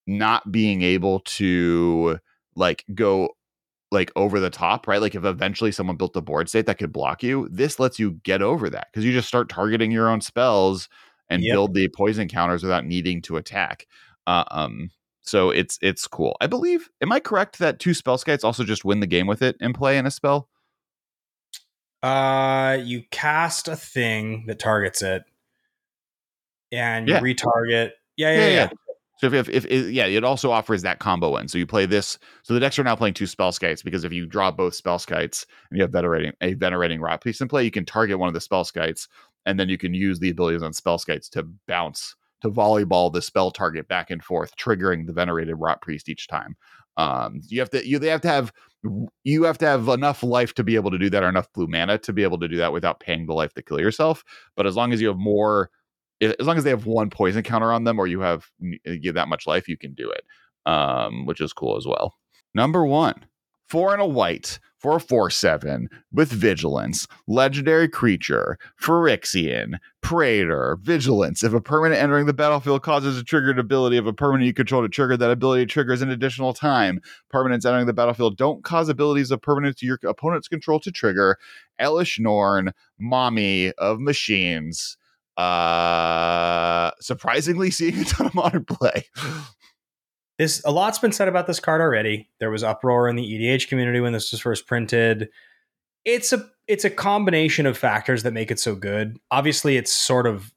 [0.06, 2.20] not being able to
[2.56, 3.30] like go
[3.92, 5.02] like over the top, right?
[5.02, 8.20] Like if eventually someone built a board state that could block you, this lets you
[8.24, 10.90] get over that because you just start targeting your own spells
[11.30, 11.54] and yep.
[11.54, 13.88] build the poison counters without needing to attack.
[14.28, 14.92] Uh, um,
[15.22, 16.36] so it's it's cool.
[16.42, 16.90] I believe.
[17.02, 19.98] Am I correct that two Spellskites also just win the game with it in play
[19.98, 20.50] in a spell?
[22.02, 25.24] Uh, you cast a thing that targets it,
[26.72, 27.20] and you yeah.
[27.20, 27.92] retarget.
[28.18, 28.50] Yeah, yeah, yeah.
[28.50, 28.70] yeah.
[29.20, 31.50] So if, if, if, yeah, it also offers that combo in.
[31.50, 32.18] So you play this.
[32.44, 35.78] So the decks are now playing two Spellskites because if you draw both Spellskites and
[35.78, 38.40] you have venerating a venerating rot piece in play, you can target one of the
[38.40, 39.10] Spellskites,
[39.46, 43.52] and then you can use the abilities on Spellskites to bounce to volleyball the spell
[43.52, 46.56] target back and forth, triggering the venerated rot priest each time.
[46.96, 48.54] Um, you have to you they have to have
[49.24, 51.68] you have to have enough life to be able to do that or enough blue
[51.68, 54.24] mana to be able to do that without paying the life to kill yourself.
[54.56, 55.70] But as long as you have more
[56.22, 58.50] as long as they have one poison counter on them or you have
[59.02, 60.24] give that much life, you can do it,
[60.66, 62.16] um, which is cool as well.
[62.54, 63.26] Number one,
[63.68, 71.44] four and a white for a 4 7 with Vigilance, Legendary Creature, Phyrexian, Praetor, Vigilance.
[71.44, 74.82] If a permanent entering the battlefield causes a triggered ability of a permanent you control
[74.82, 77.02] to trigger, that ability triggers an additional time.
[77.32, 81.38] Permanents entering the battlefield don't cause abilities of permanents your opponent's control to trigger.
[81.80, 84.98] Elesh Norn, Mommy of Machines
[85.40, 89.06] uh surprisingly seeing a ton of modern play.
[90.38, 92.30] This a lot's been said about this card already.
[92.40, 95.30] There was uproar in the edh community when this was first printed.
[96.06, 99.18] It's a it's a combination of factors that make it so good.
[99.32, 100.54] Obviously it's sort of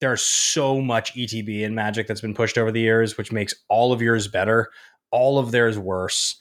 [0.00, 3.92] there's so much etb in magic that's been pushed over the years which makes all
[3.92, 4.70] of yours better.
[5.10, 6.36] All of theirs worse.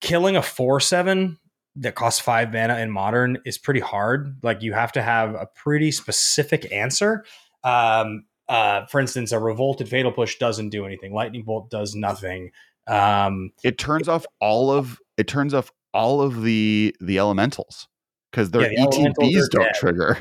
[0.00, 1.38] Killing a four seven
[1.76, 4.36] that costs five mana in modern is pretty hard.
[4.42, 7.24] Like you have to have a pretty specific answer.
[7.64, 11.12] Um, uh, for instance, a revolted fatal push doesn't do anything.
[11.12, 12.52] Lightning bolt does nothing.
[12.86, 17.88] Um, it turns off all of it turns off all of the the elementals
[18.30, 19.74] because their Yeah, the ETBs don't dead.
[19.74, 20.18] trigger.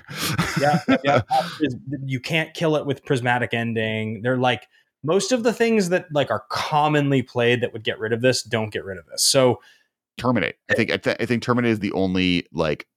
[0.60, 1.22] yeah, yeah.
[2.06, 4.22] you can't kill it with prismatic ending.
[4.24, 4.68] They're like
[5.04, 8.42] most of the things that like are commonly played that would get rid of this
[8.42, 9.24] don't get rid of this.
[9.24, 9.62] So
[10.18, 10.56] Terminate.
[10.70, 12.88] I think I, th- I think Terminate is the only like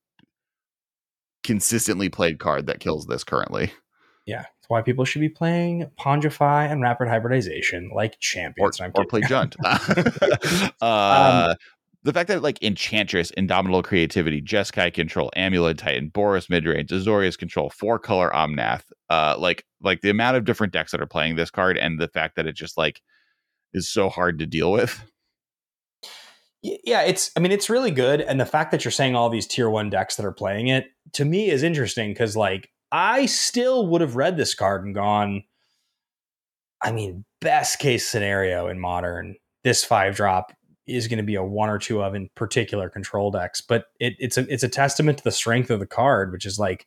[1.45, 3.73] consistently played card that kills this currently.
[4.27, 8.81] yeah, that's why people should be playing Pongify and Rapid Hybridization like champions.
[8.81, 9.55] I'm or play Jund.
[10.65, 11.55] Um, uh,
[12.05, 17.70] the fact that like Enchantress, Indomitable Creativity, Jeskai Control, Amulet Titan, Boros Midrange, Azorius Control,
[17.70, 21.51] four color Omnath, uh, like like the amount of different decks that are playing this
[21.51, 23.03] card, and the fact that it just like
[23.74, 25.05] is so hard to deal with.
[26.62, 29.47] Yeah, it's I mean it's really good and the fact that you're saying all these
[29.47, 33.86] tier 1 decks that are playing it to me is interesting cuz like I still
[33.89, 35.44] would have read this card and gone
[36.82, 40.52] I mean best case scenario in modern this 5 drop
[40.89, 43.60] is going to be a one or two of in particular control decks.
[43.60, 46.59] But it, it's a it's a testament to the strength of the card which is
[46.59, 46.86] like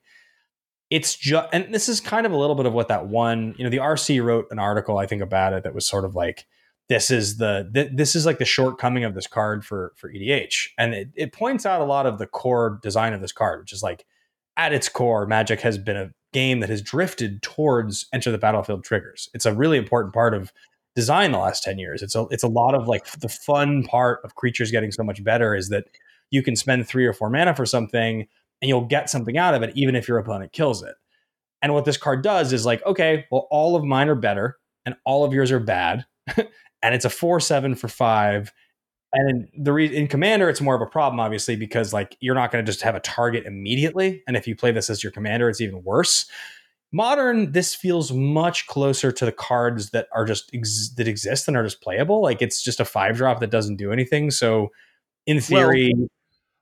[0.89, 3.63] it's just and this is kind of a little bit of what that one you
[3.63, 6.45] know the RC wrote an article I think about it that was sort of like
[6.89, 10.69] this is the th- this is like the shortcoming of this card for for EDH,
[10.77, 13.73] and it, it points out a lot of the core design of this card, which
[13.73, 14.05] is like
[14.57, 18.83] at its core, Magic has been a game that has drifted towards enter the battlefield
[18.83, 19.29] triggers.
[19.33, 20.51] It's a really important part of
[20.95, 22.01] design the last 10 years.
[22.01, 25.23] It's a it's a lot of like the fun part of creatures getting so much
[25.23, 25.85] better is that
[26.29, 28.27] you can spend 3 or 4 mana for something
[28.61, 30.95] and you'll get something out of it even if your opponent kills it.
[31.61, 34.95] And what this card does is like, okay, well all of mine are better and
[35.05, 36.05] all of yours are bad.
[36.83, 38.53] and it's a 4-7 for 5
[39.13, 42.35] and in the re- in commander it's more of a problem obviously because like you're
[42.35, 44.23] not going to just have a target immediately.
[44.27, 46.25] And if you play this as your commander it's even worse.
[46.93, 51.55] Modern this feels much closer to the cards that are just ex- that exist and
[51.55, 52.21] are just playable.
[52.21, 54.31] Like it's just a five drop that doesn't do anything.
[54.31, 54.69] So
[55.25, 55.93] in theory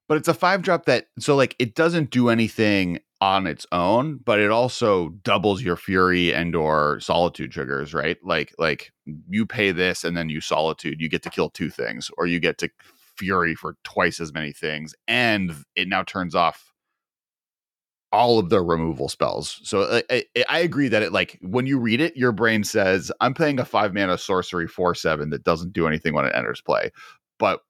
[0.08, 4.18] but it's a five drop that so like it doesn't do anything on its own
[4.24, 8.18] but it also doubles your fury and or solitude triggers right?
[8.24, 8.92] Like like
[9.30, 12.40] you pay this and then you solitude you get to kill two things or you
[12.40, 12.70] get to
[13.18, 16.72] fury for twice as many things and it now turns off
[18.12, 19.60] all of the removal spells.
[19.64, 23.12] So I, I, I agree that it like when you read it your brain says
[23.22, 26.62] i'm playing a five mana sorcery four seven that doesn't do anything when it enters
[26.62, 26.92] play.
[27.38, 27.62] But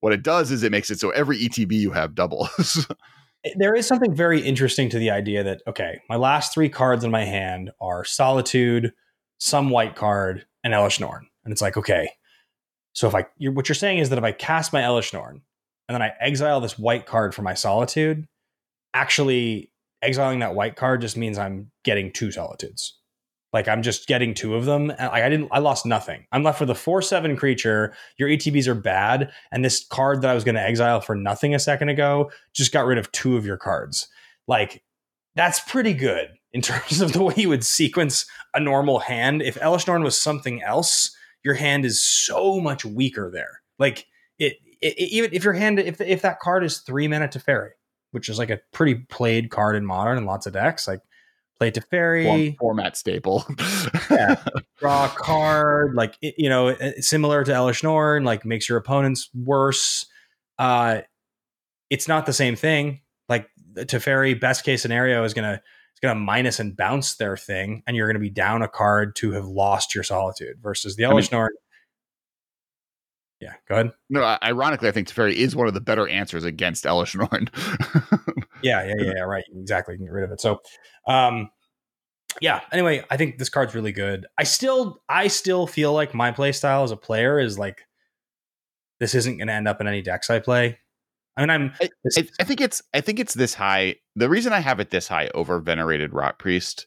[0.00, 2.86] what it does is it makes it so every etb you have doubles
[3.56, 7.10] there is something very interesting to the idea that okay, my last three cards in
[7.10, 8.92] my hand are Solitude,
[9.38, 12.08] some white card, and Elesh Norn, and it's like okay,
[12.96, 15.42] so if I you're, what you're saying is that if I cast my Elesh Norn
[15.86, 18.26] and then I exile this white card for my Solitude,
[18.94, 19.70] actually
[20.00, 22.95] exiling that white card just means I'm getting two Solitudes.
[23.56, 24.88] Like I'm just getting two of them.
[24.88, 26.26] Like I didn't, I lost nothing.
[26.30, 27.94] I'm left with a four seven creature.
[28.18, 31.54] Your ETBs are bad, and this card that I was going to exile for nothing
[31.54, 34.08] a second ago just got rid of two of your cards.
[34.46, 34.82] Like
[35.36, 39.40] that's pretty good in terms of the way you would sequence a normal hand.
[39.40, 43.62] If Elesh Norn was something else, your hand is so much weaker there.
[43.78, 44.06] Like
[44.38, 47.70] it, it, it- even if your hand, if if that card is three mana Teferi,
[48.10, 51.00] which is like a pretty played card in modern and lots of decks, like
[51.58, 53.44] play Teferi, Form- format staple.
[54.10, 54.42] Yeah.
[54.78, 60.06] draw a card, like you know, similar to Elesh Norn, like makes your opponents worse.
[60.58, 61.00] Uh,
[61.90, 63.00] it's not the same thing.
[63.28, 67.82] Like to Teferi, best case scenario is gonna is gonna minus and bounce their thing,
[67.86, 70.56] and you're gonna be down a card to have lost your solitude.
[70.62, 71.50] Versus the I mean- Norn.
[73.38, 73.92] Yeah, go ahead.
[74.08, 77.50] no, ironically, I think Teferi is one of the better answers against Elesh Norn.
[78.66, 79.44] Yeah, yeah, yeah, yeah, right.
[79.54, 79.94] Exactly.
[79.94, 80.40] You can get rid of it.
[80.40, 80.60] So,
[81.06, 81.50] um,
[82.40, 82.60] yeah.
[82.72, 84.26] Anyway, I think this card's really good.
[84.38, 87.82] I still, I still feel like my play style as a player is like
[89.00, 90.78] this isn't going to end up in any decks I play.
[91.36, 91.72] I mean, I'm.
[91.80, 93.96] I, I, I think it's I think it's this high.
[94.16, 96.86] The reason I have it this high over Venerated Rot Priest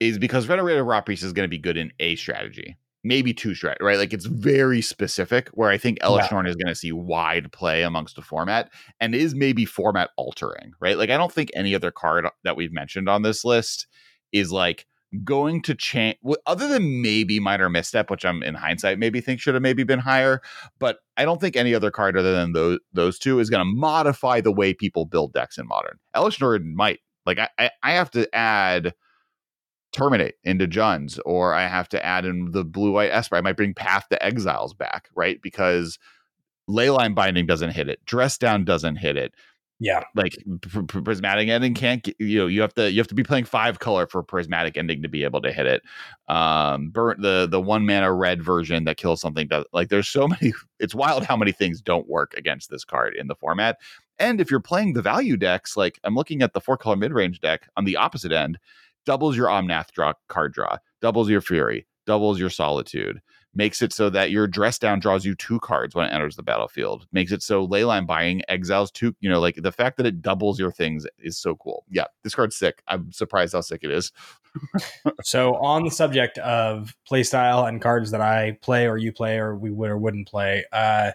[0.00, 3.50] is because Venerated Rot Priest is going to be good in a strategy, maybe two
[3.50, 3.98] strat, right?
[3.98, 5.48] Like it's very specific.
[5.48, 5.98] Where I think
[6.46, 6.50] Yeah.
[6.50, 8.70] Is going to see wide play amongst the format
[9.00, 10.96] and is maybe format altering, right?
[10.96, 13.86] Like I don't think any other card that we've mentioned on this list
[14.32, 14.86] is like
[15.24, 16.16] going to change
[16.46, 19.98] other than maybe minor misstep which i'm in hindsight maybe think should have maybe been
[19.98, 20.40] higher
[20.78, 23.78] but i don't think any other card other than those those two is going to
[23.78, 27.92] modify the way people build decks in modern Elesh Norn might like I, I i
[27.92, 28.94] have to add
[29.92, 33.56] terminate into juns or i have to add in the blue white esper i might
[33.56, 35.40] bring path to exiles back right?
[35.42, 35.98] Because
[36.68, 39.34] leyline binding doesn't hit it dress down doesn't hit it.
[39.80, 40.04] Yeah.
[40.14, 43.16] like pr- pr- prismatic ending can't get, you know you have to you have to
[43.16, 45.82] be playing five color for prismatic ending to be able to hit it.
[46.28, 50.28] Um burn the the one mana red version that kills something does like there's so
[50.40, 53.78] many it's wild how many things don't work against this card in the format.
[54.20, 57.40] And if you're playing the value decks like i'm looking at the four color mid-range
[57.40, 58.58] deck on the opposite end
[59.06, 63.20] doubles your omnath draw card draw doubles your fury doubles your solitude
[63.54, 66.42] makes it so that your dress down draws you two cards when it enters the
[66.42, 70.22] battlefield makes it so leyline binding exiles two you know like the fact that it
[70.22, 73.90] doubles your things is so cool yeah this card's sick i'm surprised how sick it
[73.90, 74.12] is
[75.24, 79.56] So on the subject of playstyle and cards that I play or you play or
[79.56, 81.12] we would or wouldn't play, uh,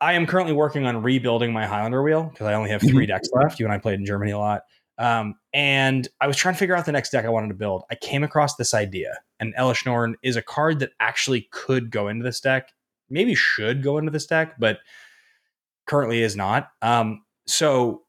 [0.00, 3.28] I am currently working on rebuilding my Highlander wheel because I only have three decks
[3.32, 3.60] left.
[3.60, 4.62] You and I played in Germany a lot.
[5.00, 7.84] Um, and I was trying to figure out the next deck I wanted to build.
[7.90, 12.06] I came across this idea, and Elesh Norn is a card that actually could go
[12.08, 12.68] into this deck,
[13.08, 14.80] maybe should go into this deck, but
[15.86, 16.68] currently is not.
[16.82, 18.02] Um, so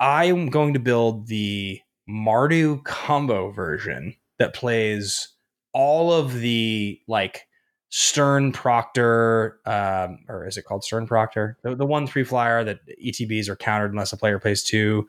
[0.00, 5.28] I am going to build the Mardu combo version that plays
[5.72, 7.46] all of the like
[7.90, 11.56] Stern Proctor, um, or is it called Stern Proctor?
[11.62, 15.06] The, the one three flyer that ETBs are countered unless a player plays two.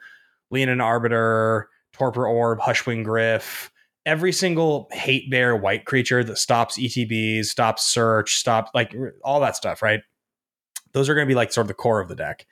[0.51, 3.69] Leonin Arbiter, Torpor Orb, Hushwing Gryff,
[4.05, 9.55] every single hate bear white creature that stops ETBs, stops search, stops like all that
[9.55, 10.01] stuff, right?
[10.93, 12.45] Those are going to be like sort of the core of the deck.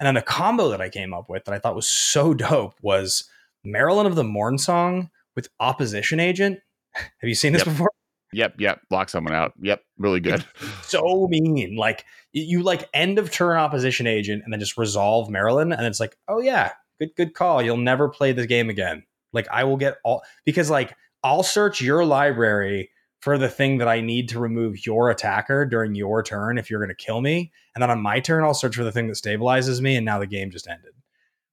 [0.00, 2.74] And then the combo that I came up with that I thought was so dope
[2.82, 3.28] was
[3.64, 6.58] Maralen of the Mornsong with Opposition Agent.
[6.94, 7.74] Have you seen this Yep.
[7.74, 7.90] before?
[8.34, 10.42] yep yep lock someone out yep really good
[10.84, 11.76] so mean.
[11.76, 15.84] Like you, you like end of turn opposition agent and then just resolve Maralen, and
[15.86, 16.72] it's like, oh yeah,
[17.06, 17.62] good good call.
[17.62, 19.04] You'll never play the game again.
[19.32, 23.88] Like I will get all because like I'll search your library for the thing that
[23.88, 27.52] I need to remove your attacker during your turn if you're going to kill me,
[27.74, 30.18] and then on my turn I'll search for the thing that stabilizes me, and now
[30.18, 30.92] the game just ended,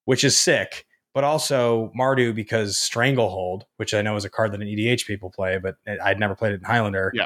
[0.05, 0.85] which is sick.
[1.13, 5.31] But also Mardu because Stranglehold, which I know is a card that an EDH people
[5.31, 7.11] play, but I'd never played it in Highlander.
[7.15, 7.26] Yeah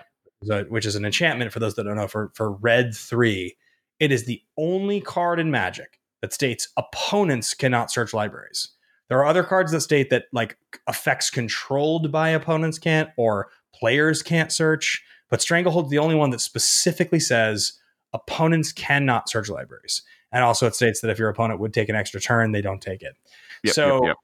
[0.49, 3.55] a- which is an enchantment for those that don't know for for red 3
[3.99, 8.69] it is the only card in magic that states opponents cannot search libraries
[9.09, 10.57] there are other cards that state that like
[10.89, 16.41] effects controlled by opponents can't or players can't search but stranglehold's the only one that
[16.41, 17.73] specifically says
[18.13, 20.01] opponents cannot search libraries
[20.31, 22.81] and also it states that if your opponent would take an extra turn they don't
[22.81, 23.15] take it
[23.63, 24.17] Yep, so yep, yep.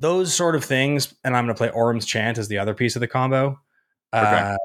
[0.00, 2.96] those sort of things, and I'm going to play Orm's Chant as the other piece
[2.96, 3.60] of the combo.
[4.12, 4.26] Okay.
[4.26, 4.56] Uh,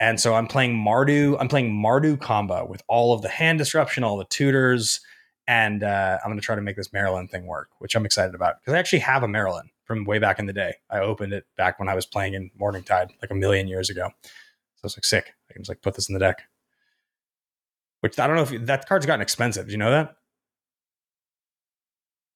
[0.00, 1.36] and so I'm playing Mardu.
[1.40, 5.00] I'm playing Mardu combo with all of the hand disruption, all the tutors,
[5.48, 8.34] and uh, I'm going to try to make this Maralen thing work, which I'm excited
[8.36, 10.74] about because I actually have a Maralen from way back in the day.
[10.90, 14.10] I opened it back when I was playing in Morningtide like a million years ago.
[14.76, 15.32] So it's like sick.
[15.50, 16.42] I can just like put this in the deck.
[18.00, 19.66] Which I don't know if that card's gotten expensive.
[19.66, 20.14] Do you know that?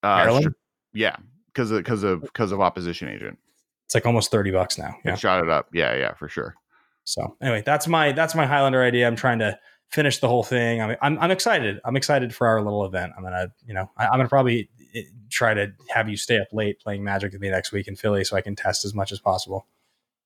[0.03, 0.43] Uh, Maralen?
[0.43, 0.53] sure.
[0.95, 1.15] yeah
[1.47, 3.39] because of because of because of opposition agent
[3.85, 4.97] It's like almost thirty bucks now.
[5.05, 5.15] It Yeah.
[5.17, 6.57] shot it up yeah yeah for sure
[7.05, 9.07] So anyway, that's my that's my Highlander idea.
[9.07, 9.57] I'm trying to
[9.93, 10.81] finish the whole thing.
[10.81, 11.81] I'm I'm, I'm excited.
[11.85, 13.13] I'm excited for our little event.
[13.17, 16.49] I'm gonna you know I, I'm gonna probably eh, try to have you stay up
[16.53, 19.13] late playing Magic with me next week in Philly so I can test as much
[19.13, 19.67] as possible.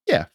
[0.07, 0.27] yeah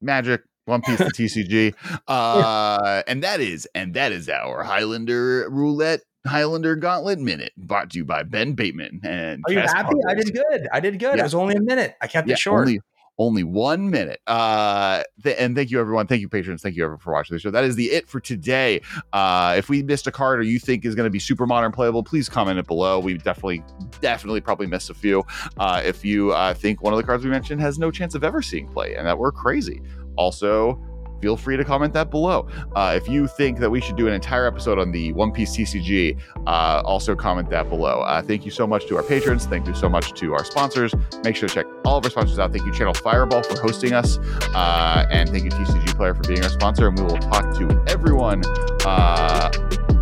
[0.00, 1.74] magic one piece to tcg
[2.08, 7.98] uh and that is and that is our highlander roulette highlander gauntlet minute brought to
[7.98, 9.94] you by ben bateman and Are you Kess happy?
[10.08, 10.68] I did good.
[10.72, 11.16] I did good.
[11.16, 11.20] Yeah.
[11.20, 11.96] It was only a minute.
[12.00, 12.62] I kept yeah, it short.
[12.68, 12.80] Only,
[13.22, 14.20] only one minute.
[14.26, 16.06] Uh, th- and thank you, everyone.
[16.06, 16.60] Thank you, patrons.
[16.60, 17.50] Thank you, everyone, for watching the show.
[17.50, 18.80] That is the it for today.
[19.12, 21.70] Uh, if we missed a card or you think is going to be super modern
[21.70, 22.98] playable, please comment it below.
[22.98, 23.62] We definitely,
[24.00, 25.24] definitely, probably missed a few.
[25.56, 28.24] Uh, if you uh, think one of the cards we mentioned has no chance of
[28.24, 29.80] ever seeing play and that we're crazy,
[30.16, 30.80] also.
[31.22, 32.48] Feel free to comment that below.
[32.74, 35.56] Uh, if you think that we should do an entire episode on the One Piece
[35.56, 36.18] TCG,
[36.48, 38.00] uh, also comment that below.
[38.00, 39.46] Uh, thank you so much to our patrons.
[39.46, 40.92] Thank you so much to our sponsors.
[41.24, 42.52] Make sure to check all of our sponsors out.
[42.52, 44.18] Thank you, Channel Fireball, for hosting us.
[44.52, 46.88] Uh, and thank you, TCG Player, for being our sponsor.
[46.88, 48.42] And we will talk to everyone
[48.84, 49.50] uh,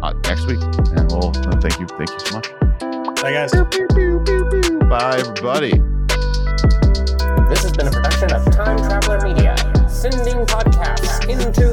[0.02, 0.60] uh, next week.
[0.62, 1.86] And we'll uh, thank you.
[1.86, 2.50] Thank you so much.
[3.20, 3.52] Bye guys.
[4.88, 5.82] Bye, everybody.
[7.50, 9.29] This has been a production of Time Traveler Media, sending podcasts
[11.30, 11.69] into.